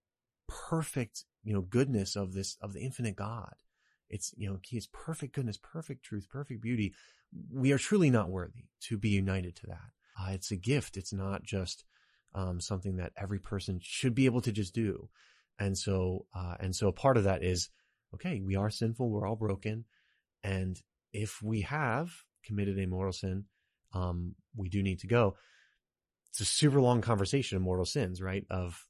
perfect 0.48 1.24
you 1.44 1.52
know 1.52 1.60
goodness 1.60 2.16
of 2.16 2.32
this 2.32 2.56
of 2.60 2.72
the 2.72 2.80
infinite 2.80 3.16
God. 3.16 3.54
It's 4.08 4.34
you 4.36 4.48
know 4.48 4.58
He 4.62 4.76
is 4.76 4.86
perfect 4.86 5.34
goodness, 5.34 5.58
perfect 5.58 6.04
truth, 6.04 6.28
perfect 6.28 6.62
beauty. 6.62 6.94
We 7.52 7.72
are 7.72 7.78
truly 7.78 8.10
not 8.10 8.30
worthy 8.30 8.64
to 8.84 8.96
be 8.96 9.10
united 9.10 9.56
to 9.56 9.66
that. 9.66 9.90
Uh, 10.18 10.30
it's 10.32 10.50
a 10.50 10.56
gift. 10.56 10.96
It's 10.96 11.12
not 11.12 11.42
just 11.42 11.84
um, 12.34 12.60
something 12.60 12.96
that 12.96 13.12
every 13.16 13.38
person 13.38 13.80
should 13.82 14.14
be 14.14 14.26
able 14.26 14.40
to 14.42 14.52
just 14.52 14.74
do. 14.74 15.08
And 15.58 15.76
so, 15.76 16.26
uh, 16.34 16.54
and 16.60 16.74
so 16.74 16.88
a 16.88 16.92
part 16.92 17.16
of 17.16 17.24
that 17.24 17.42
is, 17.42 17.68
okay, 18.14 18.40
we 18.40 18.56
are 18.56 18.70
sinful. 18.70 19.10
We're 19.10 19.26
all 19.26 19.36
broken. 19.36 19.84
And 20.42 20.80
if 21.12 21.42
we 21.42 21.62
have 21.62 22.10
committed 22.44 22.78
a 22.78 22.86
mortal 22.86 23.12
sin, 23.12 23.44
um, 23.92 24.34
we 24.56 24.68
do 24.68 24.82
need 24.82 25.00
to 25.00 25.06
go. 25.06 25.36
It's 26.30 26.40
a 26.40 26.44
super 26.44 26.80
long 26.80 27.00
conversation 27.00 27.56
of 27.56 27.62
mortal 27.62 27.86
sins, 27.86 28.20
right? 28.20 28.44
Of, 28.50 28.86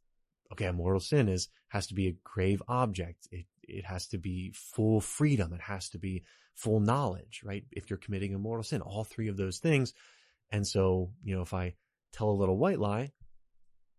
okay, 0.52 0.66
a 0.66 0.72
mortal 0.72 1.00
sin 1.00 1.28
is, 1.28 1.48
has 1.68 1.86
to 1.88 1.94
be 1.94 2.08
a 2.08 2.16
grave 2.24 2.62
object. 2.68 3.28
It, 3.30 3.46
it 3.62 3.84
has 3.84 4.08
to 4.08 4.18
be 4.18 4.52
full 4.54 5.00
freedom. 5.00 5.52
It 5.52 5.60
has 5.60 5.90
to 5.90 5.98
be 5.98 6.24
full 6.54 6.80
knowledge, 6.80 7.42
right? 7.44 7.64
If 7.70 7.90
you're 7.90 7.98
committing 7.98 8.34
a 8.34 8.38
mortal 8.38 8.64
sin, 8.64 8.80
all 8.80 9.04
three 9.04 9.28
of 9.28 9.36
those 9.36 9.58
things. 9.58 9.92
And 10.50 10.66
so, 10.66 11.10
you 11.22 11.36
know, 11.36 11.42
if 11.42 11.54
I 11.54 11.74
tell 12.12 12.30
a 12.30 12.32
little 12.32 12.56
white 12.56 12.80
lie, 12.80 13.12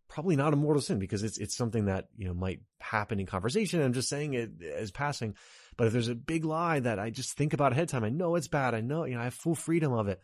probably 0.10 0.36
not 0.36 0.54
a 0.54 0.58
mortal 0.58 0.82
sin 0.82 1.00
because 1.00 1.24
it's 1.24 1.38
it's 1.38 1.56
something 1.56 1.86
that 1.86 2.08
you 2.18 2.28
know 2.28 2.34
might 2.34 2.60
happen 2.82 3.20
in 3.20 3.26
conversation. 3.26 3.82
I'm 3.82 3.94
just 3.94 4.10
saying 4.10 4.34
it 4.34 4.52
as 4.62 4.92
passing. 4.92 5.36
But 5.78 5.88
if 5.88 5.94
there's 5.94 6.10
a 6.10 6.16
big 6.16 6.44
lie 6.44 6.80
that 6.82 7.00
I 7.00 7.12
just 7.12 7.34
think 7.34 7.54
about 7.54 7.72
ahead 7.72 7.84
of 7.84 7.90
time, 7.90 8.04
I 8.04 8.10
know 8.10 8.36
it's 8.36 8.48
bad. 8.48 8.74
I 8.74 8.82
know 8.82 9.06
you 9.06 9.16
know 9.16 9.22
I 9.22 9.26
have 9.26 9.34
full 9.34 9.56
freedom 9.56 9.94
of 9.94 10.08
it. 10.08 10.20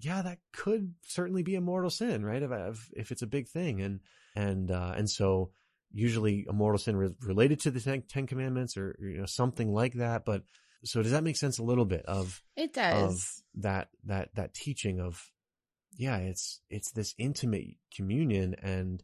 Yeah, 0.00 0.22
that 0.22 0.38
could 0.52 0.94
certainly 1.02 1.42
be 1.42 1.56
a 1.56 1.60
mortal 1.60 1.90
sin, 1.90 2.24
right? 2.24 2.42
If 2.42 2.50
if, 2.50 2.90
if 2.96 3.12
it's 3.12 3.22
a 3.22 3.26
big 3.26 3.48
thing, 3.48 3.80
and 3.80 4.00
and 4.34 4.70
uh, 4.70 4.94
and 4.96 5.08
so 5.08 5.50
usually 5.92 6.46
a 6.48 6.52
mortal 6.52 6.78
sin 6.78 6.96
re- 6.96 7.14
related 7.22 7.60
to 7.60 7.70
the 7.70 7.80
ten, 7.80 8.02
ten 8.08 8.26
Commandments 8.26 8.76
or 8.76 8.96
you 9.00 9.18
know 9.18 9.26
something 9.26 9.72
like 9.72 9.94
that. 9.94 10.24
But 10.24 10.44
so 10.84 11.02
does 11.02 11.12
that 11.12 11.24
make 11.24 11.36
sense 11.36 11.58
a 11.58 11.62
little 11.64 11.84
bit 11.84 12.04
of 12.06 12.42
It 12.56 12.76
of 12.76 13.12
does. 13.12 13.42
that 13.56 13.88
that 14.04 14.34
that 14.34 14.54
teaching 14.54 15.00
of 15.00 15.30
yeah 15.96 16.16
it's 16.18 16.60
it's 16.70 16.92
this 16.92 17.14
intimate 17.18 17.76
communion 17.94 18.54
and 18.62 19.02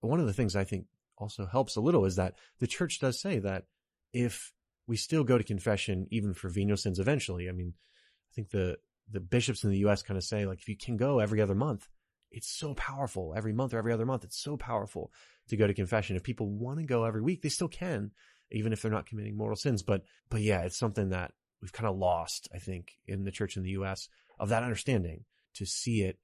one 0.00 0.18
of 0.18 0.26
the 0.26 0.32
things 0.32 0.56
i 0.56 0.64
think 0.64 0.86
also 1.18 1.46
helps 1.46 1.76
a 1.76 1.80
little 1.80 2.04
is 2.06 2.16
that 2.16 2.34
the 2.58 2.66
church 2.66 2.98
does 3.00 3.20
say 3.20 3.38
that 3.38 3.66
if 4.12 4.52
we 4.86 4.96
still 4.96 5.22
go 5.22 5.38
to 5.38 5.44
confession 5.44 6.06
even 6.10 6.32
for 6.34 6.48
venial 6.48 6.76
sins 6.76 6.98
eventually 6.98 7.48
i 7.48 7.52
mean 7.52 7.74
i 7.76 8.30
think 8.34 8.50
the 8.50 8.76
the 9.10 9.20
bishops 9.20 9.64
in 9.64 9.70
the 9.70 9.78
us 9.78 10.02
kind 10.02 10.16
of 10.16 10.24
say 10.24 10.46
like 10.46 10.60
if 10.60 10.68
you 10.68 10.76
can 10.76 10.96
go 10.96 11.18
every 11.18 11.40
other 11.40 11.54
month 11.54 11.88
it's 12.34 12.48
so 12.48 12.72
powerful. 12.72 13.34
Every 13.36 13.52
month 13.52 13.74
or 13.74 13.78
every 13.78 13.92
other 13.92 14.06
month 14.06 14.24
it's 14.24 14.40
so 14.40 14.56
powerful 14.56 15.12
to 15.48 15.56
go 15.58 15.66
to 15.66 15.74
confession. 15.74 16.16
If 16.16 16.22
people 16.22 16.48
want 16.48 16.78
to 16.78 16.86
go 16.86 17.04
every 17.04 17.20
week 17.20 17.42
they 17.42 17.50
still 17.50 17.68
can 17.68 18.12
even 18.50 18.72
if 18.72 18.80
they're 18.80 18.90
not 18.90 19.06
committing 19.06 19.36
mortal 19.36 19.56
sins. 19.56 19.82
But 19.82 20.04
but 20.30 20.40
yeah 20.40 20.62
it's 20.62 20.78
something 20.78 21.10
that 21.10 21.32
we've 21.60 21.72
kind 21.72 21.88
of 21.88 21.96
lost 21.96 22.48
i 22.52 22.58
think 22.58 22.94
in 23.06 23.22
the 23.22 23.30
church 23.30 23.56
in 23.56 23.62
the 23.62 23.70
us 23.70 24.08
of 24.40 24.48
that 24.48 24.64
understanding 24.64 25.24
to 25.54 25.64
see 25.64 26.02
it 26.02 26.18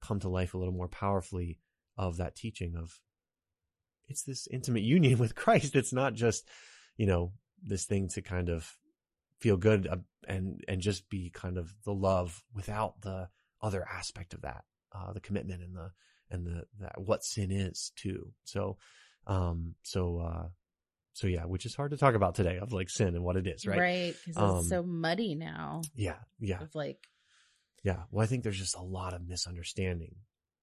come 0.00 0.18
to 0.20 0.30
life 0.30 0.54
a 0.54 0.58
little 0.58 0.72
more 0.72 0.88
powerfully 0.88 1.58
of 1.98 2.16
that 2.16 2.34
teaching 2.34 2.74
of 2.74 3.00
it's 4.08 4.22
this 4.22 4.48
intimate 4.50 4.82
union 4.82 5.18
with 5.18 5.34
Christ. 5.34 5.76
It's 5.76 5.92
not 5.92 6.14
just, 6.14 6.48
you 6.96 7.06
know, 7.06 7.32
this 7.62 7.84
thing 7.84 8.08
to 8.08 8.22
kind 8.22 8.48
of 8.48 8.76
feel 9.38 9.56
good 9.56 9.86
uh, 9.86 9.96
and, 10.26 10.62
and 10.68 10.80
just 10.80 11.08
be 11.08 11.30
kind 11.30 11.58
of 11.58 11.72
the 11.84 11.92
love 11.92 12.42
without 12.54 13.00
the 13.02 13.28
other 13.62 13.86
aspect 13.90 14.34
of 14.34 14.42
that, 14.42 14.64
uh, 14.92 15.12
the 15.12 15.20
commitment 15.20 15.62
and 15.62 15.74
the, 15.76 15.90
and 16.30 16.46
the, 16.46 16.64
that 16.80 17.00
what 17.00 17.24
sin 17.24 17.50
is 17.50 17.92
too. 17.96 18.32
So, 18.44 18.76
um, 19.26 19.74
so, 19.82 20.18
uh, 20.18 20.48
so 21.14 21.26
yeah, 21.26 21.44
which 21.44 21.66
is 21.66 21.74
hard 21.74 21.90
to 21.90 21.96
talk 21.96 22.14
about 22.14 22.34
today 22.34 22.58
of 22.58 22.72
like 22.72 22.88
sin 22.90 23.08
and 23.14 23.24
what 23.24 23.36
it 23.36 23.46
is, 23.46 23.66
right? 23.66 23.78
Right. 23.78 24.14
Because 24.24 24.42
Um, 24.42 24.58
it's 24.58 24.68
so 24.68 24.82
muddy 24.82 25.34
now. 25.34 25.82
Yeah. 25.94 26.16
Yeah. 26.38 26.60
Of 26.62 26.74
like, 26.74 26.98
Yeah. 27.82 28.02
Well, 28.10 28.22
I 28.22 28.26
think 28.26 28.44
there's 28.44 28.58
just 28.58 28.76
a 28.76 28.82
lot 28.82 29.14
of 29.14 29.26
misunderstanding 29.26 30.14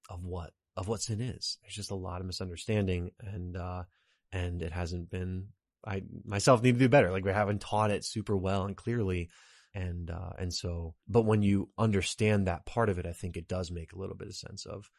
of 0.08 0.24
what 0.24 0.52
of 0.76 0.88
what 0.88 1.02
sin 1.02 1.20
is. 1.20 1.58
There's 1.62 1.74
just 1.74 1.90
a 1.90 1.94
lot 1.96 2.20
of 2.20 2.26
misunderstanding 2.26 3.10
and 3.20 3.56
uh 3.56 3.84
and 4.32 4.62
it 4.62 4.72
hasn't 4.72 5.10
been 5.10 5.48
I 5.84 6.02
myself 6.24 6.62
need 6.62 6.74
to 6.74 6.78
do 6.78 6.88
better. 6.88 7.10
Like 7.10 7.24
we 7.24 7.32
haven't 7.32 7.60
taught 7.60 7.90
it 7.90 8.04
super 8.04 8.36
well 8.36 8.64
and 8.64 8.76
clearly. 8.76 9.30
And, 9.74 10.10
uh, 10.10 10.30
and 10.38 10.54
so, 10.54 10.94
but 11.06 11.26
when 11.26 11.42
you 11.42 11.68
understand 11.76 12.46
that 12.46 12.64
part 12.64 12.88
of 12.88 12.98
it, 12.98 13.06
I 13.06 13.12
think 13.12 13.36
it 13.36 13.46
does 13.46 13.70
make 13.70 13.92
a 13.92 13.98
little 13.98 14.16
bit 14.16 14.28
of 14.28 14.34
sense 14.34 14.64
of, 14.64 14.90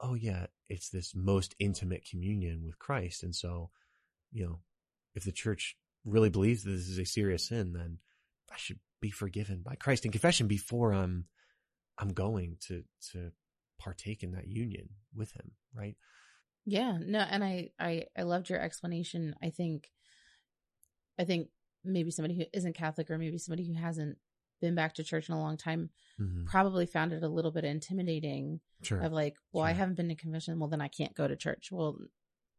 oh 0.00 0.14
yeah, 0.14 0.46
it's 0.68 0.90
this 0.90 1.14
most 1.16 1.56
intimate 1.58 2.06
communion 2.08 2.62
with 2.64 2.78
Christ. 2.78 3.24
And 3.24 3.34
so, 3.34 3.70
you 4.30 4.44
know, 4.46 4.60
if 5.14 5.24
the 5.24 5.32
church 5.32 5.76
really 6.04 6.30
believes 6.30 6.62
that 6.62 6.70
this 6.70 6.88
is 6.88 6.98
a 6.98 7.04
serious 7.04 7.48
sin, 7.48 7.72
then 7.72 7.98
I 8.52 8.56
should 8.56 8.78
be 9.00 9.10
forgiven 9.10 9.62
by 9.64 9.74
Christ 9.74 10.04
in 10.04 10.12
confession 10.12 10.46
before 10.46 10.92
I'm, 10.92 11.24
I'm 11.98 12.12
going 12.12 12.58
to, 12.68 12.84
to 13.12 13.32
partake 13.80 14.22
in 14.22 14.32
that 14.32 14.46
union 14.46 14.90
with 15.12 15.32
him. 15.32 15.50
Right. 15.74 15.96
Yeah, 16.70 16.98
no, 17.00 17.20
and 17.20 17.42
I, 17.42 17.70
I, 17.80 18.04
I 18.16 18.22
loved 18.24 18.50
your 18.50 18.60
explanation. 18.60 19.34
I 19.42 19.48
think, 19.48 19.90
I 21.18 21.24
think 21.24 21.48
maybe 21.82 22.10
somebody 22.10 22.36
who 22.36 22.44
isn't 22.52 22.76
Catholic 22.76 23.10
or 23.10 23.16
maybe 23.16 23.38
somebody 23.38 23.66
who 23.66 23.74
hasn't 23.74 24.18
been 24.60 24.74
back 24.74 24.94
to 24.94 25.04
church 25.04 25.28
in 25.28 25.34
a 25.34 25.40
long 25.40 25.56
time 25.56 25.88
Mhm. 26.20 26.44
probably 26.46 26.84
found 26.84 27.12
it 27.12 27.22
a 27.22 27.28
little 27.28 27.52
bit 27.52 27.64
intimidating 27.64 28.60
Sure. 28.82 29.00
of 29.00 29.12
like, 29.12 29.36
well, 29.52 29.64
I 29.64 29.72
haven't 29.72 29.94
been 29.94 30.08
to 30.08 30.14
confession. 30.14 30.58
Well, 30.58 30.68
then 30.68 30.80
I 30.80 30.88
can't 30.88 31.14
go 31.14 31.26
to 31.28 31.36
church. 31.36 31.70
Well, 31.72 31.96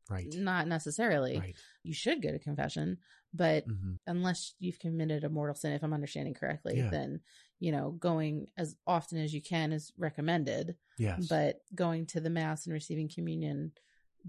right. 0.10 0.26
not 0.34 0.68
necessarily. 0.68 1.38
Right. 1.38 1.56
You 1.84 1.94
should 1.94 2.22
go 2.22 2.32
to 2.32 2.40
confession, 2.40 2.98
but 3.34 3.66
hmm 3.66 3.96
unless 4.08 4.56
you've 4.60 4.80
committed 4.80 5.24
a 5.24 5.30
mortal 5.30 5.54
sin, 5.56 5.74
if 5.74 5.84
I'm 5.84 5.94
understanding 5.94 6.34
correctly, 6.34 6.78
Yeah. 6.78 6.90
then, 6.90 7.22
you 7.60 7.72
know, 7.72 7.92
going 7.92 8.48
as 8.58 8.76
often 8.88 9.20
as 9.20 9.34
you 9.36 9.42
can 9.42 9.72
is 9.72 9.92
recommended. 9.98 10.78
Yes. 10.98 11.28
But 11.28 11.62
going 11.76 12.08
to 12.08 12.20
the 12.22 12.30
mass 12.32 12.66
and 12.66 12.74
receiving 12.74 13.08
communion 13.08 13.74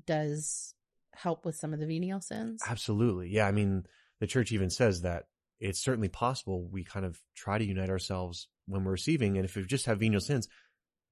does 0.06 0.74
help 1.14 1.44
with 1.44 1.56
some 1.56 1.72
of 1.72 1.80
the 1.80 1.86
venial 1.86 2.20
sins. 2.20 2.62
Absolutely. 2.68 3.30
Yeah. 3.30 3.46
I 3.46 3.52
mean, 3.52 3.84
the 4.20 4.26
church 4.26 4.52
even 4.52 4.70
says 4.70 5.02
that 5.02 5.24
it's 5.58 5.82
certainly 5.82 6.08
possible 6.08 6.68
we 6.70 6.84
kind 6.84 7.04
of 7.04 7.20
try 7.34 7.58
to 7.58 7.64
unite 7.64 7.90
ourselves 7.90 8.48
when 8.66 8.84
we're 8.84 8.92
receiving. 8.92 9.36
And 9.36 9.44
if 9.44 9.56
you 9.56 9.64
just 9.64 9.86
have 9.86 10.00
venial 10.00 10.20
sins, 10.20 10.48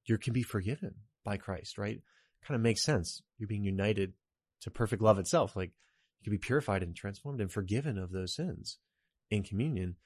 you 0.06 0.16
can 0.18 0.32
be 0.32 0.42
forgiven 0.42 0.94
by 1.24 1.36
Christ, 1.36 1.76
right? 1.76 2.00
Kind 2.44 2.56
of 2.56 2.62
makes 2.62 2.82
sense. 2.82 3.22
You're 3.36 3.48
being 3.48 3.64
united 3.64 4.14
to 4.62 4.70
perfect 4.70 5.02
love 5.02 5.18
itself. 5.18 5.54
Like 5.54 5.72
you 6.20 6.24
can 6.24 6.32
be 6.32 6.38
purified 6.38 6.82
and 6.82 6.94
transformed 6.96 7.40
and 7.40 7.52
forgiven 7.52 7.98
of 7.98 8.10
those 8.10 8.34
sins 8.34 8.78
in 9.30 9.42
communion. 9.42 9.96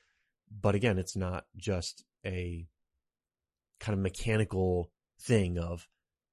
But 0.51 0.75
again, 0.75 0.99
it's 0.99 1.17
not 1.17 1.45
just 1.57 2.05
a 2.27 2.67
kind 3.81 3.95
of 3.95 4.03
mechanical 4.03 4.91
thing 5.21 5.59
of, 5.59 5.87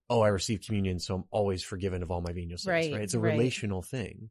oh, 0.10 0.22
I 0.22 0.30
received 0.30 0.66
communion, 0.66 1.00
so 1.00 1.16
I'm 1.16 1.24
always 1.32 1.64
forgiven 1.64 2.02
of 2.02 2.12
all 2.12 2.22
my 2.22 2.34
venial 2.34 2.58
sins, 2.58 2.68
Right, 2.68 2.92
right? 2.92 3.02
It's 3.02 3.14
a 3.14 3.20
right. 3.20 3.32
relational 3.32 3.82
thing. 3.82 4.30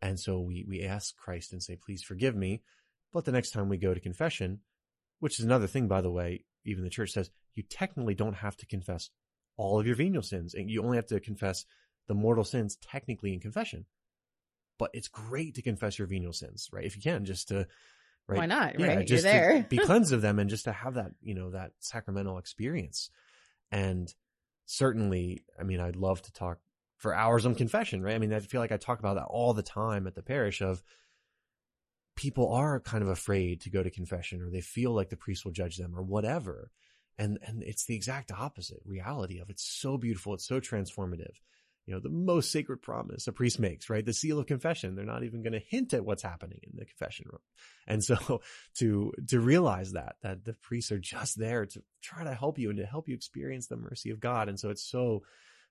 And 0.00 0.18
so 0.18 0.40
we, 0.40 0.64
we 0.66 0.82
ask 0.82 1.16
Christ 1.16 1.52
and 1.52 1.62
say, 1.62 1.76
please 1.76 2.02
forgive 2.02 2.34
me. 2.34 2.62
But 3.12 3.24
the 3.24 3.32
next 3.32 3.50
time 3.50 3.68
we 3.68 3.76
go 3.76 3.92
to 3.92 4.00
confession, 4.00 4.60
which 5.20 5.38
is 5.38 5.44
another 5.44 5.66
thing, 5.66 5.86
by 5.86 6.00
the 6.00 6.10
way, 6.10 6.44
even 6.64 6.82
the 6.82 6.90
church 6.90 7.10
says 7.10 7.30
you 7.54 7.62
technically 7.62 8.14
don't 8.14 8.34
have 8.34 8.56
to 8.56 8.66
confess 8.66 9.10
all 9.56 9.78
of 9.78 9.86
your 9.86 9.96
venial 9.96 10.22
sins 10.22 10.54
and 10.54 10.70
you 10.70 10.82
only 10.82 10.96
have 10.96 11.06
to 11.06 11.20
confess 11.20 11.66
the 12.08 12.14
mortal 12.14 12.44
sins 12.44 12.76
technically 12.76 13.32
in 13.32 13.40
confession. 13.40 13.84
But 14.78 14.90
it's 14.94 15.08
great 15.08 15.54
to 15.56 15.62
confess 15.62 15.98
your 15.98 16.08
venial 16.08 16.32
sins, 16.32 16.68
right? 16.72 16.84
If 16.84 16.96
you 16.96 17.02
can, 17.02 17.24
just 17.24 17.48
to, 17.48 17.68
right? 18.26 18.38
Why 18.38 18.46
not? 18.46 18.80
Yeah, 18.80 18.86
right? 18.86 18.98
You're 18.98 19.04
just 19.04 19.24
there. 19.24 19.62
to 19.62 19.68
be 19.68 19.78
cleansed 19.84 20.12
of 20.12 20.22
them 20.22 20.38
and 20.38 20.50
just 20.50 20.64
to 20.64 20.72
have 20.72 20.94
that, 20.94 21.12
you 21.20 21.34
know, 21.34 21.50
that 21.50 21.72
sacramental 21.78 22.38
experience. 22.38 23.10
And 23.70 24.12
certainly, 24.66 25.44
I 25.58 25.62
mean, 25.62 25.80
I'd 25.80 25.96
love 25.96 26.22
to 26.22 26.32
talk 26.32 26.58
for 26.96 27.14
hours 27.14 27.46
on 27.46 27.54
confession, 27.54 28.02
right? 28.02 28.14
I 28.14 28.18
mean, 28.18 28.32
I 28.32 28.40
feel 28.40 28.60
like 28.60 28.72
I 28.72 28.76
talk 28.76 28.98
about 28.98 29.14
that 29.14 29.24
all 29.24 29.54
the 29.54 29.62
time 29.62 30.06
at 30.06 30.14
the 30.14 30.22
parish 30.22 30.60
of 30.60 30.82
people 32.14 32.52
are 32.52 32.78
kind 32.80 33.02
of 33.02 33.08
afraid 33.08 33.60
to 33.62 33.70
go 33.70 33.82
to 33.82 33.90
confession 33.90 34.42
or 34.42 34.50
they 34.50 34.60
feel 34.60 34.92
like 34.92 35.08
the 35.08 35.16
priest 35.16 35.44
will 35.44 35.52
judge 35.52 35.76
them 35.76 35.94
or 35.96 36.02
whatever. 36.02 36.70
And, 37.18 37.38
and 37.46 37.62
it's 37.62 37.84
the 37.86 37.96
exact 37.96 38.30
opposite 38.30 38.80
reality 38.84 39.38
of 39.38 39.50
it's 39.50 39.64
so 39.64 39.98
beautiful. 39.98 40.34
It's 40.34 40.46
so 40.46 40.60
transformative. 40.60 41.34
You 41.86 41.94
know, 41.94 42.00
the 42.00 42.10
most 42.10 42.52
sacred 42.52 42.78
promise 42.78 43.26
a 43.26 43.32
priest 43.32 43.58
makes, 43.58 43.90
right? 43.90 44.04
The 44.04 44.12
seal 44.12 44.38
of 44.38 44.46
confession. 44.46 44.94
They're 44.94 45.04
not 45.04 45.24
even 45.24 45.42
going 45.42 45.54
to 45.54 45.58
hint 45.58 45.92
at 45.94 46.04
what's 46.04 46.22
happening 46.22 46.60
in 46.62 46.76
the 46.76 46.84
confession 46.84 47.26
room. 47.30 47.40
And 47.88 48.04
so 48.04 48.40
to, 48.76 49.12
to 49.26 49.40
realize 49.40 49.92
that, 49.92 50.14
that 50.22 50.44
the 50.44 50.52
priests 50.52 50.92
are 50.92 51.00
just 51.00 51.36
there 51.36 51.66
to 51.66 51.82
try 52.00 52.22
to 52.22 52.32
help 52.32 52.58
you 52.60 52.70
and 52.70 52.78
to 52.78 52.86
help 52.86 53.08
you 53.08 53.14
experience 53.14 53.66
the 53.66 53.76
mercy 53.76 54.10
of 54.10 54.20
God. 54.20 54.48
And 54.48 54.58
so 54.58 54.70
it's 54.70 54.88
so, 54.88 55.24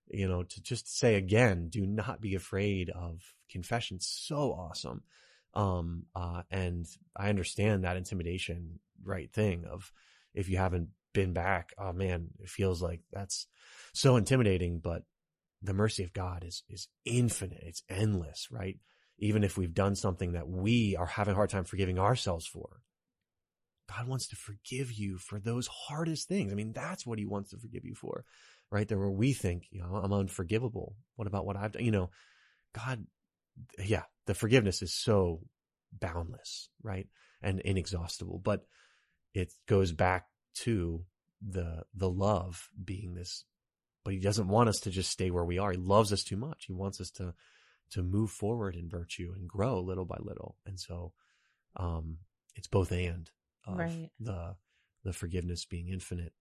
you 0.10 0.28
know, 0.28 0.44
to 0.44 0.62
just 0.62 0.94
say 1.00 1.16
again, 1.16 1.70
do 1.70 1.86
not 1.86 2.20
be 2.20 2.36
afraid 2.36 2.90
of 2.90 3.22
confession. 3.50 4.00
So 4.02 4.52
awesome. 4.52 5.04
Um, 5.54 6.04
uh, 6.14 6.44
and 6.52 6.86
I 7.16 7.30
understand 7.30 7.86
that 7.86 7.96
intimidation, 7.96 8.80
right 9.04 9.32
thing 9.32 9.64
of 9.66 9.92
if 10.34 10.50
you 10.50 10.58
haven't 10.58 10.90
been 11.14 11.34
back, 11.34 11.74
oh 11.78 11.94
man, 11.94 12.28
it 12.40 12.50
feels 12.50 12.82
like 12.82 13.02
that's 13.12 13.48
so 13.94 14.16
intimidating, 14.16 14.80
but 14.80 15.04
the 15.62 15.74
mercy 15.74 16.04
of 16.04 16.14
God 16.14 16.44
is, 16.46 16.64
is 16.70 16.88
infinite. 17.06 17.64
It's 17.64 17.84
endless, 17.90 18.48
right? 18.52 18.78
Even 19.20 19.44
if 19.44 19.58
we've 19.58 19.74
done 19.74 19.96
something 19.96 20.34
that 20.34 20.48
we 20.48 20.96
are 20.96 21.06
having 21.06 21.34
a 21.34 21.36
hard 21.36 21.50
time 21.50 21.66
forgiving 21.66 22.00
ourselves 22.00 22.48
for, 22.48 22.82
God 23.88 24.08
wants 24.08 24.28
to 24.30 24.36
forgive 24.36 24.92
you 24.92 25.18
for 25.18 25.40
those 25.40 25.68
hardest 25.68 26.28
things. 26.28 26.52
I 26.52 26.56
mean, 26.56 26.72
that's 26.74 27.06
what 27.06 27.20
he 27.20 27.26
wants 27.26 27.52
to 27.52 27.58
forgive 27.58 27.86
you 27.86 27.94
for, 27.94 28.24
right? 28.72 28.88
There 28.88 28.98
where 28.98 29.10
we 29.10 29.34
think, 29.34 29.66
you 29.70 29.82
know, 29.82 29.96
I'm 29.96 30.14
unforgivable. 30.14 30.96
What 31.16 31.28
about 31.28 31.46
what 31.46 31.58
I've 31.58 31.74
done? 31.74 31.84
You 31.84 31.92
know, 31.92 32.10
God, 32.74 33.06
yeah, 33.84 34.04
the 34.28 34.34
forgiveness 34.34 34.82
is 34.82 34.94
so 34.94 35.42
boundless, 35.92 36.70
right? 36.82 37.08
And 37.42 37.60
inexhaustible, 37.60 38.40
but 38.44 38.66
it 39.34 39.54
goes 39.68 39.92
back 39.92 40.26
to 40.62 41.04
the, 41.46 41.84
the 41.94 42.10
love 42.10 42.70
being 42.84 43.14
this, 43.14 43.46
but 44.04 44.14
he 44.14 44.20
doesn't 44.20 44.48
want 44.48 44.70
us 44.70 44.80
to 44.82 44.90
just 44.92 45.12
stay 45.12 45.32
where 45.32 45.46
we 45.46 45.58
are. 45.60 45.72
He 45.72 45.78
loves 45.78 46.12
us 46.14 46.24
too 46.24 46.38
much. 46.38 46.66
He 46.66 46.74
wants 46.74 47.00
us 47.02 47.12
to, 47.12 47.34
to 47.92 48.02
move 48.04 48.32
forward 48.32 48.76
in 48.76 48.90
virtue 48.90 49.34
and 49.36 49.48
grow 49.48 49.80
little 49.80 50.06
by 50.06 50.18
little. 50.20 50.58
And 50.66 50.80
so, 50.80 51.14
um, 51.76 52.18
it's 52.56 52.68
both 52.68 52.92
and 52.92 53.30
of 53.66 53.78
Right. 53.78 54.10
the, 54.20 54.56
the 55.04 55.14
forgiveness 55.14 55.66
being 55.66 55.88
infinite, 55.90 56.34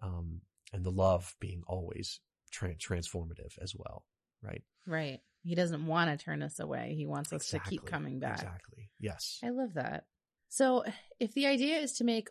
um, 0.00 0.40
and 0.72 0.84
the 0.84 0.90
love 0.92 1.34
being 1.40 1.62
always 1.66 2.20
tra- 2.50 2.74
transformative 2.76 3.58
as 3.60 3.74
well. 3.74 4.04
Right. 4.42 4.62
Right. 4.86 5.20
He 5.42 5.54
doesn't 5.54 5.86
want 5.86 6.10
to 6.16 6.22
turn 6.24 6.42
us 6.42 6.58
away. 6.60 6.94
He 6.96 7.06
wants 7.06 7.32
us 7.32 7.48
to 7.50 7.58
keep 7.60 7.84
coming 7.86 8.18
back. 8.18 8.38
Exactly. 8.38 8.90
Yes. 9.00 9.38
I 9.42 9.50
love 9.50 9.74
that. 9.74 10.04
So, 10.48 10.84
if 11.20 11.32
the 11.34 11.46
idea 11.46 11.76
is 11.78 11.92
to 11.94 12.04
make 12.04 12.28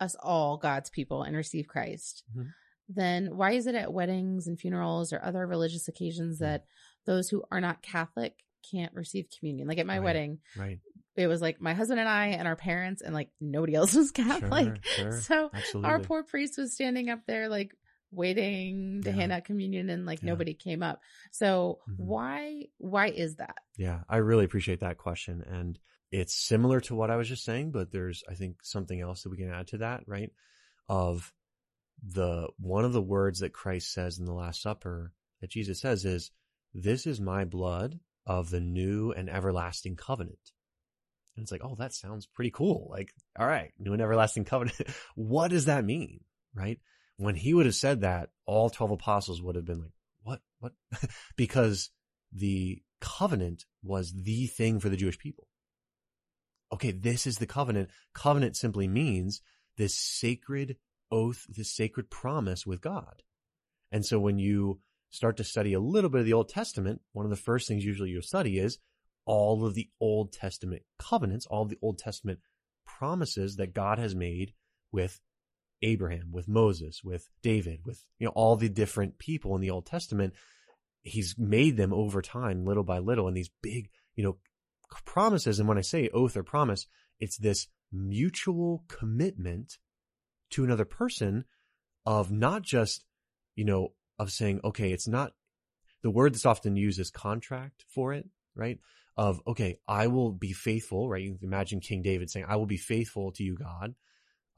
us 0.00 0.16
all 0.20 0.56
God's 0.56 0.90
people 0.90 1.22
and 1.22 1.36
receive 1.36 1.66
Christ, 1.68 2.24
Mhm. 2.36 2.52
Then 2.88 3.36
why 3.36 3.52
is 3.52 3.66
it 3.66 3.74
at 3.74 3.92
weddings 3.92 4.46
and 4.46 4.58
funerals 4.58 5.12
or 5.12 5.22
other 5.22 5.46
religious 5.46 5.88
occasions 5.88 6.38
Hmm. 6.38 6.44
that 6.44 6.64
those 7.04 7.28
who 7.28 7.42
are 7.50 7.60
not 7.60 7.82
Catholic 7.82 8.34
can't 8.70 8.92
receive 8.94 9.26
communion? 9.38 9.66
Like 9.68 9.78
at 9.78 9.86
my 9.86 9.98
Right. 9.98 10.04
wedding, 10.04 10.38
Right. 10.56 10.78
it 11.16 11.26
was 11.26 11.40
like 11.40 11.60
my 11.60 11.74
husband 11.74 12.00
and 12.00 12.08
I 12.08 12.28
and 12.28 12.46
our 12.48 12.56
parents, 12.56 13.02
and 13.02 13.14
like 13.14 13.30
nobody 13.40 13.74
else 13.74 13.94
was 13.94 14.10
Catholic. 14.12 14.84
Sure, 14.84 15.10
sure. 15.10 15.20
So, 15.20 15.50
Absolutely. 15.52 15.90
our 15.90 16.00
poor 16.00 16.22
priest 16.22 16.58
was 16.58 16.72
standing 16.74 17.08
up 17.10 17.20
there 17.26 17.48
like 17.48 17.74
waiting 18.10 19.02
to 19.02 19.10
Yeah. 19.10 19.16
hand 19.16 19.32
out 19.32 19.44
communion 19.44 19.88
and 19.90 20.04
like 20.06 20.22
Yeah. 20.22 20.28
nobody 20.30 20.54
came 20.54 20.82
up. 20.82 21.00
So 21.30 21.80
Mhm. 21.88 21.96
why 21.98 22.64
why 22.78 23.08
is 23.08 23.36
that? 23.36 23.56
Yeah, 23.76 24.04
I 24.08 24.18
really 24.18 24.44
appreciate 24.44 24.80
that 24.80 24.98
question. 24.98 25.42
And 25.42 25.78
it's 26.10 26.34
similar 26.34 26.78
to 26.82 26.94
what 26.94 27.10
I 27.10 27.16
was 27.16 27.26
just 27.28 27.42
saying, 27.44 27.70
but 27.72 27.90
there's, 27.90 28.22
I 28.28 28.34
think, 28.34 28.62
something 28.62 29.00
else 29.00 29.22
that 29.22 29.30
we 29.30 29.38
can 29.38 29.48
add 29.48 29.68
to 29.68 29.78
that, 29.78 30.06
right? 30.06 30.30
Of 30.88 31.32
the, 32.02 32.48
one 32.58 32.84
of 32.84 32.92
the 32.92 33.02
words 33.02 33.40
that 33.40 33.52
Christ 33.52 33.92
says 33.92 34.18
in 34.18 34.24
the 34.24 34.32
Last 34.32 34.62
Supper 34.62 35.12
that 35.40 35.50
Jesus 35.50 35.80
says 35.80 36.04
is, 36.04 36.30
this 36.74 37.06
is 37.06 37.20
my 37.20 37.44
blood 37.44 38.00
of 38.26 38.50
the 38.50 38.60
new 38.60 39.12
and 39.12 39.28
everlasting 39.28 39.96
covenant. 39.96 40.38
And 41.36 41.42
it's 41.42 41.52
like, 41.52 41.64
oh, 41.64 41.76
that 41.78 41.94
sounds 41.94 42.26
pretty 42.26 42.50
cool. 42.50 42.88
Like, 42.90 43.12
all 43.38 43.46
right, 43.46 43.72
new 43.78 43.92
and 43.92 44.02
everlasting 44.02 44.44
covenant. 44.44 44.80
what 45.14 45.50
does 45.50 45.66
that 45.66 45.84
mean? 45.84 46.20
Right? 46.54 46.78
When 47.16 47.34
he 47.34 47.54
would 47.54 47.66
have 47.66 47.74
said 47.74 48.02
that, 48.02 48.30
all 48.46 48.70
12 48.70 48.92
apostles 48.92 49.40
would 49.40 49.56
have 49.56 49.64
been 49.64 49.80
like, 49.80 49.92
what, 50.22 50.40
what? 50.60 50.72
because 51.36 51.90
the 52.32 52.82
covenant 53.00 53.64
was 53.82 54.12
the 54.12 54.46
thing 54.46 54.80
for 54.80 54.88
the 54.88 54.96
Jewish 54.96 55.18
people. 55.18 55.48
Okay, 56.72 56.90
this 56.90 57.26
is 57.26 57.36
the 57.36 57.46
covenant. 57.46 57.90
Covenant 58.14 58.56
simply 58.56 58.88
means 58.88 59.42
this 59.76 59.94
sacred 59.96 60.76
oath, 61.12 61.46
this 61.48 61.70
sacred 61.70 62.10
promise 62.10 62.66
with 62.66 62.80
God. 62.80 63.22
And 63.92 64.04
so 64.04 64.18
when 64.18 64.38
you 64.38 64.80
start 65.10 65.36
to 65.36 65.44
study 65.44 65.74
a 65.74 65.80
little 65.80 66.10
bit 66.10 66.20
of 66.20 66.26
the 66.26 66.32
Old 66.32 66.48
Testament, 66.48 67.02
one 67.12 67.26
of 67.26 67.30
the 67.30 67.36
first 67.36 67.68
things 67.68 67.84
usually 67.84 68.10
you'll 68.10 68.22
study 68.22 68.58
is 68.58 68.78
all 69.26 69.64
of 69.64 69.74
the 69.74 69.88
Old 70.00 70.32
Testament 70.32 70.82
covenants, 70.98 71.46
all 71.46 71.62
of 71.62 71.68
the 71.68 71.78
Old 71.82 71.98
Testament 71.98 72.40
promises 72.84 73.56
that 73.56 73.74
God 73.74 73.98
has 73.98 74.14
made 74.14 74.54
with 74.90 75.20
Abraham, 75.82 76.30
with 76.32 76.48
Moses, 76.48 77.02
with 77.04 77.28
David, 77.42 77.80
with, 77.84 78.04
you 78.18 78.26
know, 78.26 78.32
all 78.34 78.56
the 78.56 78.68
different 78.68 79.18
people 79.18 79.54
in 79.54 79.60
the 79.60 79.70
Old 79.70 79.86
Testament. 79.86 80.32
He's 81.02 81.34
made 81.36 81.76
them 81.76 81.92
over 81.92 82.22
time, 82.22 82.64
little 82.64 82.84
by 82.84 82.98
little, 82.98 83.28
and 83.28 83.36
these 83.36 83.50
big, 83.62 83.90
you 84.14 84.24
know, 84.24 84.38
promises. 85.04 85.58
And 85.58 85.68
when 85.68 85.78
I 85.78 85.82
say 85.82 86.08
oath 86.14 86.36
or 86.36 86.42
promise, 86.42 86.86
it's 87.18 87.36
this 87.36 87.68
mutual 87.92 88.84
commitment 88.88 89.78
to 90.52 90.64
another 90.64 90.84
person 90.84 91.44
of 92.06 92.30
not 92.30 92.62
just, 92.62 93.04
you 93.54 93.64
know, 93.64 93.92
of 94.18 94.30
saying, 94.30 94.60
okay, 94.64 94.92
it's 94.92 95.08
not 95.08 95.32
the 96.02 96.10
word 96.10 96.34
that's 96.34 96.46
often 96.46 96.76
used 96.76 97.00
as 97.00 97.10
contract 97.10 97.84
for 97.88 98.12
it, 98.12 98.28
right? 98.54 98.78
Of, 99.16 99.40
okay, 99.46 99.78
I 99.86 100.06
will 100.06 100.32
be 100.32 100.52
faithful, 100.52 101.08
right? 101.08 101.22
You 101.22 101.38
imagine 101.42 101.80
King 101.80 102.02
David 102.02 102.30
saying, 102.30 102.46
I 102.48 102.56
will 102.56 102.66
be 102.66 102.76
faithful 102.76 103.32
to 103.32 103.42
you, 103.42 103.56
God. 103.56 103.94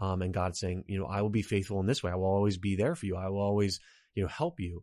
Um, 0.00 0.22
and 0.22 0.34
God 0.34 0.56
saying, 0.56 0.84
you 0.86 0.98
know, 0.98 1.06
I 1.06 1.22
will 1.22 1.30
be 1.30 1.42
faithful 1.42 1.80
in 1.80 1.86
this 1.86 2.02
way. 2.02 2.10
I 2.10 2.16
will 2.16 2.24
always 2.24 2.58
be 2.58 2.76
there 2.76 2.94
for 2.94 3.06
you. 3.06 3.16
I 3.16 3.28
will 3.28 3.40
always, 3.40 3.80
you 4.14 4.22
know, 4.22 4.28
help 4.28 4.58
you. 4.58 4.82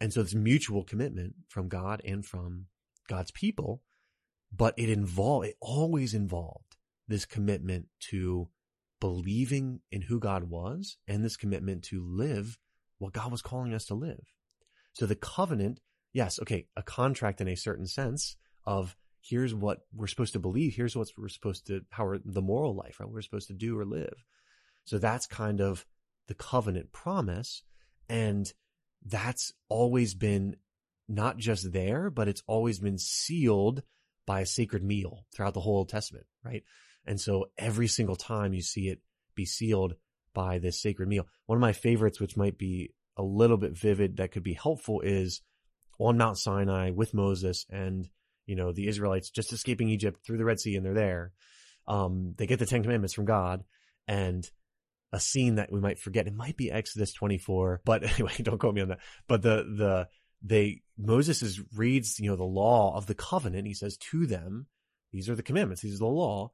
And 0.00 0.12
so 0.12 0.20
it's 0.20 0.34
mutual 0.34 0.84
commitment 0.84 1.34
from 1.48 1.68
God 1.68 2.00
and 2.04 2.24
from 2.24 2.66
God's 3.08 3.30
people, 3.30 3.82
but 4.54 4.74
it 4.76 4.88
involved, 4.88 5.46
it 5.46 5.56
always 5.60 6.14
involved 6.14 6.76
this 7.08 7.24
commitment 7.24 7.86
to 8.10 8.48
believing 9.00 9.80
in 9.90 10.02
who 10.02 10.18
God 10.18 10.44
was 10.44 10.96
and 11.06 11.24
this 11.24 11.36
commitment 11.36 11.84
to 11.84 12.04
live 12.04 12.58
what 12.98 13.12
God 13.12 13.30
was 13.30 13.42
calling 13.42 13.72
us 13.74 13.86
to 13.86 13.94
live. 13.94 14.32
So 14.92 15.06
the 15.06 15.14
covenant, 15.14 15.80
yes, 16.12 16.40
okay, 16.40 16.66
a 16.76 16.82
contract 16.82 17.40
in 17.40 17.48
a 17.48 17.56
certain 17.56 17.86
sense 17.86 18.36
of 18.64 18.96
here's 19.22 19.54
what 19.54 19.80
we're 19.94 20.06
supposed 20.06 20.32
to 20.32 20.38
believe, 20.38 20.74
here's 20.74 20.96
what 20.96 21.08
we're 21.16 21.28
supposed 21.28 21.66
to, 21.68 21.82
how 21.90 22.04
we're, 22.04 22.18
the 22.24 22.42
moral 22.42 22.74
life, 22.74 22.98
right? 22.98 23.08
We're 23.08 23.22
supposed 23.22 23.48
to 23.48 23.54
do 23.54 23.78
or 23.78 23.84
live. 23.84 24.24
So 24.84 24.98
that's 24.98 25.26
kind 25.26 25.60
of 25.60 25.86
the 26.26 26.34
covenant 26.34 26.92
promise. 26.92 27.62
And 28.08 28.52
that's 29.04 29.52
always 29.68 30.14
been 30.14 30.56
not 31.08 31.38
just 31.38 31.72
there, 31.72 32.10
but 32.10 32.28
it's 32.28 32.42
always 32.46 32.78
been 32.80 32.98
sealed 32.98 33.82
by 34.26 34.40
a 34.40 34.46
sacred 34.46 34.82
meal 34.82 35.24
throughout 35.34 35.54
the 35.54 35.60
whole 35.60 35.78
Old 35.78 35.88
Testament, 35.88 36.26
right? 36.44 36.64
And 37.08 37.18
so 37.18 37.46
every 37.56 37.88
single 37.88 38.16
time 38.16 38.52
you 38.52 38.60
see 38.60 38.88
it 38.88 39.00
be 39.34 39.46
sealed 39.46 39.94
by 40.34 40.58
this 40.58 40.80
sacred 40.80 41.08
meal. 41.08 41.26
One 41.46 41.56
of 41.56 41.62
my 41.62 41.72
favorites, 41.72 42.20
which 42.20 42.36
might 42.36 42.58
be 42.58 42.92
a 43.16 43.22
little 43.22 43.56
bit 43.56 43.76
vivid 43.76 44.18
that 44.18 44.30
could 44.30 44.42
be 44.42 44.52
helpful 44.52 45.00
is 45.00 45.40
on 45.98 46.18
Mount 46.18 46.38
Sinai 46.38 46.90
with 46.90 47.14
Moses 47.14 47.64
and, 47.70 48.06
you 48.44 48.56
know, 48.56 48.72
the 48.72 48.86
Israelites 48.88 49.30
just 49.30 49.54
escaping 49.54 49.88
Egypt 49.88 50.20
through 50.24 50.36
the 50.36 50.44
Red 50.44 50.60
Sea 50.60 50.76
and 50.76 50.84
they're 50.84 50.92
there. 50.92 51.32
Um, 51.86 52.34
they 52.36 52.46
get 52.46 52.58
the 52.58 52.66
Ten 52.66 52.82
Commandments 52.82 53.14
from 53.14 53.24
God 53.24 53.64
and 54.06 54.48
a 55.10 55.18
scene 55.18 55.54
that 55.54 55.72
we 55.72 55.80
might 55.80 55.98
forget. 55.98 56.26
It 56.26 56.34
might 56.34 56.58
be 56.58 56.70
Exodus 56.70 57.14
24, 57.14 57.80
but 57.86 58.02
anyway, 58.12 58.34
don't 58.42 58.58
quote 58.58 58.74
me 58.74 58.82
on 58.82 58.88
that. 58.88 59.00
But 59.26 59.40
the, 59.40 59.64
the, 59.64 60.08
they, 60.42 60.82
Moses 60.98 61.42
is, 61.42 61.58
reads, 61.74 62.20
you 62.20 62.28
know, 62.28 62.36
the 62.36 62.44
law 62.44 62.94
of 62.94 63.06
the 63.06 63.14
covenant. 63.14 63.66
He 63.66 63.72
says 63.72 63.96
to 63.96 64.26
them, 64.26 64.66
these 65.10 65.30
are 65.30 65.34
the 65.34 65.42
commandments. 65.42 65.80
These 65.80 65.94
are 65.94 66.04
the 66.04 66.06
law 66.06 66.52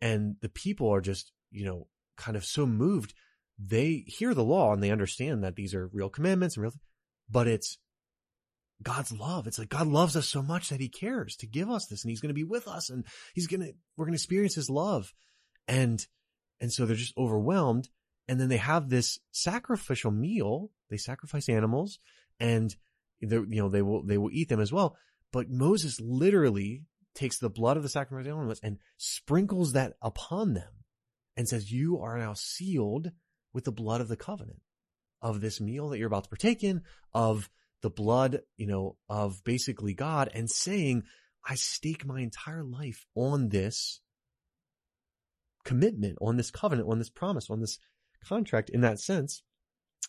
and 0.00 0.36
the 0.40 0.48
people 0.48 0.92
are 0.92 1.00
just, 1.00 1.32
you 1.50 1.64
know, 1.64 1.86
kind 2.16 2.36
of 2.36 2.44
so 2.44 2.66
moved. 2.66 3.14
They 3.58 4.04
hear 4.06 4.34
the 4.34 4.44
law 4.44 4.72
and 4.72 4.82
they 4.82 4.90
understand 4.90 5.44
that 5.44 5.56
these 5.56 5.74
are 5.74 5.90
real 5.92 6.08
commandments 6.08 6.56
and 6.56 6.62
real, 6.62 6.72
but 7.28 7.46
it's 7.46 7.78
God's 8.82 9.12
love. 9.12 9.46
It's 9.46 9.58
like 9.58 9.68
God 9.68 9.86
loves 9.86 10.16
us 10.16 10.26
so 10.26 10.42
much 10.42 10.70
that 10.70 10.80
he 10.80 10.88
cares 10.88 11.36
to 11.36 11.46
give 11.46 11.68
us 11.68 11.86
this 11.86 12.02
and 12.02 12.10
he's 12.10 12.20
going 12.20 12.30
to 12.30 12.34
be 12.34 12.44
with 12.44 12.66
us 12.66 12.88
and 12.88 13.04
he's 13.34 13.46
going 13.46 13.60
to, 13.60 13.72
we're 13.96 14.06
going 14.06 14.14
to 14.14 14.22
experience 14.22 14.54
his 14.54 14.70
love. 14.70 15.12
And, 15.68 16.04
and 16.60 16.72
so 16.72 16.86
they're 16.86 16.96
just 16.96 17.16
overwhelmed. 17.18 17.88
And 18.28 18.40
then 18.40 18.48
they 18.48 18.58
have 18.58 18.88
this 18.88 19.18
sacrificial 19.32 20.10
meal. 20.10 20.70
They 20.88 20.96
sacrifice 20.96 21.48
animals 21.48 21.98
and 22.38 22.74
they 23.20 23.36
you 23.36 23.46
know, 23.48 23.68
they 23.68 23.82
will, 23.82 24.02
they 24.02 24.18
will 24.18 24.30
eat 24.32 24.48
them 24.48 24.60
as 24.60 24.72
well. 24.72 24.96
But 25.32 25.50
Moses 25.50 26.00
literally 26.00 26.84
takes 27.20 27.38
the 27.38 27.50
blood 27.50 27.76
of 27.76 27.82
the 27.82 27.88
sacrificial 27.88 28.38
elements 28.38 28.60
and 28.62 28.78
sprinkles 28.96 29.74
that 29.74 29.92
upon 30.00 30.54
them 30.54 30.72
and 31.36 31.46
says, 31.46 31.70
you 31.70 32.00
are 32.00 32.18
now 32.18 32.32
sealed 32.34 33.10
with 33.52 33.64
the 33.64 33.72
blood 33.72 34.00
of 34.00 34.08
the 34.08 34.16
covenant 34.16 34.60
of 35.20 35.40
this 35.40 35.60
meal 35.60 35.90
that 35.90 35.98
you're 35.98 36.06
about 36.06 36.24
to 36.24 36.30
partake 36.30 36.64
in, 36.64 36.80
of 37.12 37.50
the 37.82 37.90
blood, 37.90 38.40
you 38.56 38.66
know, 38.66 38.96
of 39.08 39.44
basically 39.44 39.92
God 39.92 40.30
and 40.34 40.50
saying, 40.50 41.02
I 41.46 41.56
stake 41.56 42.06
my 42.06 42.20
entire 42.20 42.64
life 42.64 43.04
on 43.14 43.50
this 43.50 44.00
commitment, 45.64 46.16
on 46.22 46.38
this 46.38 46.50
covenant, 46.50 46.88
on 46.88 46.98
this 46.98 47.10
promise, 47.10 47.50
on 47.50 47.60
this 47.60 47.78
contract 48.26 48.70
in 48.70 48.80
that 48.80 48.98
sense. 48.98 49.42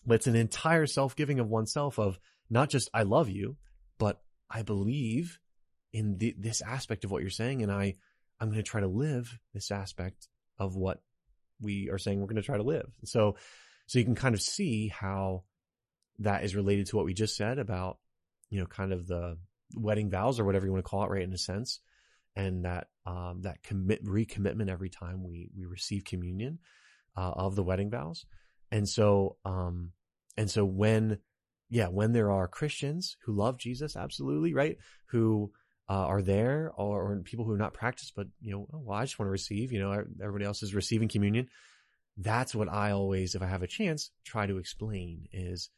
But 0.05 0.16
it's 0.16 0.28
an 0.28 0.36
entire 0.36 0.86
self-giving 0.86 1.39
of 1.39 1.49
oneself 1.49 1.99
of 1.99 2.20
not 2.49 2.70
just 2.70 2.89
I 2.93 3.03
love 3.03 3.30
you, 3.30 3.57
but 3.97 4.22
I 4.49 4.62
believe 4.62 5.39
in 5.94 6.18
this 6.38 6.62
aspect 6.62 7.04
of 7.04 7.12
what 7.12 7.22
you're 7.22 7.30
saying, 7.30 7.64
and 7.64 7.72
I 7.72 7.96
I'm 8.39 8.50
going 8.50 8.58
to 8.58 8.64
try 8.64 8.82
to 8.82 8.88
live 8.88 9.38
this 9.54 9.72
aspect 9.72 10.28
of 10.58 10.76
what 10.76 11.02
we 11.60 11.89
are 11.89 11.98
saying 11.98 12.20
we're 12.20 12.28
going 12.28 12.36
to 12.38 12.42
try 12.42 12.58
to 12.58 12.64
live. 12.64 12.89
So 13.06 13.36
so 13.88 14.00
you 14.00 14.06
can 14.06 14.16
kind 14.16 14.36
of 14.36 14.42
see 14.42 14.88
how 14.88 15.44
that 16.20 16.44
is 16.44 16.56
related 16.56 16.88
to 16.88 16.96
what 16.96 17.06
we 17.06 17.14
just 17.14 17.36
said 17.36 17.60
about 17.60 17.98
you 18.50 18.60
know 18.60 18.66
kind 18.66 18.94
of 18.94 19.08
the 19.08 19.38
wedding 19.76 20.10
vows 20.10 20.39
or 20.39 20.46
whatever 20.46 20.66
you 20.66 20.72
want 20.72 20.84
to 20.84 20.89
call 20.89 21.04
it, 21.04 21.10
right? 21.10 21.24
In 21.24 21.34
a 21.34 21.38
sense, 21.38 21.80
and 22.36 22.66
that 22.66 22.88
um, 23.06 23.42
that 23.44 23.64
commit 23.64 24.04
recommitment 24.06 24.70
every 24.70 24.89
time 24.89 25.24
we 25.24 25.50
we 25.56 25.66
receive 25.66 26.06
communion 26.06 26.60
uh, 27.18 27.32
of 27.32 27.56
the 27.56 27.64
wedding 27.64 27.89
vows, 27.89 28.26
and 28.72 28.88
so 28.88 29.38
um 29.46 29.92
and 30.38 30.50
so 30.50 30.64
when 30.64 31.20
yeah 31.70 31.88
when 31.88 32.14
there 32.14 32.32
are 32.32 32.48
Christians 32.48 33.18
who 33.26 33.34
love 33.34 33.58
Jesus 33.58 33.96
absolutely 33.96 34.54
right 34.54 34.78
who 35.08 35.52
uh, 35.92 36.06
are 36.06 36.22
there 36.22 36.72
or, 36.78 37.02
or, 37.02 37.18
people 37.18 37.44
who 37.44 37.52
have 37.52 37.60
not 37.60 37.74
practiced, 37.74 38.14
but 38.16 38.28
you 38.39 38.50
know, 38.50 38.66
oh, 38.74 38.82
well, 38.86 38.98
I 38.98 39.04
just 39.04 39.20
want 39.20 39.28
to 39.28 39.32
receive, 39.32 39.74
you 39.74 39.80
know, 39.80 39.92
everybody 39.92 40.46
else 40.46 40.64
is 40.64 40.74
receiving 40.74 41.10
communion. 41.10 41.50
That's 42.16 42.56
what 42.56 42.70
I 42.70 42.92
always, 42.92 43.36
if 43.36 43.42
I 43.42 43.48
have 43.48 43.62
a 43.62 43.68
chance, 43.68 44.10
try 44.24 44.48
to 44.48 44.58
explain 44.58 45.28
is 45.34 45.70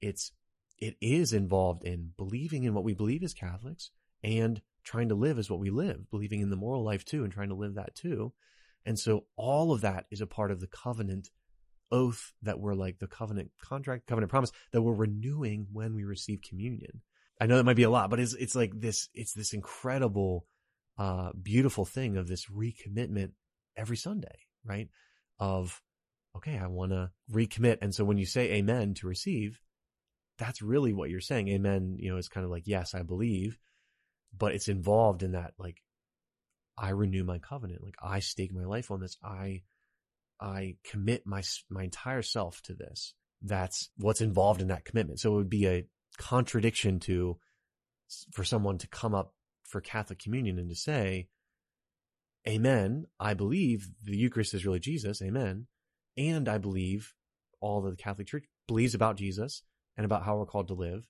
it's, 0.00 0.30
it 0.78 0.96
is 1.00 1.32
involved 1.32 1.82
in 1.82 2.12
believing 2.16 2.62
in 2.62 2.74
what 2.74 2.84
we 2.84 2.94
believe 2.94 3.24
as 3.24 3.34
Catholics 3.34 3.90
and 4.22 4.62
trying 4.84 5.08
to 5.08 5.16
live 5.16 5.36
as 5.36 5.50
what 5.50 5.58
we 5.58 5.70
live, 5.70 6.08
believing 6.12 6.42
in 6.42 6.50
the 6.50 6.56
moral 6.56 6.84
life 6.84 7.04
too 7.04 7.24
and 7.24 7.32
trying 7.32 7.48
to 7.48 7.56
live 7.56 7.74
that 7.74 7.96
too. 7.96 8.32
And 8.84 8.96
so 8.96 9.24
all 9.36 9.72
of 9.72 9.80
that 9.80 10.06
is 10.12 10.20
a 10.20 10.28
part 10.28 10.52
of 10.52 10.60
the 10.60 10.68
covenant 10.68 11.30
oath 11.90 12.34
that 12.42 12.60
we're 12.60 12.74
like 12.74 13.00
the 13.00 13.08
covenant 13.08 13.50
contract, 13.60 14.06
covenant 14.06 14.30
promise 14.30 14.52
that 14.70 14.82
we're 14.82 14.94
renewing 14.94 15.66
when 15.72 15.92
we 15.92 16.04
receive 16.04 16.40
communion. 16.40 17.00
I 17.40 17.46
know 17.46 17.56
that 17.56 17.64
might 17.64 17.76
be 17.76 17.82
a 17.82 17.90
lot, 17.90 18.10
but 18.10 18.20
it's 18.20 18.34
it's 18.34 18.54
like 18.54 18.72
this 18.74 19.08
it's 19.14 19.34
this 19.34 19.52
incredible 19.52 20.46
uh 20.98 21.30
beautiful 21.40 21.84
thing 21.84 22.16
of 22.16 22.28
this 22.28 22.46
recommitment 22.46 23.32
every 23.76 23.96
Sunday, 23.96 24.38
right? 24.64 24.88
Of 25.38 25.82
okay, 26.36 26.58
I 26.58 26.66
want 26.66 26.92
to 26.92 27.10
recommit. 27.30 27.78
And 27.82 27.94
so 27.94 28.04
when 28.04 28.18
you 28.18 28.26
say 28.26 28.52
amen 28.52 28.94
to 28.94 29.06
receive, 29.06 29.58
that's 30.38 30.62
really 30.62 30.92
what 30.92 31.10
you're 31.10 31.20
saying. 31.20 31.48
Amen, 31.48 31.96
you 31.98 32.10
know, 32.10 32.16
is 32.16 32.28
kind 32.28 32.44
of 32.44 32.50
like 32.50 32.64
yes, 32.66 32.94
I 32.94 33.02
believe, 33.02 33.58
but 34.36 34.54
it's 34.54 34.68
involved 34.68 35.22
in 35.22 35.32
that 35.32 35.52
like 35.58 35.82
I 36.78 36.90
renew 36.90 37.24
my 37.24 37.38
covenant, 37.38 37.82
like 37.82 37.96
I 38.02 38.20
stake 38.20 38.52
my 38.54 38.64
life 38.64 38.90
on 38.90 39.00
this. 39.00 39.16
I 39.22 39.62
I 40.40 40.76
commit 40.84 41.26
my 41.26 41.42
my 41.70 41.84
entire 41.84 42.22
self 42.22 42.62
to 42.62 42.74
this. 42.74 43.14
That's 43.42 43.90
what's 43.96 44.20
involved 44.20 44.60
in 44.62 44.68
that 44.68 44.84
commitment. 44.84 45.20
So 45.20 45.34
it 45.34 45.36
would 45.36 45.50
be 45.50 45.66
a 45.66 45.86
contradiction 46.16 47.00
to 47.00 47.38
for 48.32 48.44
someone 48.44 48.78
to 48.78 48.86
come 48.86 49.14
up 49.14 49.34
for 49.64 49.80
Catholic 49.80 50.18
communion 50.18 50.58
and 50.58 50.68
to 50.68 50.76
say, 50.76 51.28
Amen, 52.48 53.06
I 53.18 53.34
believe 53.34 53.88
the 54.04 54.16
Eucharist 54.16 54.54
is 54.54 54.64
really 54.64 54.78
Jesus, 54.78 55.20
Amen. 55.20 55.66
And 56.16 56.48
I 56.48 56.58
believe 56.58 57.14
all 57.60 57.82
that 57.82 57.90
the 57.90 58.02
Catholic 58.02 58.28
Church 58.28 58.44
believes 58.68 58.94
about 58.94 59.16
Jesus 59.16 59.62
and 59.96 60.04
about 60.04 60.22
how 60.22 60.36
we're 60.36 60.46
called 60.46 60.68
to 60.68 60.74
live. 60.74 61.06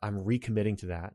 I'm 0.00 0.24
recommitting 0.24 0.78
to 0.78 0.86
that. 0.86 1.14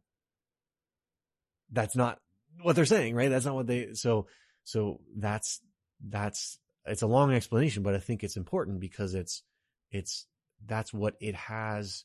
That's 1.71 1.95
not 1.95 2.19
what 2.61 2.75
they're 2.75 2.85
saying, 2.85 3.15
right? 3.15 3.29
That's 3.29 3.45
not 3.45 3.55
what 3.55 3.67
they, 3.67 3.93
so, 3.93 4.27
so 4.63 4.99
that's, 5.15 5.61
that's, 6.05 6.59
it's 6.85 7.03
a 7.03 7.07
long 7.07 7.33
explanation, 7.33 7.83
but 7.83 7.95
I 7.95 7.99
think 7.99 8.23
it's 8.23 8.37
important 8.37 8.79
because 8.79 9.13
it's, 9.13 9.43
it's, 9.91 10.25
that's 10.65 10.93
what 10.93 11.15
it 11.19 11.35
has 11.35 12.03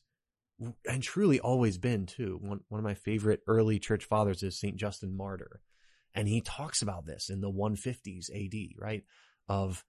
and 0.59 1.03
truly 1.03 1.39
always 1.39 1.77
been 1.77 2.05
too. 2.05 2.39
One, 2.41 2.61
one 2.69 2.79
of 2.79 2.85
my 2.85 2.93
favorite 2.93 3.41
early 3.47 3.79
church 3.79 4.05
fathers 4.05 4.43
is 4.43 4.59
St. 4.59 4.75
Justin 4.75 5.15
Martyr. 5.15 5.61
And 6.13 6.27
he 6.27 6.41
talks 6.41 6.81
about 6.81 7.05
this 7.05 7.29
in 7.29 7.41
the 7.41 7.51
150s 7.51 8.29
AD, 8.33 8.79
right? 8.79 9.03
Of 9.49 9.83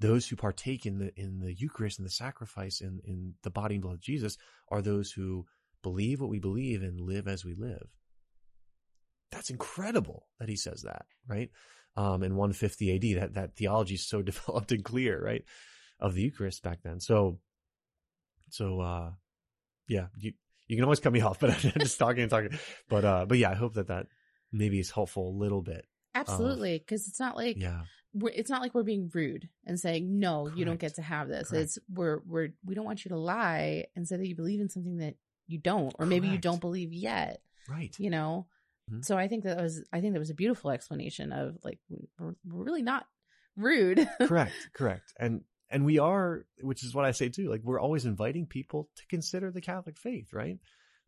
those 0.00 0.26
who 0.26 0.36
partake 0.36 0.86
in 0.86 0.98
the, 0.98 1.12
in 1.16 1.40
the 1.40 1.52
Eucharist 1.52 1.98
and 1.98 2.06
the 2.06 2.10
sacrifice 2.10 2.80
in, 2.80 3.00
in 3.04 3.34
the 3.42 3.50
body 3.50 3.74
and 3.74 3.82
blood 3.82 3.94
of 3.94 4.00
Jesus 4.00 4.38
are 4.68 4.80
those 4.80 5.12
who 5.12 5.44
believe 5.82 6.20
what 6.20 6.30
we 6.30 6.38
believe 6.38 6.82
and 6.82 6.98
live 6.98 7.28
as 7.28 7.44
we 7.44 7.54
live. 7.54 7.86
That's 9.30 9.50
incredible 9.50 10.26
that 10.38 10.48
he 10.48 10.56
says 10.56 10.82
that, 10.82 11.04
right? 11.28 11.50
Um, 11.96 12.22
in 12.22 12.36
150 12.36 12.94
AD, 12.94 13.22
that, 13.22 13.34
that 13.34 13.56
theology 13.56 13.94
is 13.94 14.08
so 14.08 14.22
developed 14.22 14.72
and 14.72 14.82
clear, 14.82 15.22
right? 15.22 15.44
Of 16.00 16.14
the 16.14 16.22
Eucharist 16.22 16.62
back 16.62 16.78
then. 16.82 17.00
So, 17.00 17.38
so, 18.48 18.80
uh, 18.80 19.10
yeah, 19.90 20.06
you 20.18 20.32
you 20.68 20.76
can 20.76 20.84
always 20.84 21.00
cut 21.00 21.12
me 21.12 21.20
off, 21.20 21.40
but 21.40 21.50
I'm 21.64 21.80
just 21.80 21.98
talking 21.98 22.22
and 22.22 22.30
talking. 22.30 22.58
But 22.88 23.04
uh, 23.04 23.26
but 23.26 23.36
yeah, 23.38 23.50
I 23.50 23.54
hope 23.54 23.74
that 23.74 23.88
that 23.88 24.06
maybe 24.52 24.78
is 24.78 24.90
helpful 24.90 25.28
a 25.28 25.36
little 25.36 25.62
bit. 25.62 25.84
Absolutely, 26.14 26.78
because 26.78 27.06
it's 27.08 27.20
not 27.20 27.36
like 27.36 27.56
yeah 27.58 27.82
we're, 28.12 28.32
it's 28.34 28.50
not 28.50 28.60
like 28.62 28.74
we're 28.74 28.82
being 28.82 29.08
rude 29.14 29.48
and 29.66 29.78
saying 29.78 30.18
no 30.18 30.48
you 30.48 30.64
don't 30.64 30.80
get 30.80 30.96
to 30.96 31.02
have 31.02 31.28
this 31.28 31.50
Correct. 31.50 31.62
it's 31.62 31.78
we're 31.88 32.18
we're 32.26 32.48
we 32.64 32.74
don't 32.74 32.84
want 32.84 33.04
you 33.04 33.10
to 33.10 33.16
lie 33.16 33.84
and 33.94 34.08
say 34.08 34.16
that 34.16 34.26
you 34.26 34.34
believe 34.34 34.60
in 34.60 34.68
something 34.68 34.96
that 34.96 35.14
you 35.46 35.58
don't 35.58 35.94
or 35.98 36.06
maybe 36.06 36.26
you 36.26 36.36
don't 36.38 36.60
believe 36.60 36.92
yet 36.92 37.40
Right. 37.68 37.94
you 38.00 38.10
know 38.10 38.48
Mhm. 38.90 39.04
so 39.04 39.16
i 39.16 39.28
think 39.28 39.44
that 39.44 39.58
was 39.62 39.84
i 39.92 40.00
think 40.00 40.14
that 40.14 40.18
was 40.18 40.30
a 40.30 40.34
beautiful 40.34 40.72
explanation 40.72 41.30
of 41.30 41.56
like 41.62 41.78
we're, 41.88 42.34
we're 42.44 42.64
really 42.64 42.82
not 42.82 43.06
rude 43.56 44.08
correct. 44.22 44.52
Correct. 44.74 45.12
And 45.20 45.42
and 45.70 45.84
we 45.84 45.98
are, 45.98 46.44
which 46.60 46.84
is 46.84 46.94
what 46.94 47.04
I 47.04 47.12
say 47.12 47.28
too. 47.28 47.48
Like 47.48 47.62
we're 47.62 47.80
always 47.80 48.04
inviting 48.04 48.46
people 48.46 48.88
to 48.96 49.06
consider 49.06 49.50
the 49.50 49.60
Catholic 49.60 49.96
faith, 49.96 50.32
right? 50.32 50.58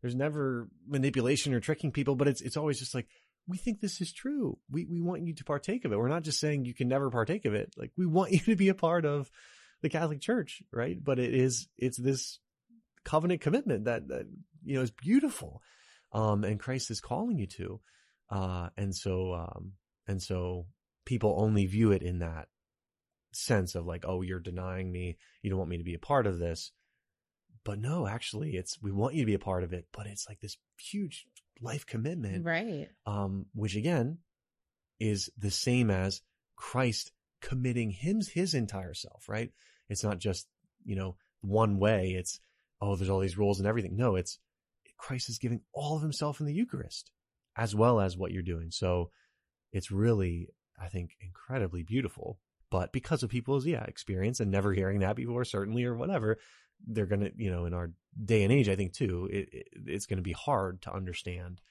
There's 0.01 0.15
never 0.15 0.69
manipulation 0.87 1.53
or 1.53 1.59
tricking 1.59 1.91
people, 1.91 2.15
but 2.15 2.27
it's 2.27 2.41
it's 2.41 2.57
always 2.57 2.79
just 2.79 2.95
like 2.95 3.07
we 3.47 3.57
think 3.57 3.81
this 3.81 4.01
is 4.01 4.13
true. 4.13 4.57
We 4.71 4.85
we 4.85 5.01
want 5.01 5.25
you 5.25 5.33
to 5.35 5.43
partake 5.43 5.85
of 5.85 5.91
it. 5.91 5.97
We're 5.97 6.07
not 6.07 6.23
just 6.23 6.39
saying 6.39 6.65
you 6.65 6.73
can 6.73 6.87
never 6.87 7.09
partake 7.09 7.45
of 7.45 7.53
it. 7.53 7.73
Like 7.77 7.91
we 7.97 8.05
want 8.05 8.31
you 8.31 8.39
to 8.39 8.55
be 8.55 8.69
a 8.69 8.75
part 8.75 9.05
of 9.05 9.29
the 9.81 9.89
Catholic 9.89 10.21
Church, 10.21 10.63
right? 10.71 10.97
But 11.01 11.19
it 11.19 11.33
is 11.33 11.67
it's 11.77 11.97
this 11.97 12.39
covenant 13.03 13.41
commitment 13.41 13.85
that 13.85 14.07
that 14.07 14.25
you 14.63 14.75
know 14.75 14.81
is 14.81 14.91
beautiful, 14.91 15.61
um, 16.13 16.43
and 16.43 16.59
Christ 16.59 16.89
is 16.89 17.01
calling 17.01 17.37
you 17.37 17.47
to, 17.47 17.81
uh, 18.29 18.69
and 18.77 18.95
so 18.95 19.33
um, 19.33 19.73
and 20.07 20.21
so 20.21 20.67
people 21.05 21.35
only 21.37 21.65
view 21.65 21.91
it 21.91 22.01
in 22.01 22.19
that 22.19 22.47
sense 23.35 23.75
of 23.75 23.85
like, 23.85 24.05
oh, 24.07 24.21
you're 24.21 24.39
denying 24.39 24.91
me, 24.91 25.17
you 25.41 25.49
don't 25.49 25.59
want 25.59 25.69
me 25.69 25.77
to 25.77 25.83
be 25.83 25.95
a 25.95 25.99
part 25.99 26.27
of 26.27 26.39
this. 26.39 26.71
But 27.63 27.79
no, 27.79 28.07
actually, 28.07 28.51
it's 28.51 28.81
we 28.81 28.91
want 28.91 29.15
you 29.15 29.21
to 29.21 29.27
be 29.27 29.35
a 29.35 29.39
part 29.39 29.63
of 29.63 29.71
it, 29.73 29.85
but 29.93 30.07
it's 30.07 30.27
like 30.27 30.39
this 30.39 30.57
huge 30.77 31.25
life 31.61 31.85
commitment 31.85 32.43
right 32.43 32.89
um, 33.05 33.45
which 33.53 33.75
again 33.75 34.17
is 34.99 35.29
the 35.37 35.51
same 35.51 35.89
as 35.89 36.21
Christ 36.55 37.11
committing 37.41 37.91
him 37.91 38.21
his 38.21 38.53
entire 38.53 38.93
self, 38.93 39.27
right? 39.27 39.51
It's 39.89 40.03
not 40.03 40.19
just, 40.19 40.47
you 40.85 40.95
know, 40.95 41.17
one 41.41 41.77
way. 41.77 42.15
It's, 42.17 42.39
oh, 42.81 42.95
there's 42.95 43.09
all 43.09 43.19
these 43.19 43.37
rules 43.37 43.59
and 43.59 43.67
everything. 43.67 43.97
No, 43.97 44.15
it's 44.15 44.39
Christ 44.97 45.29
is 45.29 45.39
giving 45.39 45.61
all 45.73 45.97
of 45.97 46.01
himself 46.01 46.39
in 46.39 46.45
the 46.45 46.53
Eucharist 46.53 47.11
as 47.57 47.75
well 47.75 47.99
as 47.99 48.17
what 48.17 48.31
you're 48.31 48.41
doing. 48.43 48.71
So 48.71 49.11
it's 49.73 49.91
really, 49.91 50.47
I 50.81 50.87
think, 50.87 51.11
incredibly 51.19 51.83
beautiful. 51.83 52.39
But 52.73 52.91
because 52.91 53.21
of 53.21 53.29
people's, 53.29 53.67
yeah, 53.67 53.83
experience 53.83 54.39
and 54.39 54.49
never 54.49 54.73
hearing 54.73 55.01
that 55.01 55.15
before, 55.15 55.45
certainly, 55.45 55.83
or 55.83 55.95
whatever, 55.95 56.39
they're 56.87 57.05
going 57.05 57.21
to, 57.21 57.31
you 57.37 57.51
know, 57.51 57.65
in 57.65 57.73
our 57.75 57.91
day 58.25 58.41
and 58.41 58.51
age, 58.51 58.67
I 58.67 58.75
think 58.75 58.93
too, 58.93 59.29
it, 59.31 59.49
it, 59.51 59.67
it's 59.85 60.07
going 60.07 60.17
to 60.17 60.23
be 60.23 60.31
hard 60.31 60.81
to 60.81 60.93
understand, 60.93 61.61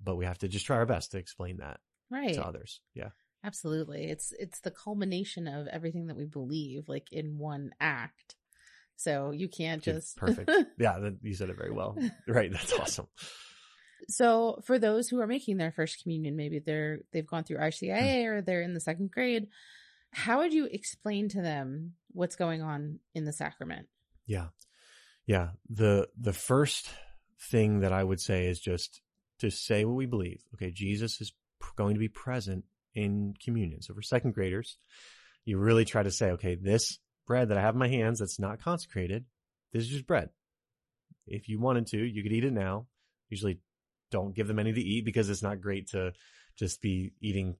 but 0.00 0.14
we 0.14 0.26
have 0.26 0.38
to 0.38 0.48
just 0.48 0.66
try 0.66 0.76
our 0.76 0.86
best 0.86 1.10
to 1.10 1.18
explain 1.18 1.56
that 1.56 1.80
right 2.08 2.34
to 2.34 2.46
others. 2.46 2.80
Yeah. 2.94 3.08
absolutely 3.42 4.04
it's 4.04 4.32
it's 4.38 4.60
the 4.60 4.70
culmination 4.70 5.48
of 5.48 5.66
everything 5.66 6.06
that 6.06 6.16
we 6.16 6.24
believe 6.24 6.84
like 6.86 7.10
in 7.10 7.38
one 7.38 7.72
act 7.80 8.36
so 8.96 9.32
you 9.32 9.48
can't 9.48 9.82
just 9.82 10.16
perfect. 10.16 10.50
Yeah. 10.78 11.10
You 11.22 11.34
said 11.34 11.50
it 11.50 11.58
very 11.58 11.72
well. 11.72 11.96
Right. 12.28 12.52
That's 12.52 12.72
awesome. 12.78 13.08
So 14.08 14.60
for 14.64 14.78
those 14.78 15.08
who 15.08 15.20
are 15.20 15.26
making 15.26 15.56
their 15.56 15.72
first 15.72 16.02
communion, 16.02 16.36
maybe 16.36 16.58
they're 16.58 17.00
they've 17.12 17.26
gone 17.26 17.44
through. 17.44 17.58
RCIA 17.58 18.26
or 18.26 18.42
they're 18.42 18.62
in 18.62 18.74
the 18.74 18.80
second 18.80 19.10
grade, 19.10 19.48
how 20.14 20.38
would 20.38 20.54
you 20.54 20.66
explain 20.66 21.28
to 21.30 21.42
them 21.42 21.94
what's 22.12 22.36
going 22.36 22.62
on 22.62 23.00
in 23.14 23.24
the 23.24 23.32
sacrament? 23.32 23.88
Yeah. 24.26 24.48
Yeah. 25.26 25.50
The, 25.68 26.08
the 26.18 26.32
first 26.32 26.88
thing 27.50 27.80
that 27.80 27.92
I 27.92 28.02
would 28.02 28.20
say 28.20 28.46
is 28.46 28.60
just 28.60 29.00
to 29.40 29.50
say 29.50 29.84
what 29.84 29.96
we 29.96 30.06
believe. 30.06 30.42
Okay. 30.54 30.70
Jesus 30.70 31.20
is 31.20 31.32
going 31.76 31.94
to 31.94 32.00
be 32.00 32.08
present 32.08 32.64
in 32.94 33.34
communion. 33.42 33.82
So 33.82 33.94
for 33.94 34.02
second 34.02 34.34
graders, 34.34 34.78
you 35.44 35.58
really 35.58 35.84
try 35.84 36.02
to 36.02 36.10
say, 36.10 36.30
okay, 36.32 36.54
this 36.54 36.98
bread 37.26 37.48
that 37.48 37.58
I 37.58 37.62
have 37.62 37.74
in 37.74 37.80
my 37.80 37.88
hands 37.88 38.20
that's 38.20 38.38
not 38.38 38.60
consecrated, 38.60 39.24
this 39.72 39.82
is 39.82 39.88
just 39.88 40.06
bread. 40.06 40.30
If 41.26 41.48
you 41.48 41.58
wanted 41.58 41.88
to, 41.88 41.98
you 41.98 42.22
could 42.22 42.32
eat 42.32 42.44
it 42.44 42.52
now. 42.52 42.86
Usually 43.28 43.58
don't 44.10 44.34
give 44.34 44.46
them 44.46 44.58
any 44.58 44.72
to 44.72 44.80
eat 44.80 45.04
because 45.04 45.28
it's 45.28 45.42
not 45.42 45.60
great 45.60 45.88
to 45.88 46.12
just 46.56 46.80
be 46.80 47.12
eating 47.20 47.56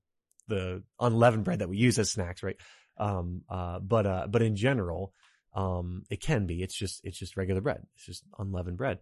the 0.48 0.82
unleavened 1.00 1.44
bread 1.44 1.60
that 1.60 1.68
we 1.68 1.76
use 1.76 1.98
as 1.98 2.10
snacks, 2.10 2.42
right? 2.42 2.56
Um, 2.98 3.42
uh, 3.48 3.78
but, 3.80 4.06
uh, 4.06 4.26
but 4.28 4.42
in 4.42 4.56
general, 4.56 5.12
um, 5.54 6.02
it 6.10 6.20
can 6.20 6.46
be. 6.46 6.62
It's 6.62 6.74
just 6.74 7.00
it's 7.04 7.18
just 7.18 7.36
regular 7.36 7.60
bread. 7.60 7.86
It's 7.94 8.06
just 8.06 8.24
unleavened 8.38 8.76
bread. 8.76 8.98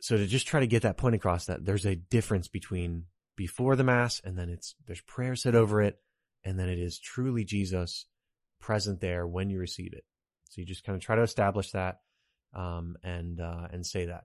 So 0.00 0.16
to 0.16 0.26
just 0.26 0.46
try 0.46 0.60
to 0.60 0.66
get 0.66 0.82
that 0.82 0.96
point 0.96 1.16
across 1.16 1.46
that 1.46 1.64
there's 1.64 1.86
a 1.86 1.96
difference 1.96 2.46
between 2.46 3.04
before 3.36 3.74
the 3.74 3.84
mass 3.84 4.20
and 4.22 4.38
then 4.38 4.48
it's 4.48 4.74
there's 4.86 5.00
prayer 5.00 5.34
said 5.34 5.56
over 5.56 5.82
it, 5.82 5.96
and 6.44 6.58
then 6.58 6.68
it 6.68 6.78
is 6.78 7.00
truly 7.00 7.44
Jesus 7.44 8.06
present 8.60 9.00
there 9.00 9.26
when 9.26 9.50
you 9.50 9.58
receive 9.58 9.92
it. 9.92 10.04
So 10.50 10.60
you 10.60 10.66
just 10.66 10.84
kind 10.84 10.96
of 10.96 11.02
try 11.02 11.16
to 11.16 11.22
establish 11.22 11.72
that 11.72 11.98
um, 12.54 12.96
and 13.02 13.40
uh, 13.40 13.68
and 13.72 13.84
say 13.84 14.06
that. 14.06 14.24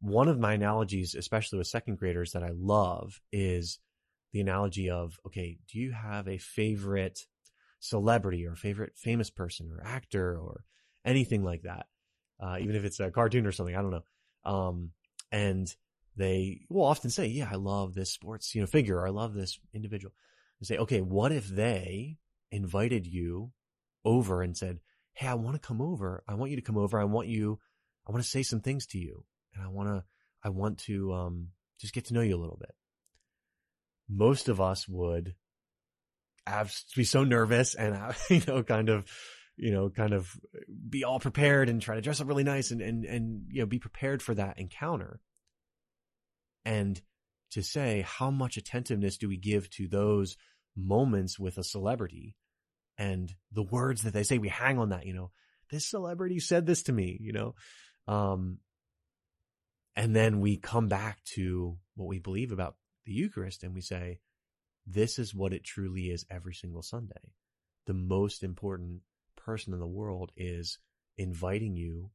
One 0.00 0.26
of 0.26 0.38
my 0.38 0.54
analogies, 0.54 1.14
especially 1.14 1.58
with 1.58 1.68
second 1.68 1.98
graders, 1.98 2.32
that 2.32 2.42
I 2.42 2.50
love 2.52 3.20
is 3.30 3.78
the 4.32 4.40
analogy 4.40 4.90
of 4.90 5.18
okay, 5.26 5.58
do 5.70 5.78
you 5.78 5.92
have 5.92 6.28
a 6.28 6.38
favorite 6.38 7.26
celebrity 7.82 8.46
or 8.46 8.54
favorite 8.54 8.92
famous 8.96 9.28
person 9.28 9.70
or 9.72 9.84
actor 9.84 10.38
or 10.38 10.64
anything 11.04 11.42
like 11.42 11.62
that. 11.62 11.86
Uh, 12.40 12.56
even 12.60 12.76
if 12.76 12.84
it's 12.84 13.00
a 13.00 13.10
cartoon 13.10 13.46
or 13.46 13.52
something, 13.52 13.76
I 13.76 13.82
don't 13.82 13.90
know. 13.90 14.50
Um, 14.50 14.90
and 15.30 15.74
they 16.16 16.62
will 16.68 16.84
often 16.84 17.10
say, 17.10 17.26
yeah, 17.26 17.48
I 17.50 17.56
love 17.56 17.94
this 17.94 18.12
sports, 18.12 18.54
you 18.54 18.60
know, 18.60 18.66
figure, 18.66 18.98
or 18.98 19.06
I 19.06 19.10
love 19.10 19.34
this 19.34 19.58
individual. 19.74 20.12
And 20.60 20.66
say, 20.66 20.78
okay, 20.78 21.00
what 21.00 21.32
if 21.32 21.48
they 21.48 22.18
invited 22.50 23.06
you 23.06 23.52
over 24.04 24.42
and 24.42 24.56
said, 24.56 24.78
Hey, 25.14 25.26
I 25.26 25.34
want 25.34 25.60
to 25.60 25.66
come 25.66 25.82
over. 25.82 26.22
I 26.26 26.34
want 26.34 26.50
you 26.50 26.56
to 26.56 26.62
come 26.62 26.78
over. 26.78 26.98
I 27.00 27.04
want 27.04 27.28
you, 27.28 27.58
I 28.08 28.12
want 28.12 28.22
to 28.22 28.30
say 28.30 28.42
some 28.42 28.60
things 28.60 28.86
to 28.88 28.98
you 28.98 29.24
and 29.54 29.62
I 29.62 29.68
want 29.68 29.88
to, 29.88 30.04
I 30.42 30.48
want 30.48 30.78
to, 30.80 31.12
um, 31.12 31.48
just 31.80 31.92
get 31.92 32.06
to 32.06 32.14
know 32.14 32.20
you 32.20 32.36
a 32.36 32.40
little 32.40 32.56
bit. 32.58 32.74
Most 34.08 34.48
of 34.48 34.60
us 34.60 34.88
would 34.88 35.34
have 36.46 36.74
be 36.96 37.04
so 37.04 37.24
nervous 37.24 37.74
and 37.74 37.96
you 38.30 38.42
know 38.46 38.62
kind 38.62 38.88
of 38.88 39.04
you 39.56 39.70
know 39.70 39.90
kind 39.90 40.12
of 40.12 40.30
be 40.88 41.04
all 41.04 41.20
prepared 41.20 41.68
and 41.68 41.80
try 41.80 41.94
to 41.94 42.00
dress 42.00 42.20
up 42.20 42.28
really 42.28 42.44
nice 42.44 42.70
and 42.70 42.80
and 42.80 43.04
and 43.04 43.42
you 43.48 43.60
know 43.60 43.66
be 43.66 43.78
prepared 43.78 44.22
for 44.22 44.34
that 44.34 44.58
encounter. 44.58 45.20
And 46.64 47.00
to 47.52 47.62
say 47.62 48.04
how 48.06 48.30
much 48.30 48.56
attentiveness 48.56 49.18
do 49.18 49.28
we 49.28 49.36
give 49.36 49.68
to 49.70 49.88
those 49.88 50.36
moments 50.76 51.38
with 51.38 51.58
a 51.58 51.64
celebrity 51.64 52.34
and 52.96 53.34
the 53.52 53.62
words 53.64 54.02
that 54.02 54.12
they 54.14 54.22
say 54.22 54.38
we 54.38 54.48
hang 54.48 54.78
on 54.78 54.88
that 54.88 55.06
you 55.06 55.12
know 55.12 55.30
this 55.70 55.88
celebrity 55.88 56.38
said 56.38 56.66
this 56.66 56.84
to 56.84 56.92
me 56.92 57.18
you 57.20 57.32
know? 57.32 57.54
Um 58.08 58.58
and 59.94 60.16
then 60.16 60.40
we 60.40 60.56
come 60.56 60.88
back 60.88 61.22
to 61.34 61.76
what 61.94 62.08
we 62.08 62.18
believe 62.18 62.52
about 62.52 62.76
the 63.04 63.12
eucharist 63.12 63.62
and 63.62 63.74
we 63.74 63.80
say 63.80 64.20
this 64.86 65.18
is 65.18 65.34
what 65.34 65.52
it 65.52 65.64
truly 65.64 66.10
is 66.10 66.26
every 66.30 66.54
single 66.54 66.82
Sunday. 66.82 67.32
The 67.86 67.94
most 67.94 68.42
important 68.42 69.00
person 69.36 69.72
in 69.72 69.80
the 69.80 69.86
world 69.86 70.32
is 70.36 70.78
inviting 71.16 71.76
you 71.76 72.10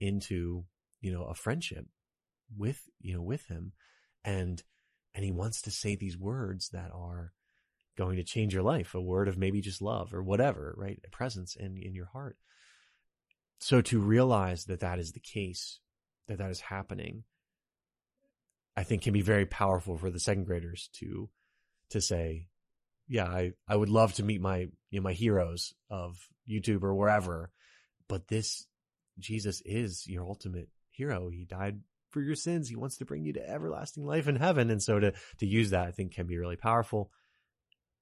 into, 0.00 0.64
you 1.00 1.12
know, 1.12 1.24
a 1.24 1.34
friendship 1.34 1.86
with, 2.56 2.80
you 3.00 3.14
know, 3.14 3.22
with 3.22 3.46
him. 3.46 3.72
And, 4.24 4.62
and 5.14 5.24
he 5.24 5.32
wants 5.32 5.62
to 5.62 5.70
say 5.70 5.96
these 5.96 6.16
words 6.18 6.70
that 6.70 6.90
are 6.92 7.32
going 7.96 8.16
to 8.16 8.24
change 8.24 8.54
your 8.54 8.62
life, 8.62 8.94
a 8.94 9.00
word 9.00 9.28
of 9.28 9.38
maybe 9.38 9.60
just 9.60 9.82
love 9.82 10.14
or 10.14 10.22
whatever, 10.22 10.74
right? 10.76 11.00
A 11.04 11.10
presence 11.10 11.56
in, 11.56 11.76
in 11.76 11.94
your 11.94 12.06
heart. 12.06 12.36
So 13.58 13.80
to 13.82 14.00
realize 14.00 14.64
that 14.64 14.80
that 14.80 14.98
is 14.98 15.12
the 15.12 15.20
case, 15.20 15.78
that 16.26 16.38
that 16.38 16.50
is 16.50 16.60
happening, 16.60 17.24
I 18.76 18.84
think 18.84 19.02
can 19.02 19.12
be 19.12 19.22
very 19.22 19.46
powerful 19.46 19.98
for 19.98 20.10
the 20.10 20.20
second 20.20 20.44
graders 20.44 20.88
to, 20.94 21.28
to 21.90 22.00
say, 22.00 22.48
yeah, 23.08 23.26
I, 23.26 23.52
I 23.68 23.76
would 23.76 23.90
love 23.90 24.14
to 24.14 24.22
meet 24.22 24.40
my, 24.40 24.68
you 24.90 25.00
know, 25.00 25.02
my 25.02 25.12
heroes 25.12 25.74
of 25.90 26.16
YouTube 26.48 26.82
or 26.82 26.94
wherever, 26.94 27.50
but 28.08 28.28
this 28.28 28.66
Jesus 29.18 29.62
is 29.64 30.06
your 30.06 30.24
ultimate 30.24 30.68
hero. 30.90 31.28
He 31.28 31.44
died 31.44 31.80
for 32.10 32.20
your 32.20 32.34
sins. 32.34 32.68
He 32.68 32.76
wants 32.76 32.98
to 32.98 33.04
bring 33.04 33.24
you 33.24 33.34
to 33.34 33.48
everlasting 33.48 34.06
life 34.06 34.28
in 34.28 34.36
heaven. 34.36 34.70
And 34.70 34.82
so 34.82 34.98
to, 34.98 35.12
to 35.38 35.46
use 35.46 35.70
that, 35.70 35.88
I 35.88 35.90
think 35.90 36.14
can 36.14 36.26
be 36.26 36.38
really 36.38 36.56
powerful. 36.56 37.10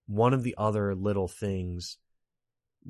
One 0.06 0.34
of 0.34 0.42
the 0.42 0.54
other 0.58 0.94
little 0.94 1.28
things 1.28 1.96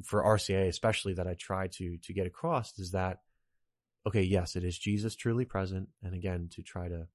for 0.05 0.23
RCIA, 0.23 0.69
especially 0.69 1.15
that 1.15 1.27
I 1.27 1.35
try 1.35 1.67
to, 1.67 1.99
to 1.99 2.13
get 2.13 2.27
across 2.27 2.79
is 2.79 2.93
that, 2.93 3.19
okay, 4.07 4.23
yes, 4.23 4.57
it 4.57 4.65
is 4.65 4.79
Jesus 4.79 5.15
truly 5.15 5.45
present. 5.45 5.89
And 6.03 6.15
again, 6.15 6.49
to 6.53 6.63
try 6.63 6.89
to 6.89 7.09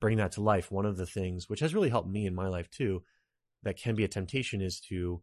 bring 0.00 0.16
that 0.18 0.32
to 0.32 0.40
life, 0.40 0.70
one 0.70 0.86
of 0.86 0.96
the 0.96 1.06
things 1.06 1.48
which 1.48 1.60
has 1.60 1.74
really 1.74 1.90
helped 1.90 2.08
me 2.08 2.26
in 2.26 2.34
my 2.34 2.48
life 2.48 2.70
too, 2.70 3.02
that 3.62 3.76
can 3.76 3.94
be 3.94 4.04
a 4.04 4.08
temptation 4.08 4.60
is 4.60 4.80
to, 4.80 5.22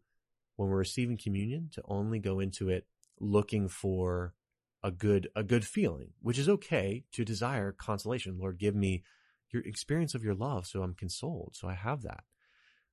when 0.56 0.68
we're 0.68 0.78
receiving 0.78 1.18
communion, 1.18 1.68
to 1.72 1.82
only 1.86 2.18
go 2.18 2.40
into 2.40 2.68
it 2.68 2.86
looking 3.20 3.68
for 3.68 4.34
a 4.82 4.90
good, 4.90 5.28
a 5.34 5.42
good 5.42 5.64
feeling, 5.64 6.10
which 6.20 6.38
is 6.38 6.48
okay 6.48 7.04
to 7.12 7.24
desire 7.24 7.72
consolation. 7.72 8.38
Lord, 8.38 8.58
give 8.58 8.76
me 8.76 9.02
your 9.50 9.62
experience 9.62 10.14
of 10.14 10.22
your 10.22 10.34
love. 10.34 10.66
So 10.66 10.82
I'm 10.82 10.94
consoled. 10.94 11.56
So 11.56 11.68
I 11.68 11.74
have 11.74 12.02
that. 12.02 12.22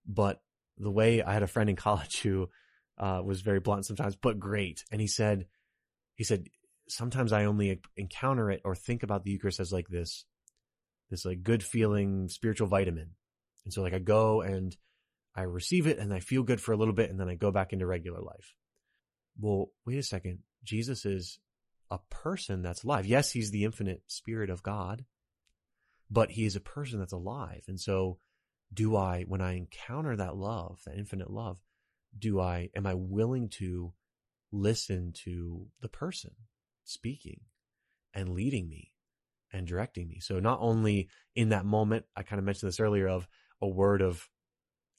But 0.06 0.42
the 0.78 0.92
way 0.92 1.22
I 1.22 1.34
had 1.34 1.44
a 1.44 1.48
friend 1.48 1.70
in 1.70 1.76
college 1.76 2.22
who 2.22 2.50
uh, 2.98 3.22
was 3.24 3.42
very 3.42 3.60
blunt 3.60 3.86
sometimes, 3.86 4.16
but 4.16 4.40
great. 4.40 4.84
And 4.92 5.00
he 5.00 5.08
said, 5.08 5.46
he 6.16 6.24
said, 6.24 6.48
sometimes 6.88 7.34
I 7.34 7.46
only 7.46 7.82
encounter 7.98 8.50
it 8.50 8.62
or 8.64 8.76
think 8.76 9.04
about 9.04 9.24
the 9.24 9.32
Eucharist 9.32 9.60
as 9.60 9.74
like 9.74 9.88
this, 9.88 10.26
this 11.16 11.26
like 11.26 11.44
good 11.44 11.64
feeling 11.64 12.28
spiritual 12.28 12.68
vitamin. 12.68 13.12
And 13.64 13.74
so 13.74 13.82
like 13.82 13.94
I 13.94 14.00
go 14.00 14.42
and 14.42 14.76
I 15.34 15.44
receive 15.44 15.88
it 15.88 15.98
and 15.98 16.14
I 16.14 16.20
feel 16.20 16.44
good 16.44 16.60
for 16.60 16.74
a 16.74 16.78
little 16.78 16.94
bit 16.94 17.10
and 17.10 17.20
then 17.20 17.30
I 17.30 17.36
go 17.36 17.52
back 17.52 17.72
into 17.72 17.86
regular 17.86 18.22
life. 18.22 18.54
Well, 19.40 19.72
wait 19.86 19.98
a 19.98 20.04
second. 20.04 20.40
Jesus 20.64 21.06
is 21.06 21.40
a 21.90 22.00
person 22.10 22.62
that's 22.62 22.84
alive. 22.84 23.06
Yes, 23.06 23.32
he's 23.32 23.52
the 23.52 23.64
infinite 23.64 24.04
spirit 24.08 24.50
of 24.50 24.62
God, 24.62 25.06
but 26.12 26.32
he 26.32 26.46
is 26.46 26.56
a 26.56 26.62
person 26.62 27.00
that's 27.00 27.14
alive. 27.14 27.64
And 27.68 27.80
so 27.80 28.18
do 28.74 28.96
I, 28.98 29.24
when 29.28 29.42
I 29.42 29.56
encounter 29.56 30.16
that 30.18 30.36
love, 30.36 30.80
that 30.86 30.98
infinite 30.98 31.30
love, 31.30 31.58
do 32.18 32.42
I, 32.42 32.70
am 32.76 32.86
I 32.86 32.94
willing 32.94 33.50
to 33.60 33.94
listen 34.52 35.14
to 35.24 35.68
the 35.82 35.90
person 35.90 36.32
speaking 36.84 37.42
and 38.14 38.30
leading 38.30 38.68
me 38.68 38.92
and 39.56 39.68
directing 39.68 40.08
me? 40.08 40.20
So 40.20 40.40
not 40.40 40.60
only 40.62 41.10
in 41.36 41.50
that 41.50 41.66
moment, 41.66 42.06
I 42.16 42.24
kind 42.24 42.40
of 42.40 42.46
mentioned 42.46 42.68
this 42.68 42.80
earlier 42.80 43.08
of 43.08 43.28
a 43.62 43.68
word 43.68 44.02
of, 44.02 44.28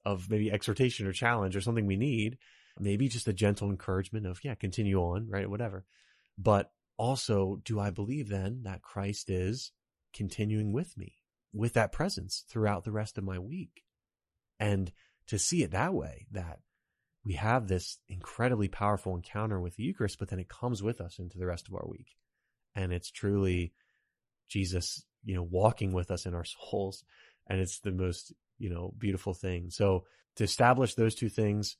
of 0.05 0.31
maybe 0.31 0.51
exhortation 0.51 1.07
or 1.07 1.13
challenge 1.13 1.55
or 1.57 1.61
something 1.61 1.87
we 1.87 1.97
need, 1.97 2.39
maybe 2.79 3.09
just 3.09 3.29
a 3.29 3.33
gentle 3.33 3.71
encouragement 3.71 4.27
of, 4.27 4.43
yeah, 4.43 4.55
continue 4.55 4.99
on, 4.99 5.29
right? 5.29 5.49
Whatever. 5.49 5.85
But 6.39 6.71
also, 6.97 7.61
do 7.65 7.79
I 7.79 7.91
believe 7.91 8.29
then 8.29 8.63
that 8.65 8.83
Christ 8.83 9.29
is 9.31 9.73
continuing 10.15 10.73
with 10.73 10.97
me, 10.97 11.17
with 11.53 11.75
that 11.75 11.93
presence 11.93 12.45
throughout 12.49 12.85
the 12.85 12.93
rest 12.93 13.19
of 13.19 13.25
my 13.25 13.39
week? 13.39 13.85
And 14.59 14.91
to 15.27 15.39
see 15.39 15.63
it 15.63 15.73
that 15.73 15.93
way, 15.93 16.27
that 16.33 16.61
we 17.25 17.35
have 17.35 17.67
this 17.67 17.99
incredibly 18.09 18.69
powerful 18.69 19.15
encounter 19.15 19.61
with 19.61 19.77
the 19.77 19.83
Eucharist, 19.83 20.19
but 20.19 20.29
then 20.29 20.39
it 20.39 20.49
comes 20.49 20.83
with 20.83 21.01
us 21.01 21.19
into 21.19 21.39
the 21.39 21.47
rest 21.47 21.69
of 21.69 21.75
our 21.75 21.87
week. 21.87 22.17
And 22.75 22.93
it's 22.93 23.11
truly 23.11 23.73
Jesus, 24.49 25.05
you 25.25 25.35
know, 25.35 25.43
walking 25.43 25.93
with 25.93 26.11
us 26.11 26.27
in 26.27 26.35
our 26.35 26.45
souls. 26.45 27.05
And 27.49 27.61
it's 27.61 27.81
the 27.81 27.93
most, 27.93 28.33
you 28.59 28.71
know, 28.71 28.93
beautiful 28.99 29.35
thing. 29.35 29.71
So 29.71 30.05
to 30.37 30.45
establish 30.45 30.95
those 30.95 31.15
two 31.15 31.29
things, 31.29 31.77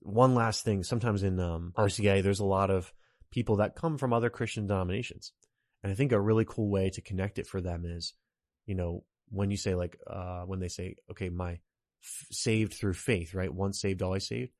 one 0.00 0.34
last 0.34 0.64
thing, 0.64 0.82
sometimes 0.82 1.22
in 1.22 1.38
um, 1.40 1.72
RCIA, 1.76 2.22
there's 2.22 2.40
a 2.40 2.44
lot 2.44 2.70
of 2.70 2.92
people 3.30 3.56
that 3.56 3.76
come 3.76 3.98
from 3.98 4.12
other 4.12 4.30
Christian 4.30 4.66
denominations. 4.66 5.32
And 5.82 5.92
I 5.92 5.94
think 5.94 6.12
a 6.12 6.20
really 6.20 6.44
cool 6.44 6.70
way 6.70 6.90
to 6.90 7.02
connect 7.02 7.38
it 7.38 7.46
for 7.46 7.60
them 7.60 7.84
is, 7.84 8.14
you 8.66 8.74
know, 8.74 9.04
when 9.30 9.50
you 9.50 9.56
say 9.56 9.74
like, 9.74 9.98
uh, 10.06 10.42
when 10.42 10.60
they 10.60 10.68
say, 10.68 10.96
okay, 11.10 11.28
my 11.28 11.52
f- 11.52 12.26
saved 12.30 12.74
through 12.74 12.94
faith, 12.94 13.34
right? 13.34 13.52
Once 13.52 13.80
saved, 13.80 14.02
always 14.02 14.26
saved. 14.26 14.52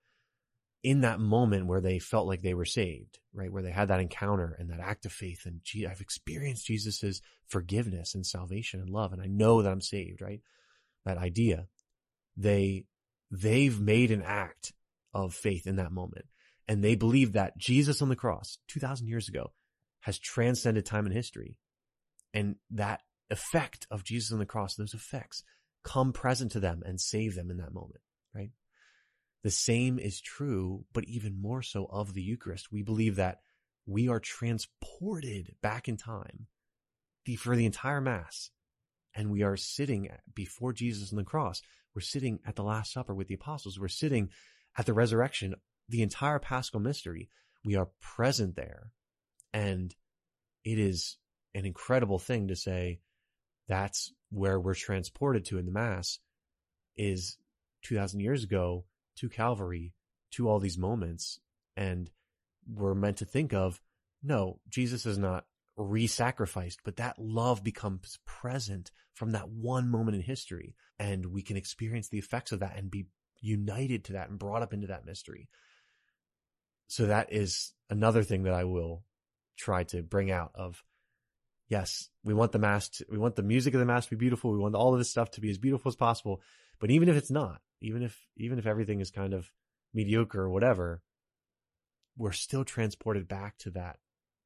In 0.84 1.00
that 1.00 1.18
moment 1.18 1.66
where 1.66 1.80
they 1.80 1.98
felt 1.98 2.28
like 2.28 2.42
they 2.42 2.54
were 2.54 2.64
saved, 2.64 3.18
right? 3.32 3.50
Where 3.50 3.62
they 3.62 3.72
had 3.72 3.88
that 3.88 4.00
encounter 4.00 4.54
and 4.58 4.70
that 4.70 4.80
act 4.80 5.06
of 5.06 5.12
faith 5.12 5.46
and 5.46 5.60
gee, 5.64 5.86
I've 5.86 6.00
experienced 6.00 6.66
Jesus's 6.66 7.20
forgiveness 7.48 8.14
and 8.14 8.24
salvation 8.24 8.80
and 8.80 8.90
love. 8.90 9.12
And 9.12 9.20
I 9.20 9.26
know 9.26 9.62
that 9.62 9.72
I'm 9.72 9.80
saved, 9.80 10.20
right? 10.20 10.40
That 11.04 11.18
idea. 11.18 11.66
They, 12.36 12.84
they've 13.30 13.80
made 13.80 14.10
an 14.10 14.22
act 14.22 14.72
of 15.12 15.34
faith 15.34 15.66
in 15.66 15.76
that 15.76 15.90
moment. 15.90 16.26
And 16.68 16.84
they 16.84 16.94
believe 16.94 17.32
that 17.32 17.58
Jesus 17.58 18.00
on 18.00 18.08
the 18.08 18.16
cross 18.16 18.58
2000 18.68 19.08
years 19.08 19.28
ago 19.28 19.52
has 20.00 20.18
transcended 20.18 20.86
time 20.86 21.06
and 21.06 21.14
history. 21.14 21.56
And 22.32 22.56
that 22.70 23.00
effect 23.30 23.86
of 23.90 24.04
Jesus 24.04 24.32
on 24.32 24.38
the 24.38 24.46
cross, 24.46 24.74
those 24.74 24.94
effects 24.94 25.42
come 25.84 26.12
present 26.12 26.52
to 26.52 26.60
them 26.60 26.82
and 26.84 27.00
save 27.00 27.34
them 27.34 27.50
in 27.50 27.58
that 27.58 27.72
moment? 27.72 28.00
The 29.44 29.50
same 29.50 29.98
is 29.98 30.22
true, 30.22 30.86
but 30.94 31.04
even 31.04 31.40
more 31.40 31.60
so 31.60 31.84
of 31.84 32.14
the 32.14 32.22
Eucharist. 32.22 32.72
We 32.72 32.82
believe 32.82 33.16
that 33.16 33.40
we 33.86 34.08
are 34.08 34.18
transported 34.18 35.54
back 35.60 35.86
in 35.86 35.98
time 35.98 36.46
for 37.38 37.54
the 37.54 37.66
entire 37.66 38.00
Mass. 38.00 38.50
And 39.14 39.30
we 39.30 39.42
are 39.42 39.58
sitting 39.58 40.08
before 40.34 40.72
Jesus 40.72 41.12
on 41.12 41.18
the 41.18 41.24
cross. 41.24 41.60
We're 41.94 42.00
sitting 42.00 42.40
at 42.46 42.56
the 42.56 42.64
Last 42.64 42.92
Supper 42.92 43.14
with 43.14 43.28
the 43.28 43.34
apostles. 43.34 43.78
We're 43.78 43.88
sitting 43.88 44.30
at 44.78 44.86
the 44.86 44.94
resurrection, 44.94 45.54
the 45.90 46.02
entire 46.02 46.38
Paschal 46.38 46.80
mystery. 46.80 47.28
We 47.64 47.76
are 47.76 47.90
present 48.00 48.56
there. 48.56 48.92
And 49.52 49.94
it 50.64 50.78
is 50.78 51.18
an 51.54 51.66
incredible 51.66 52.18
thing 52.18 52.48
to 52.48 52.56
say 52.56 53.00
that's 53.68 54.10
where 54.30 54.58
we're 54.58 54.74
transported 54.74 55.44
to 55.46 55.58
in 55.58 55.66
the 55.66 55.70
Mass 55.70 56.18
is 56.96 57.36
2000 57.82 58.20
years 58.20 58.42
ago 58.42 58.84
to 59.16 59.28
Calvary, 59.28 59.92
to 60.32 60.48
all 60.48 60.58
these 60.58 60.78
moments. 60.78 61.40
And 61.76 62.10
we're 62.66 62.94
meant 62.94 63.18
to 63.18 63.24
think 63.24 63.52
of, 63.52 63.80
no, 64.22 64.60
Jesus 64.68 65.06
is 65.06 65.18
not 65.18 65.44
re-sacrificed, 65.76 66.80
but 66.84 66.96
that 66.96 67.18
love 67.18 67.64
becomes 67.64 68.18
present 68.26 68.90
from 69.12 69.32
that 69.32 69.48
one 69.48 69.88
moment 69.88 70.16
in 70.16 70.22
history. 70.22 70.76
And 70.98 71.26
we 71.26 71.42
can 71.42 71.56
experience 71.56 72.08
the 72.08 72.18
effects 72.18 72.52
of 72.52 72.60
that 72.60 72.76
and 72.76 72.90
be 72.90 73.06
united 73.40 74.04
to 74.04 74.12
that 74.14 74.30
and 74.30 74.38
brought 74.38 74.62
up 74.62 74.72
into 74.72 74.86
that 74.88 75.04
mystery. 75.04 75.48
So 76.86 77.06
that 77.06 77.32
is 77.32 77.72
another 77.90 78.22
thing 78.22 78.44
that 78.44 78.54
I 78.54 78.64
will 78.64 79.04
try 79.56 79.84
to 79.84 80.02
bring 80.02 80.30
out 80.30 80.52
of 80.54 80.82
yes, 81.68 82.08
we 82.22 82.34
want 82.34 82.52
the 82.52 82.58
mass 82.58 82.88
to, 82.88 83.06
we 83.10 83.18
want 83.18 83.36
the 83.36 83.42
music 83.42 83.74
of 83.74 83.80
the 83.80 83.86
mass 83.86 84.04
to 84.04 84.10
be 84.10 84.16
beautiful. 84.16 84.52
We 84.52 84.58
want 84.58 84.74
all 84.74 84.92
of 84.92 84.98
this 84.98 85.10
stuff 85.10 85.30
to 85.32 85.40
be 85.40 85.50
as 85.50 85.58
beautiful 85.58 85.88
as 85.88 85.96
possible. 85.96 86.40
But 86.78 86.90
even 86.90 87.08
if 87.08 87.16
it's 87.16 87.30
not, 87.30 87.60
even 87.80 88.02
if 88.02 88.28
even 88.36 88.58
if 88.58 88.66
everything 88.66 89.00
is 89.00 89.10
kind 89.10 89.34
of 89.34 89.50
mediocre 89.92 90.42
or 90.42 90.50
whatever, 90.50 91.02
we're 92.16 92.32
still 92.32 92.64
transported 92.64 93.28
back 93.28 93.56
to 93.58 93.70
that 93.70 93.98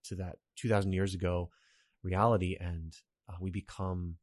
to 0.05 0.15
that 0.17 0.37
2000 0.57 0.93
years 0.93 1.15
ago 1.15 1.51
reality 2.03 2.57
and 2.59 2.95
uh, 3.29 3.37
we 3.41 3.51
become 3.51 4.17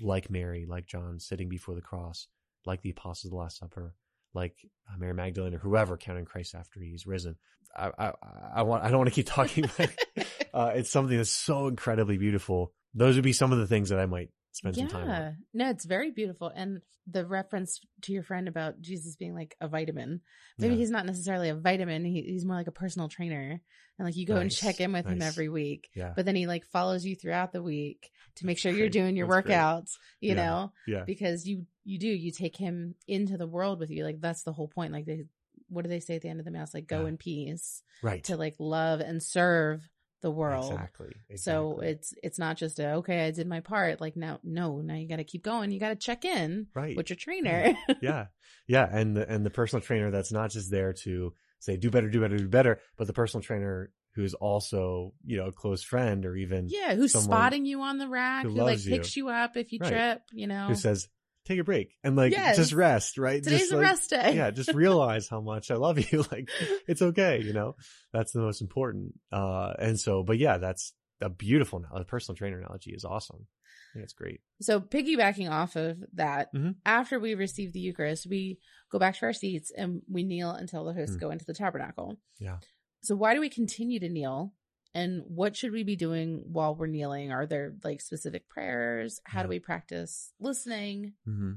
like 0.00 0.30
Mary, 0.30 0.66
like 0.66 0.86
John 0.86 1.18
sitting 1.18 1.48
before 1.48 1.74
the 1.74 1.80
cross, 1.80 2.26
like 2.64 2.82
the 2.82 2.90
apostles 2.90 3.26
of 3.26 3.30
the 3.32 3.36
Last 3.36 3.58
Supper, 3.58 3.94
like 4.34 4.54
uh, 4.88 4.96
Mary 4.98 5.14
Magdalene 5.14 5.54
or 5.54 5.58
whoever 5.58 5.96
counting 5.96 6.24
Christ 6.24 6.54
after 6.54 6.80
he's 6.80 7.06
risen. 7.06 7.36
I, 7.76 7.90
I, 7.98 8.12
I 8.56 8.62
want, 8.62 8.82
I 8.82 8.88
don't 8.88 8.98
want 8.98 9.08
to 9.10 9.14
keep 9.14 9.26
talking. 9.26 9.70
But, 9.76 9.90
uh, 10.54 10.72
it's 10.74 10.90
something 10.90 11.16
that's 11.16 11.30
so 11.30 11.68
incredibly 11.68 12.18
beautiful. 12.18 12.72
Those 12.94 13.16
would 13.16 13.24
be 13.24 13.32
some 13.32 13.52
of 13.52 13.58
the 13.58 13.66
things 13.66 13.90
that 13.90 14.00
I 14.00 14.06
might 14.06 14.30
spend 14.52 14.76
yeah. 14.76 14.88
some 14.88 15.06
time. 15.06 15.36
No, 15.54 15.70
it's 15.70 15.84
very 15.84 16.10
beautiful. 16.10 16.50
And 16.54 16.80
the 17.06 17.26
reference 17.26 17.80
to 18.02 18.12
your 18.12 18.22
friend 18.22 18.46
about 18.48 18.80
Jesus 18.80 19.16
being 19.16 19.34
like 19.34 19.56
a 19.60 19.68
vitamin, 19.68 20.20
maybe 20.58 20.74
Yeah. 20.74 20.80
he's 20.80 20.90
not 20.90 21.06
necessarily 21.06 21.48
a 21.48 21.54
vitamin. 21.54 22.04
He, 22.04 22.22
he's 22.22 22.44
more 22.44 22.56
like 22.56 22.66
a 22.68 22.72
personal 22.72 23.08
trainer. 23.08 23.60
And 23.98 24.06
like 24.06 24.16
you 24.16 24.26
go 24.26 24.36
and 24.36 24.50
check 24.50 24.80
in 24.80 24.92
with 24.92 25.06
him 25.06 25.20
every 25.20 25.48
week. 25.50 25.90
Yeah. 25.94 26.12
But 26.16 26.24
then 26.24 26.34
he 26.36 26.46
like 26.46 26.64
follows 26.66 27.04
you 27.04 27.16
throughout 27.16 27.52
the 27.52 27.62
week 27.62 28.10
to 28.36 28.46
make 28.46 28.58
sure 28.58 28.72
you're 28.72 28.88
doing 28.88 29.14
your 29.16 29.28
That's 29.28 29.44
great. 29.46 29.54
workouts, 29.56 29.90
you 30.20 30.30
Yeah. 30.30 30.34
know, 30.36 30.72
Yeah. 30.86 31.04
because 31.04 31.46
you, 31.46 31.66
you 31.84 31.98
do, 31.98 32.08
you 32.08 32.32
take 32.32 32.56
him 32.56 32.94
into 33.06 33.36
the 33.36 33.46
world 33.46 33.78
with 33.78 33.90
you. 33.90 34.04
Like 34.04 34.20
that's 34.20 34.42
the 34.42 34.52
whole 34.52 34.68
point. 34.68 34.92
Like 34.92 35.04
they, 35.04 35.24
what 35.68 35.82
do 35.82 35.88
they 35.90 36.00
say 36.00 36.16
at 36.16 36.22
the 36.22 36.28
end 36.28 36.38
of 36.40 36.44
the 36.46 36.50
mass? 36.50 36.72
Like 36.72 36.86
go 36.86 37.06
in 37.06 37.16
peace 37.18 37.82
Right. 38.02 38.24
to 38.24 38.36
like 38.36 38.54
love 38.58 39.00
and 39.00 39.22
serve 39.22 39.86
the 40.20 40.30
world. 40.30 40.72
Exactly. 40.72 41.12
So 41.36 41.80
it's 41.80 42.14
it's 42.22 42.38
not 42.38 42.56
just 42.56 42.78
a 42.78 42.94
okay, 42.96 43.26
I 43.26 43.30
did 43.30 43.46
my 43.46 43.60
part. 43.60 44.00
Like 44.00 44.16
now, 44.16 44.40
no, 44.42 44.80
now 44.80 44.94
you 44.94 45.08
got 45.08 45.16
to 45.16 45.24
keep 45.24 45.42
going. 45.42 45.70
You 45.70 45.80
got 45.80 45.90
to 45.90 45.96
check 45.96 46.24
in 46.24 46.66
right. 46.74 46.96
with 46.96 47.10
your 47.10 47.16
trainer. 47.16 47.76
yeah. 48.02 48.26
Yeah. 48.66 48.88
And 48.90 49.16
the, 49.16 49.28
and 49.28 49.44
the 49.44 49.50
personal 49.50 49.82
trainer 49.82 50.10
that's 50.10 50.32
not 50.32 50.50
just 50.50 50.70
there 50.70 50.92
to 51.04 51.32
say, 51.58 51.76
do 51.76 51.90
better, 51.90 52.08
do 52.08 52.20
better, 52.20 52.36
do 52.36 52.48
better, 52.48 52.80
but 52.96 53.06
the 53.06 53.12
personal 53.12 53.42
trainer 53.42 53.90
who's 54.14 54.34
also, 54.34 55.12
you 55.24 55.36
know, 55.36 55.46
a 55.46 55.52
close 55.52 55.82
friend 55.82 56.26
or 56.26 56.36
even 56.36 56.66
yeah, 56.68 56.94
who's 56.94 57.12
spotting 57.12 57.64
you 57.64 57.80
on 57.82 57.98
the 57.98 58.08
rack? 58.08 58.44
who 58.44 58.50
Who, 58.50 58.62
like 58.62 58.84
you. 58.84 58.90
picks 58.90 59.16
you 59.16 59.28
up 59.28 59.56
if 59.56 59.72
you 59.72 59.78
Right. 59.80 59.90
trip? 59.90 60.22
You 60.32 60.46
know, 60.46 60.66
who 60.66 60.74
says, 60.74 61.08
take 61.50 61.60
a 61.60 61.64
break 61.64 61.96
and 62.04 62.16
like 62.16 62.32
Yes. 62.32 62.56
just 62.56 62.72
rest, 62.72 63.18
right? 63.18 63.42
today's 63.42 63.60
just 63.60 63.72
a 63.72 63.76
like, 63.76 63.84
rest 63.86 64.10
day. 64.10 64.34
yeah, 64.36 64.50
just 64.50 64.72
realize 64.74 65.28
how 65.28 65.40
much 65.40 65.70
I 65.70 65.74
love 65.76 65.98
you. 65.98 66.24
Like 66.32 66.48
it's 66.88 67.02
okay, 67.02 67.40
you 67.42 67.52
know, 67.52 67.76
that's 68.12 68.32
the 68.32 68.40
most 68.40 68.60
important. 68.60 69.14
Uh, 69.32 69.72
and 69.78 69.98
so, 69.98 70.22
but 70.22 70.38
yeah, 70.38 70.58
that's 70.58 70.92
a 71.20 71.28
beautiful 71.28 71.80
now. 71.80 71.98
The 71.98 72.04
personal 72.04 72.36
trainer 72.36 72.58
analogy 72.58 72.92
is 72.92 73.04
awesome. 73.04 73.46
I 73.46 73.92
think 73.94 74.04
it's 74.04 74.12
great. 74.12 74.40
So 74.62 74.80
piggybacking 74.80 75.50
off 75.50 75.74
of 75.76 75.98
that, 76.14 76.54
Mhm. 76.54 76.76
after 76.86 77.18
we 77.18 77.34
receive 77.34 77.72
the 77.72 77.80
Eucharist, 77.80 78.26
we 78.28 78.58
go 78.90 78.98
back 78.98 79.16
to 79.18 79.26
our 79.26 79.32
seats 79.32 79.70
and 79.76 80.02
we 80.08 80.22
kneel 80.22 80.50
until 80.52 80.84
the 80.84 80.92
hosts 80.94 81.16
Mm. 81.16 81.20
go 81.20 81.30
into 81.30 81.44
the 81.44 81.54
tabernacle. 81.54 82.18
Yeah. 82.38 82.58
So 83.02 83.16
why 83.16 83.34
do 83.34 83.40
we 83.40 83.48
continue 83.48 83.98
to 84.00 84.08
kneel? 84.08 84.54
And 84.94 85.22
what 85.28 85.56
should 85.56 85.72
we 85.72 85.84
be 85.84 85.96
doing 85.96 86.42
while 86.52 86.74
we're 86.74 86.86
kneeling? 86.86 87.30
Are 87.30 87.46
there 87.46 87.74
like 87.84 88.00
specific 88.00 88.48
prayers? 88.48 89.20
How 89.24 89.40
Yeah. 89.40 89.44
do 89.44 89.48
we 89.50 89.60
practice 89.60 90.32
listening? 90.40 91.14
hmm 91.24 91.52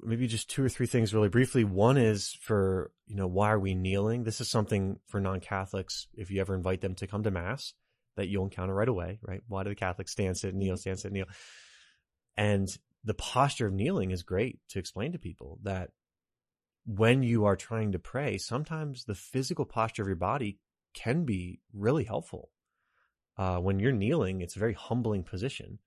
Maybe 0.00 0.26
just 0.26 0.50
two 0.50 0.62
or 0.62 0.68
three 0.68 0.86
things 0.86 1.14
really 1.14 1.30
briefly. 1.30 1.64
One 1.64 1.96
is 1.96 2.34
for, 2.42 2.90
you 3.06 3.14
know, 3.16 3.26
why 3.26 3.50
are 3.50 3.58
we 3.58 3.74
kneeling? 3.74 4.24
This 4.24 4.40
is 4.40 4.50
something 4.50 4.98
for 5.06 5.18
non-Catholics. 5.18 6.08
If 6.12 6.30
you 6.30 6.40
ever 6.42 6.54
invite 6.54 6.82
them 6.82 6.94
to 6.96 7.06
come 7.06 7.22
to 7.22 7.30
mass 7.30 7.72
that 8.16 8.28
you'll 8.28 8.44
encounter 8.44 8.74
right 8.74 8.88
away, 8.88 9.18
right? 9.22 9.40
Why 9.48 9.62
do 9.62 9.70
the 9.70 9.74
Catholics 9.76 10.12
stand, 10.12 10.36
sit, 10.36 10.54
kneel, 10.54 10.76
stand, 10.76 10.98
sit, 10.98 11.12
kneel? 11.12 11.26
And 12.36 12.76
the 13.02 13.14
posture 13.14 13.66
of 13.66 13.72
kneeling 13.72 14.10
is 14.10 14.22
great 14.22 14.58
to 14.70 14.78
explain 14.78 15.12
to 15.12 15.18
people 15.18 15.58
that 15.62 15.90
when 16.86 17.22
you 17.22 17.46
are 17.46 17.56
trying 17.56 17.92
to 17.92 17.98
pray, 17.98 18.36
sometimes 18.36 19.04
the 19.04 19.14
physical 19.14 19.64
posture 19.64 20.02
of 20.02 20.08
your 20.08 20.16
body 20.16 20.58
can 20.92 21.24
be 21.24 21.60
really 21.72 22.04
helpful. 22.04 22.50
Uh, 23.36 23.58
when 23.58 23.78
you're 23.78 23.92
kneeling, 23.92 24.40
it's 24.40 24.56
a 24.56 24.60
very 24.60 24.74
humbling 24.74 25.24
position 25.24 25.78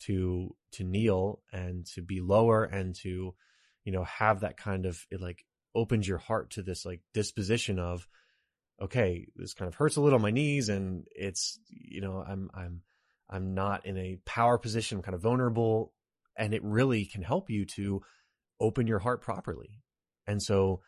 to 0.00 0.54
to 0.72 0.84
kneel 0.84 1.40
and 1.52 1.86
to 1.86 2.02
be 2.02 2.20
lower 2.20 2.64
and 2.64 2.94
to 2.94 3.34
you 3.84 3.92
know 3.92 4.04
have 4.04 4.40
that 4.40 4.56
kind 4.56 4.86
of 4.86 5.06
it 5.10 5.20
like 5.20 5.44
opens 5.74 6.06
your 6.06 6.18
heart 6.18 6.50
to 6.50 6.62
this 6.62 6.84
like 6.84 7.00
disposition 7.14 7.78
of 7.78 8.06
okay 8.82 9.26
this 9.36 9.54
kind 9.54 9.68
of 9.68 9.74
hurts 9.76 9.96
a 9.96 10.00
little 10.00 10.16
on 10.16 10.22
my 10.22 10.32
knees 10.32 10.68
and 10.68 11.06
it's 11.14 11.60
you 11.68 12.00
know 12.00 12.24
i'm 12.26 12.50
i'm 12.54 12.82
i'm 13.30 13.54
not 13.54 13.86
in 13.86 13.96
a 13.96 14.18
power 14.26 14.58
position 14.58 14.98
i'm 14.98 15.02
kind 15.02 15.14
of 15.14 15.22
vulnerable 15.22 15.92
and 16.36 16.54
it 16.54 16.62
really 16.64 17.04
can 17.04 17.22
help 17.22 17.50
you 17.50 17.64
to 17.64 18.02
open 18.60 18.86
your 18.86 18.98
heart 18.98 19.20
properly. 19.20 19.80
And 20.26 20.42
so 20.42 20.80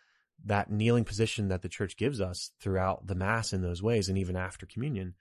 that 0.44 0.70
kneeling 0.70 1.04
position 1.04 1.48
that 1.48 1.62
the 1.62 1.68
church 1.68 1.96
gives 1.96 2.20
us 2.20 2.50
throughout 2.60 3.06
the 3.06 3.14
mass 3.14 3.52
in 3.52 3.62
those 3.62 3.82
ways 3.82 4.08
and 4.08 4.18
even 4.18 4.36
after 4.36 4.66
communion 4.66 5.14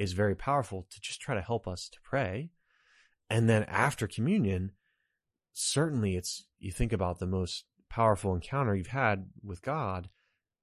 is 0.00 0.14
very 0.14 0.34
powerful 0.34 0.86
to 0.90 1.00
just 1.00 1.20
try 1.20 1.34
to 1.34 1.42
help 1.42 1.68
us 1.68 1.88
to 1.90 1.98
pray. 2.02 2.50
And 3.28 3.48
then 3.48 3.64
after 3.64 4.08
communion 4.08 4.72
certainly 5.52 6.16
it's 6.16 6.44
you 6.58 6.72
think 6.72 6.92
about 6.92 7.18
the 7.18 7.26
most 7.26 7.64
powerful 7.88 8.34
encounter 8.34 8.74
you've 8.74 8.86
had 8.86 9.26
with 9.42 9.62
God 9.62 10.08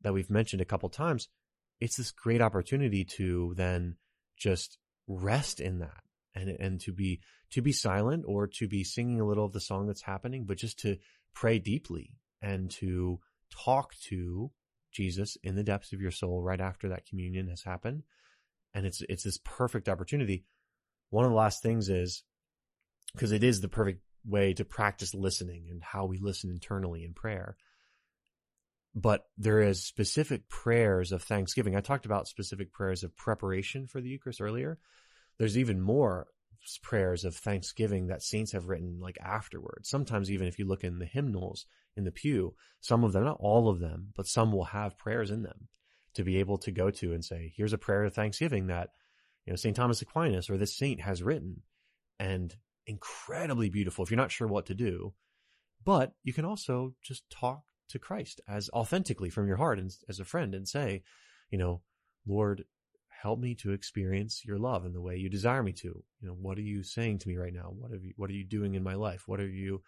that 0.01 0.13
we've 0.13 0.29
mentioned 0.29 0.61
a 0.61 0.65
couple 0.65 0.89
times. 0.89 1.27
It's 1.79 1.97
this 1.97 2.11
great 2.11 2.41
opportunity 2.41 3.05
to 3.17 3.53
then 3.55 3.97
just 4.37 4.77
rest 5.07 5.59
in 5.59 5.79
that 5.79 6.03
and 6.35 6.49
and 6.49 6.81
to 6.81 6.91
be 6.91 7.21
to 7.51 7.61
be 7.61 7.71
silent 7.71 8.25
or 8.27 8.47
to 8.47 8.67
be 8.67 8.83
singing 8.83 9.21
a 9.21 9.25
little 9.25 9.45
of 9.45 9.53
the 9.53 9.61
song 9.61 9.87
that's 9.87 10.01
happening 10.01 10.45
but 10.45 10.57
just 10.57 10.79
to 10.79 10.97
pray 11.33 11.59
deeply 11.59 12.17
and 12.41 12.69
to 12.69 13.19
talk 13.49 13.93
to 14.09 14.51
Jesus 14.91 15.37
in 15.43 15.55
the 15.55 15.63
depths 15.63 15.93
of 15.93 16.01
your 16.01 16.11
soul 16.11 16.41
right 16.41 16.59
after 16.59 16.89
that 16.89 17.05
communion 17.05 17.47
has 17.47 17.63
happened 17.63 18.03
and 18.73 18.85
it's 18.85 19.01
it's 19.09 19.23
this 19.23 19.39
perfect 19.43 19.89
opportunity 19.89 20.45
one 21.09 21.25
of 21.25 21.31
the 21.31 21.37
last 21.37 21.61
things 21.61 21.89
is 21.89 22.23
because 23.13 23.31
it 23.31 23.43
is 23.43 23.61
the 23.61 23.69
perfect 23.69 24.01
way 24.25 24.53
to 24.53 24.65
practice 24.65 25.13
listening 25.13 25.67
and 25.69 25.81
how 25.81 26.05
we 26.05 26.17
listen 26.17 26.49
internally 26.49 27.03
in 27.03 27.13
prayer. 27.13 27.55
But 28.93 29.25
there 29.37 29.61
is 29.61 29.85
specific 29.85 30.49
prayers 30.49 31.11
of 31.11 31.23
thanksgiving. 31.23 31.75
I 31.75 31.81
talked 31.81 32.05
about 32.05 32.27
specific 32.27 32.73
prayers 32.73 33.03
of 33.03 33.15
preparation 33.15 33.87
for 33.87 34.01
the 34.01 34.09
Eucharist 34.09 34.41
earlier. 34.41 34.79
There's 35.37 35.57
even 35.57 35.79
more 35.79 36.27
prayers 36.81 37.23
of 37.23 37.35
thanksgiving 37.35 38.07
that 38.07 38.23
saints 38.23 38.51
have 38.51 38.67
written 38.67 38.99
like 38.99 39.17
afterwards. 39.23 39.87
Sometimes 39.87 40.31
even 40.31 40.47
if 40.47 40.59
you 40.59 40.65
look 40.65 40.83
in 40.83 40.99
the 40.99 41.05
hymnals 41.05 41.65
in 41.95 42.03
the 42.03 42.11
pew, 42.11 42.55
some 42.81 43.03
of 43.03 43.13
them, 43.13 43.23
not 43.23 43.37
all 43.39 43.69
of 43.69 43.79
them, 43.79 44.11
but 44.15 44.27
some 44.27 44.51
will 44.51 44.65
have 44.65 44.97
prayers 44.97 45.31
in 45.31 45.43
them 45.43 45.69
to 46.17 46.23
be 46.23 46.37
able 46.37 46.57
to 46.59 46.71
go 46.71 46.91
to 46.91 47.13
and 47.13 47.23
say, 47.23 47.53
here's 47.55 47.73
a 47.73 47.77
prayer 47.77 48.03
of 48.03 48.13
thanksgiving 48.13 48.67
that, 48.67 48.89
you 49.45 49.53
know, 49.53 49.57
St. 49.57 49.75
Thomas 49.75 50.01
Aquinas 50.01 50.49
or 50.49 50.57
this 50.57 50.77
saint 50.77 51.01
has 51.01 51.23
written. 51.23 51.61
And 52.19 52.55
incredibly 52.87 53.69
beautiful 53.69 54.03
if 54.03 54.09
you're 54.09 54.17
not 54.17 54.31
sure 54.31 54.47
what 54.47 54.65
to 54.67 54.73
do. 54.73 55.13
But 55.83 56.13
you 56.23 56.33
can 56.33 56.45
also 56.45 56.93
just 57.03 57.29
talk 57.29 57.61
to 57.89 57.99
Christ 57.99 58.41
as 58.47 58.69
authentically 58.73 59.29
from 59.29 59.47
your 59.47 59.57
heart 59.57 59.79
and 59.79 59.93
as 60.09 60.19
a 60.19 60.25
friend 60.25 60.55
and 60.55 60.67
say, 60.67 61.03
you 61.51 61.57
know, 61.57 61.81
Lord, 62.25 62.65
help 63.21 63.39
me 63.39 63.55
to 63.55 63.71
experience 63.71 64.43
your 64.45 64.57
love 64.57 64.85
in 64.85 64.93
the 64.93 65.01
way 65.01 65.17
you 65.17 65.29
desire 65.29 65.63
me 65.63 65.71
to. 65.73 66.03
You 66.21 66.27
know, 66.27 66.33
what 66.33 66.57
are 66.57 66.61
you 66.61 66.83
saying 66.83 67.19
to 67.19 67.29
me 67.29 67.37
right 67.37 67.53
now? 67.53 67.71
What 67.77 67.91
have 67.91 68.03
you, 68.03 68.13
what 68.15 68.29
are 68.29 68.33
you 68.33 68.43
doing 68.43 68.75
in 68.75 68.83
my 68.83 68.95
life? 68.95 69.23
What 69.27 69.39
are 69.39 69.47
you, 69.47 69.81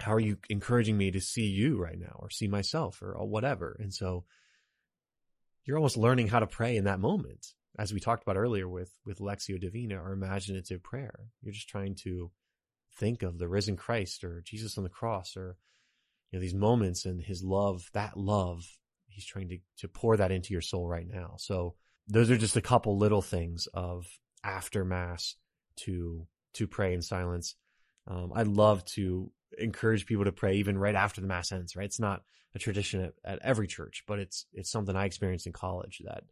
how 0.00 0.12
are 0.12 0.20
you 0.20 0.38
encouraging 0.48 0.96
me 0.96 1.10
to 1.12 1.20
see 1.20 1.46
you 1.46 1.78
right 1.78 1.98
now 1.98 2.16
or 2.18 2.30
see 2.30 2.48
myself 2.48 3.00
or, 3.02 3.12
or 3.12 3.28
whatever? 3.28 3.76
And 3.78 3.94
so 3.94 4.24
you're 5.66 5.76
almost 5.76 5.96
learning 5.96 6.28
how 6.28 6.38
to 6.38 6.46
pray 6.46 6.76
in 6.76 6.84
that 6.84 7.00
moment 7.00 7.54
as 7.78 7.92
we 7.92 8.00
talked 8.00 8.22
about 8.22 8.36
earlier 8.36 8.68
with 8.68 8.92
with 9.04 9.18
Lectio 9.18 9.60
Divina 9.60 10.00
or 10.00 10.12
imaginative 10.12 10.82
prayer. 10.82 11.28
You're 11.42 11.52
just 11.52 11.68
trying 11.68 11.96
to 12.04 12.30
think 12.98 13.22
of 13.22 13.38
the 13.38 13.48
risen 13.48 13.76
Christ 13.76 14.24
or 14.24 14.42
Jesus 14.44 14.78
on 14.78 14.84
the 14.84 14.90
cross 14.90 15.36
or 15.36 15.56
you 16.30 16.38
know 16.38 16.40
these 16.40 16.54
moments 16.54 17.04
and 17.04 17.20
his 17.20 17.42
love, 17.42 17.88
that 17.92 18.16
love, 18.16 18.64
he's 19.08 19.26
trying 19.26 19.48
to 19.48 19.58
to 19.78 19.88
pour 19.88 20.16
that 20.16 20.30
into 20.30 20.52
your 20.52 20.62
soul 20.62 20.88
right 20.88 21.06
now. 21.06 21.34
So 21.38 21.74
those 22.08 22.30
are 22.30 22.36
just 22.36 22.56
a 22.56 22.62
couple 22.62 22.96
little 22.96 23.22
things 23.22 23.66
of 23.74 24.06
after 24.44 24.84
mass 24.84 25.34
to 25.84 26.26
to 26.54 26.66
pray 26.66 26.94
in 26.94 27.02
silence. 27.02 27.56
Um, 28.06 28.32
I 28.34 28.44
love 28.44 28.84
to 28.94 29.32
encourage 29.58 30.06
people 30.06 30.24
to 30.24 30.32
pray 30.32 30.56
even 30.56 30.78
right 30.78 30.94
after 30.94 31.20
the 31.20 31.26
mass 31.26 31.52
ends. 31.52 31.76
Right, 31.76 31.86
it's 31.86 32.00
not 32.00 32.22
a 32.54 32.58
tradition 32.58 33.02
at, 33.02 33.14
at 33.24 33.38
every 33.42 33.66
church, 33.66 34.04
but 34.06 34.18
it's 34.18 34.46
it's 34.52 34.70
something 34.70 34.96
I 34.96 35.04
experienced 35.04 35.46
in 35.46 35.52
college 35.52 36.02
that 36.04 36.24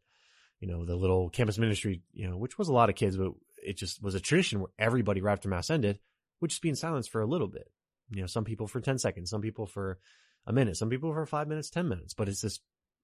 you 0.64 0.72
know, 0.72 0.84
the 0.84 0.96
little 0.96 1.28
campus 1.28 1.58
ministry, 1.58 2.00
you 2.14 2.26
know, 2.26 2.38
which 2.38 2.58
was 2.58 2.68
a 2.68 2.72
lot 2.72 2.88
of 2.88 2.94
kids, 2.94 3.18
but 3.18 3.32
it 3.62 3.76
just 3.76 4.02
was 4.02 4.14
a 4.14 4.20
tradition 4.20 4.60
where 4.60 4.70
everybody 4.78 5.20
right 5.20 5.32
after 5.32 5.46
mass 5.46 5.68
ended 5.68 5.98
would 6.40 6.48
just 6.48 6.62
be 6.62 6.70
in 6.70 6.74
silence 6.74 7.06
for 7.06 7.20
a 7.20 7.26
little 7.26 7.48
bit. 7.48 7.70
You 8.10 8.22
know, 8.22 8.26
some 8.26 8.44
people 8.44 8.66
for 8.66 8.80
10 8.80 8.98
seconds, 8.98 9.28
some 9.28 9.42
people 9.42 9.66
for 9.66 9.98
a 10.46 10.54
minute, 10.54 10.78
some 10.78 10.88
people 10.88 11.12
for 11.12 11.26
five 11.26 11.48
minutes, 11.48 11.68
10 11.68 11.86
minutes, 11.86 12.14
but 12.14 12.30
it's 12.30 12.40
this, 12.40 12.60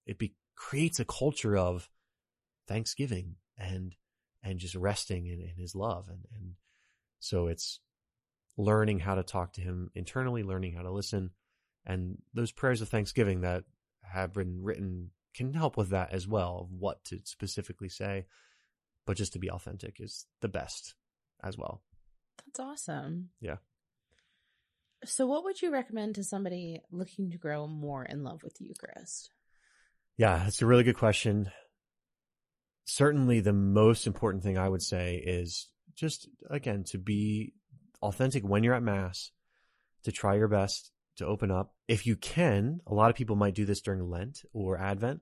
it 0.07 0.17
be, 0.17 0.33
creates 0.55 0.99
a 0.99 1.05
culture 1.05 1.55
of 1.55 1.87
thanksgiving 2.67 3.35
and, 3.59 3.95
and 4.43 4.59
just 4.59 4.73
resting 4.73 5.27
in, 5.27 5.39
in 5.41 5.55
his 5.55 5.75
love. 5.75 6.07
And, 6.07 6.25
and 6.35 6.53
so 7.19 7.45
it's 7.45 7.79
learning 8.57 8.99
how 8.99 9.15
to 9.15 9.23
talk 9.23 9.53
to 9.53 9.61
him 9.61 9.89
internally, 9.95 10.43
learning 10.43 10.73
how 10.73 10.83
to 10.83 10.91
listen. 10.91 11.31
And 11.85 12.17
those 12.33 12.51
prayers 12.51 12.81
of 12.81 12.89
thanksgiving 12.89 13.41
that 13.41 13.63
have 14.03 14.33
been 14.33 14.61
written 14.61 15.11
can 15.33 15.53
help 15.53 15.77
with 15.77 15.89
that 15.89 16.13
as 16.13 16.27
well, 16.27 16.59
of 16.61 16.71
what 16.71 17.03
to 17.05 17.19
specifically 17.23 17.89
say. 17.89 18.25
But 19.05 19.17
just 19.17 19.33
to 19.33 19.39
be 19.39 19.49
authentic 19.49 19.97
is 19.99 20.25
the 20.41 20.47
best 20.47 20.95
as 21.43 21.57
well. 21.57 21.81
That's 22.45 22.59
awesome. 22.59 23.29
Yeah. 23.39 23.57
So, 25.03 25.25
what 25.25 25.43
would 25.43 25.61
you 25.61 25.71
recommend 25.71 26.15
to 26.15 26.23
somebody 26.23 26.81
looking 26.91 27.31
to 27.31 27.37
grow 27.37 27.65
more 27.65 28.05
in 28.05 28.23
love 28.23 28.43
with 28.43 28.55
the 28.55 28.65
Eucharist? 28.65 29.31
Yeah, 30.17 30.41
that's 30.43 30.61
a 30.61 30.67
really 30.67 30.83
good 30.83 30.97
question. 30.97 31.51
Certainly, 32.85 33.39
the 33.39 33.53
most 33.53 34.05
important 34.05 34.43
thing 34.43 34.57
I 34.57 34.69
would 34.69 34.83
say 34.83 35.15
is 35.15 35.69
just, 35.95 36.27
again, 36.49 36.83
to 36.89 36.99
be 36.99 37.53
authentic 38.01 38.43
when 38.43 38.63
you're 38.63 38.73
at 38.73 38.83
Mass, 38.83 39.31
to 40.03 40.11
try 40.11 40.35
your 40.35 40.47
best 40.47 40.91
to 41.17 41.25
open 41.25 41.51
up. 41.51 41.73
If 41.87 42.07
you 42.07 42.15
can, 42.15 42.81
a 42.87 42.93
lot 42.93 43.09
of 43.09 43.15
people 43.15 43.35
might 43.35 43.55
do 43.55 43.65
this 43.65 43.81
during 43.81 44.09
Lent 44.09 44.43
or 44.53 44.77
Advent. 44.77 45.21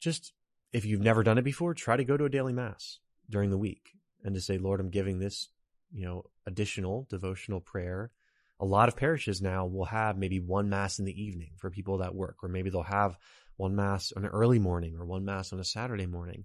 Just 0.00 0.32
if 0.72 0.84
you've 0.84 1.00
never 1.00 1.22
done 1.22 1.38
it 1.38 1.44
before, 1.44 1.74
try 1.74 1.96
to 1.96 2.04
go 2.04 2.16
to 2.16 2.24
a 2.24 2.30
daily 2.30 2.52
mass 2.52 2.98
during 3.28 3.50
the 3.50 3.58
week 3.58 3.90
and 4.24 4.34
to 4.34 4.40
say, 4.40 4.58
Lord, 4.58 4.80
I'm 4.80 4.90
giving 4.90 5.18
this, 5.18 5.48
you 5.92 6.04
know, 6.04 6.24
additional 6.46 7.06
devotional 7.10 7.60
prayer. 7.60 8.10
A 8.58 8.64
lot 8.64 8.88
of 8.88 8.96
parishes 8.96 9.42
now 9.42 9.66
will 9.66 9.84
have 9.84 10.16
maybe 10.16 10.40
one 10.40 10.70
mass 10.70 10.98
in 10.98 11.04
the 11.04 11.22
evening 11.22 11.50
for 11.56 11.70
people 11.70 11.98
that 11.98 12.14
work, 12.14 12.36
or 12.42 12.48
maybe 12.48 12.70
they'll 12.70 12.82
have 12.82 13.16
one 13.56 13.76
mass 13.76 14.12
on 14.16 14.24
an 14.24 14.30
early 14.30 14.58
morning 14.58 14.96
or 14.96 15.04
one 15.04 15.24
mass 15.24 15.52
on 15.52 15.60
a 15.60 15.64
Saturday 15.64 16.06
morning. 16.06 16.44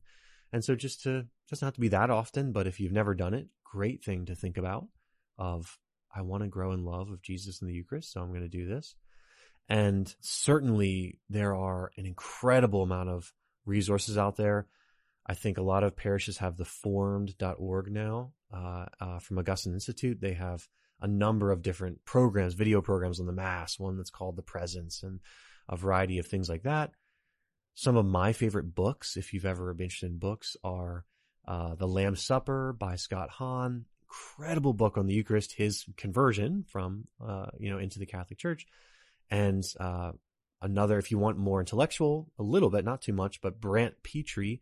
And 0.51 0.63
so 0.63 0.75
just 0.75 1.03
to, 1.03 1.25
doesn't 1.49 1.65
have 1.65 1.75
to 1.75 1.81
be 1.81 1.87
that 1.89 2.09
often, 2.09 2.51
but 2.51 2.67
if 2.67 2.79
you've 2.79 2.91
never 2.91 3.15
done 3.15 3.33
it, 3.33 3.47
great 3.63 4.03
thing 4.03 4.25
to 4.25 4.35
think 4.35 4.57
about 4.57 4.87
of 5.41 5.79
I 6.15 6.21
want 6.21 6.43
to 6.43 6.49
grow 6.49 6.71
in 6.71 6.85
love 6.85 7.09
of 7.09 7.23
Jesus 7.23 7.61
and 7.61 7.69
the 7.69 7.73
Eucharist, 7.73 8.13
so 8.13 8.21
I'm 8.21 8.29
going 8.29 8.41
to 8.41 8.47
do 8.47 8.67
this. 8.67 8.95
And 9.67 10.13
certainly 10.19 11.19
there 11.29 11.55
are 11.55 11.91
an 11.97 12.05
incredible 12.05 12.83
amount 12.83 13.09
of 13.09 13.33
resources 13.65 14.17
out 14.17 14.35
there. 14.37 14.67
I 15.25 15.33
think 15.33 15.57
a 15.57 15.63
lot 15.63 15.83
of 15.83 15.95
parishes 15.95 16.37
have 16.37 16.57
the 16.57 16.65
formed.org 16.65 17.91
now 17.91 18.33
uh, 18.53 18.85
uh, 18.99 19.19
from 19.19 19.39
Augustine 19.39 19.73
Institute. 19.73 20.19
They 20.21 20.33
have 20.33 20.67
a 21.01 21.07
number 21.07 21.51
of 21.51 21.63
different 21.63 22.05
programs, 22.05 22.53
video 22.53 22.81
programs 22.81 23.19
on 23.19 23.25
the 23.25 23.31
Mass, 23.31 23.79
one 23.79 23.97
that's 23.97 24.09
called 24.09 24.35
The 24.35 24.43
Presence, 24.43 25.01
and 25.01 25.19
a 25.67 25.75
variety 25.75 26.19
of 26.19 26.27
things 26.27 26.49
like 26.49 26.63
that. 26.63 26.91
Some 27.73 27.95
of 27.95 28.05
my 28.05 28.33
favorite 28.33 28.75
books, 28.75 29.15
if 29.17 29.33
you've 29.33 29.45
ever 29.45 29.73
been 29.73 29.85
interested 29.85 30.11
in 30.11 30.19
books, 30.19 30.57
are 30.63 31.05
uh, 31.47 31.75
The 31.75 31.87
Lamb's 31.87 32.23
Supper 32.23 32.73
by 32.77 32.95
Scott 32.95 33.29
Hahn 33.29 33.85
incredible 34.11 34.73
book 34.73 34.97
on 34.97 35.07
the 35.07 35.13
Eucharist, 35.13 35.53
his 35.53 35.85
conversion 35.97 36.65
from, 36.67 37.05
uh, 37.25 37.47
you 37.57 37.69
know, 37.69 37.77
into 37.77 37.99
the 37.99 38.05
Catholic 38.05 38.37
Church. 38.39 38.65
And, 39.29 39.63
uh, 39.79 40.11
another, 40.61 40.97
if 40.97 41.11
you 41.11 41.17
want 41.17 41.37
more 41.37 41.59
intellectual, 41.59 42.31
a 42.37 42.43
little 42.43 42.69
bit, 42.69 42.85
not 42.85 43.01
too 43.01 43.13
much, 43.13 43.41
but 43.41 43.61
Brant 43.61 43.95
Pitre 44.03 44.59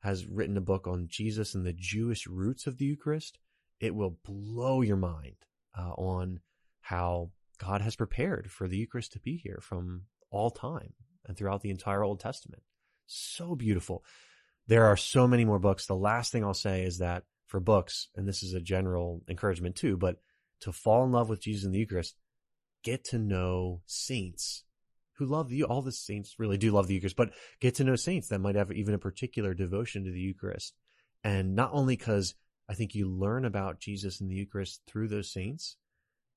has 0.00 0.26
written 0.26 0.56
a 0.56 0.62
book 0.62 0.86
on 0.86 1.06
Jesus 1.08 1.54
and 1.54 1.64
the 1.64 1.72
Jewish 1.72 2.26
roots 2.26 2.66
of 2.66 2.78
the 2.78 2.86
Eucharist. 2.86 3.38
It 3.80 3.94
will 3.94 4.18
blow 4.24 4.82
your 4.82 4.96
mind, 4.96 5.36
uh, 5.78 5.92
on 5.92 6.40
how 6.80 7.30
God 7.58 7.80
has 7.80 7.96
prepared 7.96 8.50
for 8.50 8.66
the 8.68 8.78
Eucharist 8.78 9.12
to 9.12 9.20
be 9.20 9.36
here 9.36 9.60
from 9.62 10.02
all 10.30 10.50
time 10.50 10.94
and 11.24 11.36
throughout 11.36 11.62
the 11.62 11.70
entire 11.70 12.02
Old 12.02 12.20
Testament. 12.20 12.62
So 13.06 13.54
beautiful. 13.54 14.04
There 14.66 14.86
are 14.86 14.96
so 14.96 15.26
many 15.26 15.44
more 15.44 15.58
books. 15.58 15.86
The 15.86 15.94
last 15.94 16.32
thing 16.32 16.44
I'll 16.44 16.54
say 16.54 16.84
is 16.84 16.98
that 16.98 17.24
for 17.48 17.58
books, 17.58 18.08
and 18.14 18.28
this 18.28 18.42
is 18.42 18.54
a 18.54 18.60
general 18.60 19.22
encouragement 19.28 19.74
too, 19.74 19.96
but 19.96 20.16
to 20.60 20.72
fall 20.72 21.04
in 21.04 21.12
love 21.12 21.28
with 21.28 21.42
Jesus 21.42 21.64
in 21.64 21.72
the 21.72 21.78
Eucharist, 21.78 22.14
get 22.84 23.04
to 23.04 23.18
know 23.18 23.82
saints 23.86 24.64
who 25.14 25.26
love 25.26 25.48
the 25.48 25.64
all 25.64 25.82
the 25.82 25.90
saints 25.90 26.36
really 26.38 26.56
do 26.56 26.70
love 26.70 26.86
the 26.86 26.94
Eucharist, 26.94 27.16
but 27.16 27.32
get 27.60 27.74
to 27.74 27.84
know 27.84 27.96
saints 27.96 28.28
that 28.28 28.38
might 28.38 28.54
have 28.54 28.70
even 28.70 28.94
a 28.94 28.98
particular 28.98 29.52
devotion 29.52 30.04
to 30.04 30.12
the 30.12 30.20
Eucharist. 30.20 30.74
And 31.24 31.56
not 31.56 31.70
only 31.72 31.96
because 31.96 32.34
I 32.68 32.74
think 32.74 32.94
you 32.94 33.10
learn 33.10 33.44
about 33.44 33.80
Jesus 33.80 34.20
in 34.20 34.28
the 34.28 34.36
Eucharist 34.36 34.82
through 34.86 35.08
those 35.08 35.32
saints, 35.32 35.76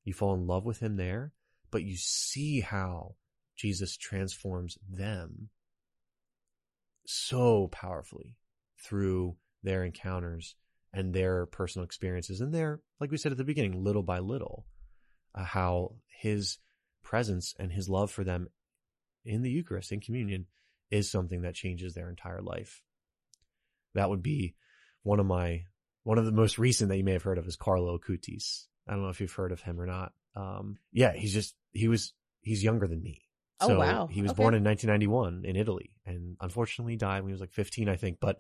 you 0.03 0.13
fall 0.13 0.33
in 0.33 0.47
love 0.47 0.65
with 0.65 0.79
him 0.79 0.95
there, 0.95 1.33
but 1.69 1.83
you 1.83 1.95
see 1.95 2.61
how 2.61 3.15
Jesus 3.55 3.97
transforms 3.97 4.79
them 4.89 5.49
so 7.05 7.67
powerfully 7.67 8.35
through 8.83 9.35
their 9.61 9.83
encounters 9.83 10.55
and 10.93 11.13
their 11.13 11.45
personal 11.45 11.85
experiences. 11.85 12.41
And 12.41 12.53
their, 12.53 12.81
like 12.99 13.11
we 13.11 13.17
said 13.17 13.31
at 13.31 13.37
the 13.37 13.43
beginning, 13.43 13.83
little 13.83 14.03
by 14.03 14.19
little, 14.19 14.65
uh, 15.33 15.43
how 15.43 15.95
his 16.07 16.57
presence 17.03 17.53
and 17.57 17.71
his 17.71 17.89
love 17.89 18.11
for 18.11 18.23
them 18.23 18.47
in 19.25 19.41
the 19.41 19.49
Eucharist, 19.49 19.91
in 19.91 20.01
communion, 20.01 20.47
is 20.89 21.09
something 21.09 21.43
that 21.43 21.55
changes 21.55 21.93
their 21.93 22.09
entire 22.09 22.41
life. 22.41 22.81
That 23.93 24.09
would 24.09 24.21
be 24.23 24.55
one 25.03 25.19
of 25.19 25.25
my, 25.25 25.63
one 26.03 26.17
of 26.17 26.25
the 26.25 26.31
most 26.31 26.57
recent 26.59 26.89
that 26.89 26.97
you 26.97 27.03
may 27.03 27.13
have 27.13 27.23
heard 27.23 27.37
of 27.37 27.47
is 27.47 27.55
Carlo 27.55 27.97
Acutis. 27.97 28.65
I 28.87 28.93
don't 28.93 29.03
know 29.03 29.09
if 29.09 29.21
you've 29.21 29.31
heard 29.31 29.51
of 29.51 29.61
him 29.61 29.79
or 29.79 29.85
not. 29.85 30.11
Um, 30.35 30.77
yeah, 30.91 31.13
he's 31.13 31.33
just, 31.33 31.55
he 31.71 31.87
was, 31.87 32.13
he's 32.41 32.63
younger 32.63 32.87
than 32.87 33.01
me. 33.01 33.21
Oh, 33.61 33.77
wow. 33.77 34.07
He 34.09 34.21
was 34.21 34.31
Okay. 34.31 34.37
born 34.41 34.55
in 34.55 34.63
1991 34.63 35.43
in 35.45 35.55
Italy 35.55 35.91
and 36.05 36.35
unfortunately 36.41 36.95
died 36.97 37.21
when 37.21 37.29
he 37.29 37.33
was 37.33 37.41
like 37.41 37.53
15, 37.53 37.87
I 37.89 37.95
think, 37.95 38.17
but 38.19 38.39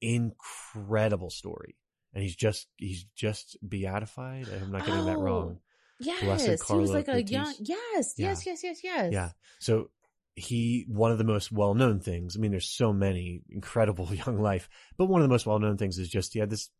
incredible 0.00 1.30
story. 1.30 1.76
And 2.14 2.22
he's 2.22 2.36
just, 2.36 2.68
he's 2.76 3.04
just 3.16 3.56
beatified. 3.66 4.48
I'm 4.48 4.70
not 4.70 4.86
getting 4.86 5.04
that 5.06 5.18
Oh, 5.18 5.22
wrong. 5.22 5.58
Yes, 5.98 6.62
he 6.68 6.76
was 6.76 6.92
like 6.92 7.08
a 7.08 7.22
young. 7.22 7.54
Yes, 7.60 8.14
Yeah. 8.16 8.28
yes, 8.28 8.46
yes, 8.46 8.62
yes, 8.64 8.84
yes. 8.84 9.12
Yeah. 9.12 9.30
So 9.58 9.90
he, 10.36 10.84
one 10.88 11.12
of 11.12 11.18
the 11.18 11.24
most 11.24 11.52
well 11.52 11.74
known 11.74 12.00
things, 12.00 12.36
I 12.36 12.40
mean, 12.40 12.50
there's 12.50 12.68
so 12.70 12.92
many 12.92 13.42
incredible 13.50 14.12
young 14.26 14.40
life, 14.40 14.68
but 14.96 15.06
one 15.06 15.20
of 15.20 15.24
the 15.28 15.32
most 15.32 15.46
well 15.46 15.58
known 15.58 15.76
things 15.76 15.98
is 15.98 16.08
just 16.08 16.32
he 16.32 16.38
had 16.40 16.50
this 16.50 16.70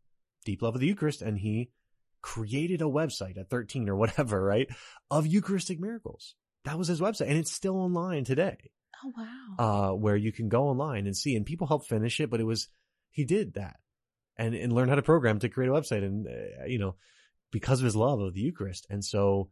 deep 0.45 0.63
love 0.63 0.75
of 0.75 0.81
the 0.81 0.87
Eucharist 0.87 1.23
and 1.23 1.39
he 1.39 1.71
created 2.23 2.81
a 2.81 2.87
website 2.87 3.39
at 3.39 3.51
13 3.51 3.89
or 3.89 3.97
whatever, 3.97 4.43
right? 4.45 4.69
Of 5.11 5.27
Eucharistic 5.27 5.81
miracles. 5.81 6.35
That 6.65 6.79
was 6.79 6.89
his 6.89 7.01
website 7.01 7.29
and 7.29 7.39
it's 7.39 7.53
still 7.53 7.77
online 7.77 8.25
today, 8.25 8.57
Oh 9.05 9.13
wow. 9.17 9.91
uh, 9.93 9.95
where 9.95 10.17
you 10.17 10.33
can 10.33 10.49
go 10.49 10.69
online 10.69 11.07
and 11.07 11.17
see 11.17 11.37
and 11.37 11.45
people 11.45 11.67
helped 11.67 11.89
finish 11.89 12.21
it, 12.21 12.31
but 12.31 12.41
it 12.41 12.45
was, 12.45 12.69
he 13.11 13.25
did 13.25 13.55
that 13.55 13.77
and, 14.37 14.55
and 14.55 14.73
learn 14.73 14.89
how 14.89 14.95
to 14.95 15.03
program 15.03 15.39
to 15.41 15.49
create 15.49 15.69
a 15.69 15.73
website 15.73 16.05
and, 16.05 16.27
uh, 16.27 16.65
you 16.67 16.79
know, 16.79 16.97
because 17.51 17.81
of 17.81 17.85
his 17.85 17.97
love 17.97 18.21
of 18.21 18.35
the 18.35 18.41
Eucharist. 18.41 18.87
And 18.91 19.05
so 19.05 19.51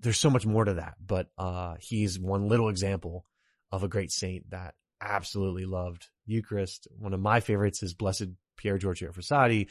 there's 0.00 0.18
so 0.18 0.30
much 0.30 0.44
more 0.46 0.64
to 0.64 0.74
that, 0.74 0.94
but, 1.04 1.28
uh, 1.38 1.74
he's 1.80 2.18
one 2.18 2.48
little 2.48 2.68
example 2.68 3.24
of 3.70 3.82
a 3.82 3.88
great 3.88 4.10
saint 4.10 4.50
that 4.50 4.74
absolutely 5.00 5.64
loved 5.64 6.08
Eucharist. 6.26 6.88
One 6.98 7.14
of 7.14 7.20
my 7.20 7.40
favorites 7.40 7.82
is 7.82 7.94
Blessed 7.94 8.28
Pier 8.56 8.78
Giorgio 8.78 9.12
Frassati, 9.12 9.68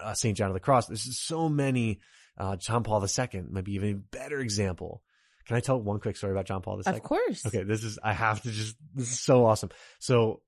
uh, 0.00 0.14
Saint 0.14 0.36
John 0.36 0.48
of 0.48 0.54
the 0.54 0.60
Cross. 0.60 0.86
There's 0.86 1.18
so 1.18 1.48
many, 1.48 2.00
uh, 2.38 2.56
John 2.56 2.82
Paul 2.82 3.04
II 3.04 3.42
might 3.50 3.64
be 3.64 3.74
even 3.74 3.90
a 3.90 4.16
better 4.16 4.40
example. 4.40 5.02
Can 5.46 5.56
I 5.56 5.60
tell 5.60 5.80
one 5.80 6.00
quick 6.00 6.16
story 6.16 6.32
about 6.32 6.46
John 6.46 6.62
Paul 6.62 6.78
II? 6.78 6.92
of 6.92 7.02
course. 7.02 7.44
Okay, 7.44 7.64
this 7.64 7.82
is 7.82 7.98
I 8.02 8.12
have 8.12 8.40
to 8.42 8.50
just 8.50 8.76
this 8.94 9.10
is 9.10 9.18
so 9.18 9.46
awesome. 9.46 9.70
So 9.98 10.42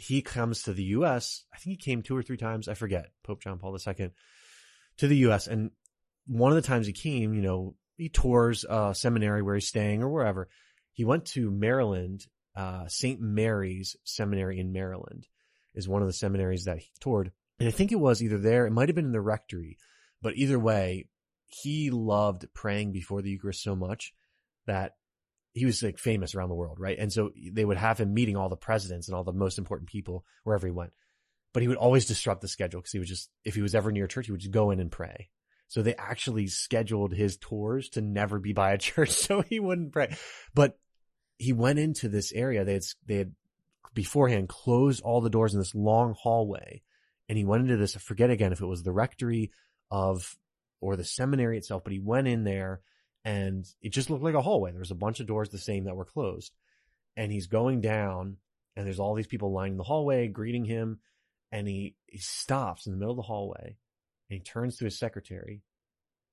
he 0.00 0.22
comes 0.22 0.62
to 0.62 0.72
the 0.72 0.84
US. 0.84 1.44
I 1.52 1.58
think 1.58 1.78
he 1.78 1.90
came 1.90 2.02
two 2.02 2.16
or 2.16 2.22
three 2.22 2.38
times, 2.38 2.68
I 2.68 2.74
forget, 2.74 3.10
Pope 3.22 3.42
John 3.42 3.58
Paul 3.58 3.76
II 3.76 4.10
to 4.96 5.06
the 5.06 5.16
US 5.28 5.46
and 5.46 5.70
one 6.26 6.52
of 6.52 6.56
the 6.56 6.66
times 6.66 6.86
he 6.86 6.92
came, 6.92 7.34
you 7.34 7.42
know, 7.42 7.74
he 7.96 8.08
tours 8.08 8.64
a 8.68 8.94
seminary 8.94 9.42
where 9.42 9.56
he's 9.56 9.68
staying 9.68 10.02
or 10.02 10.08
wherever. 10.08 10.48
He 10.92 11.04
went 11.04 11.26
to 11.26 11.50
Maryland, 11.50 12.26
uh 12.56 12.88
St. 12.88 13.20
Mary's 13.20 13.96
Seminary 14.04 14.58
in 14.58 14.72
Maryland 14.72 15.26
is 15.74 15.88
one 15.88 16.02
of 16.02 16.08
the 16.08 16.14
seminaries 16.14 16.64
that 16.64 16.78
he 16.78 16.88
toured. 17.00 17.30
And 17.58 17.68
I 17.68 17.72
think 17.72 17.92
it 17.92 18.00
was 18.00 18.22
either 18.22 18.38
there, 18.38 18.66
it 18.66 18.72
might 18.72 18.88
have 18.88 18.96
been 18.96 19.04
in 19.04 19.12
the 19.12 19.20
rectory, 19.20 19.76
but 20.22 20.36
either 20.36 20.58
way, 20.58 21.08
he 21.46 21.90
loved 21.90 22.46
praying 22.54 22.92
before 22.92 23.22
the 23.22 23.30
Eucharist 23.30 23.62
so 23.62 23.76
much 23.76 24.14
that 24.66 24.94
he 25.52 25.64
was 25.64 25.82
like 25.82 25.98
famous 25.98 26.34
around 26.34 26.48
the 26.48 26.54
world, 26.54 26.78
right? 26.78 26.98
And 26.98 27.12
so 27.12 27.30
they 27.52 27.64
would 27.64 27.76
have 27.76 27.98
him 27.98 28.14
meeting 28.14 28.36
all 28.36 28.48
the 28.48 28.56
presidents 28.56 29.08
and 29.08 29.16
all 29.16 29.24
the 29.24 29.32
most 29.32 29.58
important 29.58 29.88
people 29.88 30.24
wherever 30.44 30.66
he 30.66 30.72
went. 30.72 30.92
But 31.52 31.62
he 31.62 31.68
would 31.68 31.76
always 31.76 32.06
disrupt 32.06 32.40
the 32.40 32.48
schedule 32.48 32.80
because 32.80 32.92
he 32.92 32.98
would 33.00 33.08
just, 33.08 33.30
if 33.44 33.54
he 33.54 33.62
was 33.62 33.74
ever 33.74 33.90
near 33.90 34.04
a 34.04 34.08
church, 34.08 34.26
he 34.26 34.32
would 34.32 34.40
just 34.40 34.52
go 34.52 34.70
in 34.70 34.78
and 34.78 34.92
pray. 34.92 35.28
So 35.66 35.82
they 35.82 35.94
actually 35.96 36.46
scheduled 36.46 37.12
his 37.12 37.36
tours 37.36 37.88
to 37.90 38.00
never 38.00 38.38
be 38.38 38.52
by 38.52 38.72
a 38.72 38.78
church 38.78 39.10
so 39.10 39.42
he 39.42 39.58
wouldn't 39.58 39.92
pray. 39.92 40.16
But 40.54 40.78
he 41.38 41.52
went 41.52 41.78
into 41.78 42.08
this 42.08 42.32
area. 42.32 42.64
They 42.64 42.74
had, 42.74 42.82
they 43.06 43.16
had 43.16 43.34
beforehand 43.92 44.48
closed 44.48 45.02
all 45.02 45.20
the 45.20 45.30
doors 45.30 45.52
in 45.52 45.58
this 45.58 45.74
long 45.74 46.14
hallway. 46.16 46.82
And 47.28 47.36
he 47.36 47.44
went 47.44 47.62
into 47.62 47.76
this, 47.76 47.96
I 47.96 47.98
forget 47.98 48.30
again 48.30 48.52
if 48.52 48.60
it 48.60 48.66
was 48.66 48.82
the 48.82 48.92
rectory 48.92 49.50
of, 49.90 50.36
or 50.80 50.96
the 50.96 51.04
seminary 51.04 51.58
itself, 51.58 51.82
but 51.82 51.92
he 51.92 51.98
went 51.98 52.28
in 52.28 52.44
there 52.44 52.80
and 53.24 53.66
it 53.82 53.92
just 53.92 54.10
looked 54.10 54.24
like 54.24 54.34
a 54.34 54.42
hallway. 54.42 54.70
There 54.70 54.80
was 54.80 54.90
a 54.90 54.96
bunch 54.96 55.20
of 55.20 55.26
doors 55.26 55.48
the 55.48 55.58
same 55.58 55.84
that 55.84 55.96
were 55.96 56.04
closed. 56.04 56.52
And 57.16 57.30
he's 57.30 57.46
going 57.46 57.80
down 57.80 58.36
and 58.76 58.86
there's 58.86 59.00
all 59.00 59.14
these 59.14 59.26
people 59.26 59.52
lining 59.52 59.76
the 59.76 59.82
hallway 59.82 60.28
greeting 60.28 60.64
him. 60.64 61.00
And 61.52 61.66
he, 61.66 61.96
he 62.06 62.18
stops 62.18 62.86
in 62.86 62.92
the 62.92 62.98
middle 62.98 63.12
of 63.12 63.16
the 63.16 63.22
hallway 63.22 63.76
and 64.30 64.38
he 64.38 64.40
turns 64.40 64.76
to 64.76 64.84
his 64.84 64.98
secretary 64.98 65.62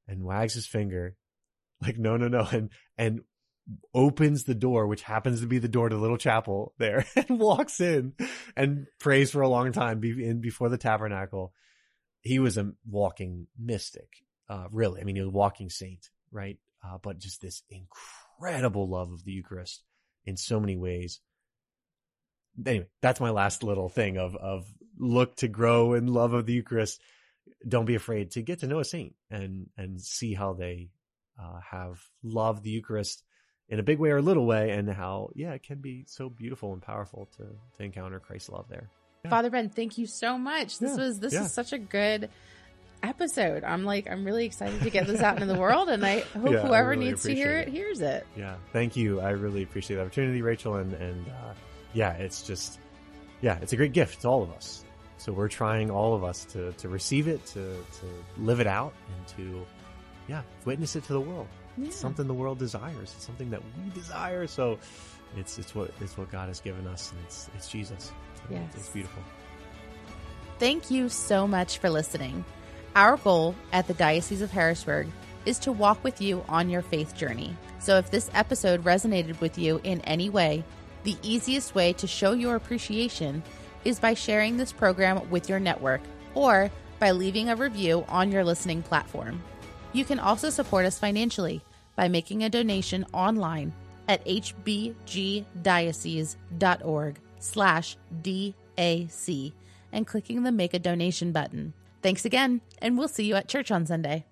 and 0.08 0.24
wags 0.24 0.54
his 0.54 0.68
finger 0.68 1.16
like, 1.82 1.98
no, 1.98 2.18
no, 2.18 2.28
no. 2.28 2.48
And, 2.52 2.70
and 2.98 3.22
opens 3.94 4.46
the 4.46 4.56
door, 4.56 4.88
which 4.88 5.02
happens 5.02 5.42
to 5.42 5.48
be 5.48 5.60
the 5.60 5.68
door 5.68 5.90
to 5.90 5.96
the 5.96 6.02
little 6.02 6.18
chapel 6.18 6.74
there 6.78 7.06
and 7.16 7.40
walks 7.40 7.82
in 7.82 8.14
and 8.56 8.88
prays 9.00 9.32
for 9.32 9.42
a 9.42 9.50
long 9.50 9.74
time 9.74 10.00
be, 10.00 10.26
in 10.26 10.40
before 10.40 10.70
the 10.70 10.78
tabernacle. 10.78 11.54
He 12.22 12.40
was 12.40 12.58
a 12.58 12.72
walking 12.90 13.48
mystic. 13.60 14.24
Uh, 14.50 14.68
really. 14.72 15.02
I 15.02 15.04
mean, 15.04 15.18
he 15.18 15.22
was 15.22 15.28
a 15.28 15.32
walking 15.32 15.70
saint, 15.70 16.10
right? 16.32 16.58
Uh, 16.88 16.98
but 17.02 17.20
just 17.20 17.42
this 17.42 17.64
incredible 17.70 18.88
love 18.88 19.12
of 19.12 19.24
the 19.26 19.32
Eucharist 19.32 19.84
in 20.26 20.38
so 20.38 20.60
many 20.60 20.78
ways. 20.78 21.20
Anyway, 22.66 22.88
that's 23.02 23.20
my 23.20 23.32
last 23.32 23.64
little 23.64 23.90
thing 23.90 24.18
of, 24.18 24.36
of 24.36 24.66
look 24.98 25.36
to 25.38 25.48
grow 25.48 25.94
in 25.94 26.08
love 26.08 26.34
of 26.34 26.46
the 26.46 26.54
Eucharist. 26.54 27.02
Don't 27.68 27.86
be 27.86 27.96
afraid 27.96 28.32
to 28.32 28.42
get 28.42 28.60
to 28.60 28.68
know 28.68 28.80
a 28.80 28.86
saint 28.86 29.16
and, 29.30 29.68
and 29.78 30.00
see 30.02 30.34
how 30.34 30.54
they, 30.54 30.90
uh, 31.42 31.60
have 31.70 32.02
loved 32.24 32.64
the 32.64 32.70
Eucharist 32.72 33.24
in 33.70 33.80
a 33.80 33.84
big 33.84 34.00
way 34.00 34.10
or 34.10 34.18
a 34.18 34.22
little 34.22 34.46
way 34.46 34.72
and 34.72 34.90
how, 34.90 35.30
yeah, 35.36 35.54
it 35.54 35.64
can 35.64 35.80
be 35.80 36.06
so 36.08 36.30
beautiful 36.30 36.74
and 36.74 36.82
powerful 36.82 37.30
to, 37.38 37.44
to 37.78 37.84
encounter 37.84 38.20
Christ's 38.20 38.50
love 38.50 38.68
there. 38.70 38.90
Yeah. 39.24 39.30
Father 39.30 39.50
Ben, 39.50 39.70
thank 39.70 39.98
you 39.98 40.08
so 40.08 40.38
much. 40.38 40.80
This 40.80 40.98
Yeah, 40.98 41.04
was 41.06 41.20
this 41.20 41.34
yeah. 41.34 41.44
is 41.44 41.54
such 41.54 41.74
a 41.74 41.78
good 41.78 42.30
episode. 43.04 43.64
I'm 43.64 43.84
like 43.84 44.10
I'm 44.10 44.24
really 44.26 44.46
excited 44.46 44.82
to 44.82 44.90
get 44.90 45.08
this 45.08 45.22
out 45.22 45.42
into 45.42 45.52
the 45.52 45.60
world, 45.60 45.90
and 45.90 46.06
I 46.06 46.20
hope 46.20 46.52
Yeah, 46.52 46.64
I 46.64 46.68
whoever 46.68 46.90
really 46.90 47.06
needs 47.06 47.24
to 47.24 47.34
hear 47.34 47.60
appreciate 47.60 47.68
it 47.68 47.78
hears 47.78 48.02
it. 48.02 48.28
Yeah. 48.36 48.56
Thank 48.74 48.96
you. 48.96 49.20
I 49.22 49.32
really 49.32 49.64
appreciate 49.64 49.98
the 49.98 50.04
opportunity, 50.04 50.42
Rachel. 50.42 50.76
And, 50.76 50.94
and, 50.94 51.28
uh, 51.28 51.54
yeah, 51.94 52.14
it's 52.14 52.44
just, 52.44 52.80
yeah, 53.42 53.58
it's 53.62 53.74
a 53.74 53.78
great 53.78 53.94
gift 53.94 54.22
to 54.22 54.28
all 54.28 54.44
of 54.44 54.52
us. 54.52 54.84
So 55.18 55.32
we're 55.32 55.48
trying 55.48 55.90
all 55.90 56.14
of 56.14 56.24
us 56.24 56.46
to, 56.46 56.72
to 56.74 56.90
receive 56.90 57.28
it, 57.28 57.46
to, 57.48 57.60
to 57.62 58.06
live 58.38 58.60
it 58.60 58.68
out 58.68 58.94
and 59.18 59.28
to, 59.38 59.66
yeah, 60.28 60.44
witness 60.66 60.96
it 60.96 61.04
to 61.06 61.14
the 61.14 61.22
world. 61.22 61.48
Yeah. 61.78 61.88
It's 61.88 61.96
something 61.96 62.28
the 62.28 62.34
world 62.34 62.60
desires. 62.60 63.14
It's 63.16 63.26
something 63.26 63.50
that 63.50 63.62
we 63.84 63.90
desire. 63.92 64.46
So 64.48 64.78
it's, 65.36 65.58
it's 65.58 65.74
what, 65.74 65.92
it's 66.02 66.18
what 66.18 66.32
God 66.32 66.50
has 66.50 66.60
given 66.60 66.86
us 66.88 67.12
and 67.12 67.22
it's, 67.26 67.50
it's 67.56 67.70
Jesus. 67.70 68.12
Yes. 68.50 68.74
It's 68.76 68.90
beautiful. 68.90 69.24
Thank 70.60 70.90
you 70.90 71.10
so 71.10 71.48
much 71.48 71.78
for 71.80 71.90
listening. 71.90 72.44
Our 72.98 73.18
goal 73.18 73.56
at 73.72 73.86
the 73.86 73.94
Diocese 73.94 74.42
of 74.42 74.50
Harrisburg 74.50 75.06
is 75.46 75.60
to 75.60 75.72
walk 75.72 76.04
with 76.04 76.20
you 76.20 76.44
on 76.50 76.68
your 76.68 76.82
faith 76.82 77.16
journey. 77.16 77.56
So 77.78 78.00
if 78.00 78.10
this 78.10 78.32
episode 78.34 78.84
resonated 78.84 79.40
with 79.40 79.60
you 79.60 79.80
in 79.84 80.02
any 80.02 80.32
way, 80.32 80.64
the 81.04 81.16
easiest 81.22 81.76
way 81.76 81.94
to 81.94 82.08
show 82.08 82.32
your 82.32 82.56
appreciation 82.56 83.44
is 83.86 84.00
by 84.00 84.16
sharing 84.16 84.58
this 84.58 84.72
program 84.72 85.30
with 85.30 85.48
your 85.48 85.60
network 85.60 86.02
or 86.34 86.72
by 86.98 87.12
leaving 87.12 87.50
a 87.50 87.56
review 87.56 88.04
on 88.08 88.32
your 88.32 88.44
listening 88.44 88.82
platform. 88.82 89.44
You 89.94 90.04
can 90.04 90.18
also 90.18 90.50
support 90.50 90.88
us 90.88 90.98
financially 90.98 91.62
by 91.96 92.08
making 92.08 92.44
a 92.44 92.50
donation 92.50 93.06
online 93.14 93.74
at 94.08 94.26
hbgdiocese.org 94.26 97.20
slash 97.38 97.98
DAC 98.24 99.54
and 99.92 100.08
clicking 100.08 100.42
the 100.42 100.52
Make 100.52 100.74
a 100.74 100.80
Donation 100.80 101.32
button. 101.32 101.74
Thanks 102.02 102.26
again, 102.26 102.62
and 102.80 102.98
we'll 102.98 103.08
see 103.08 103.26
you 103.26 103.36
at 103.36 103.48
church 103.48 103.72
on 103.72 103.86
Sunday. 103.86 104.27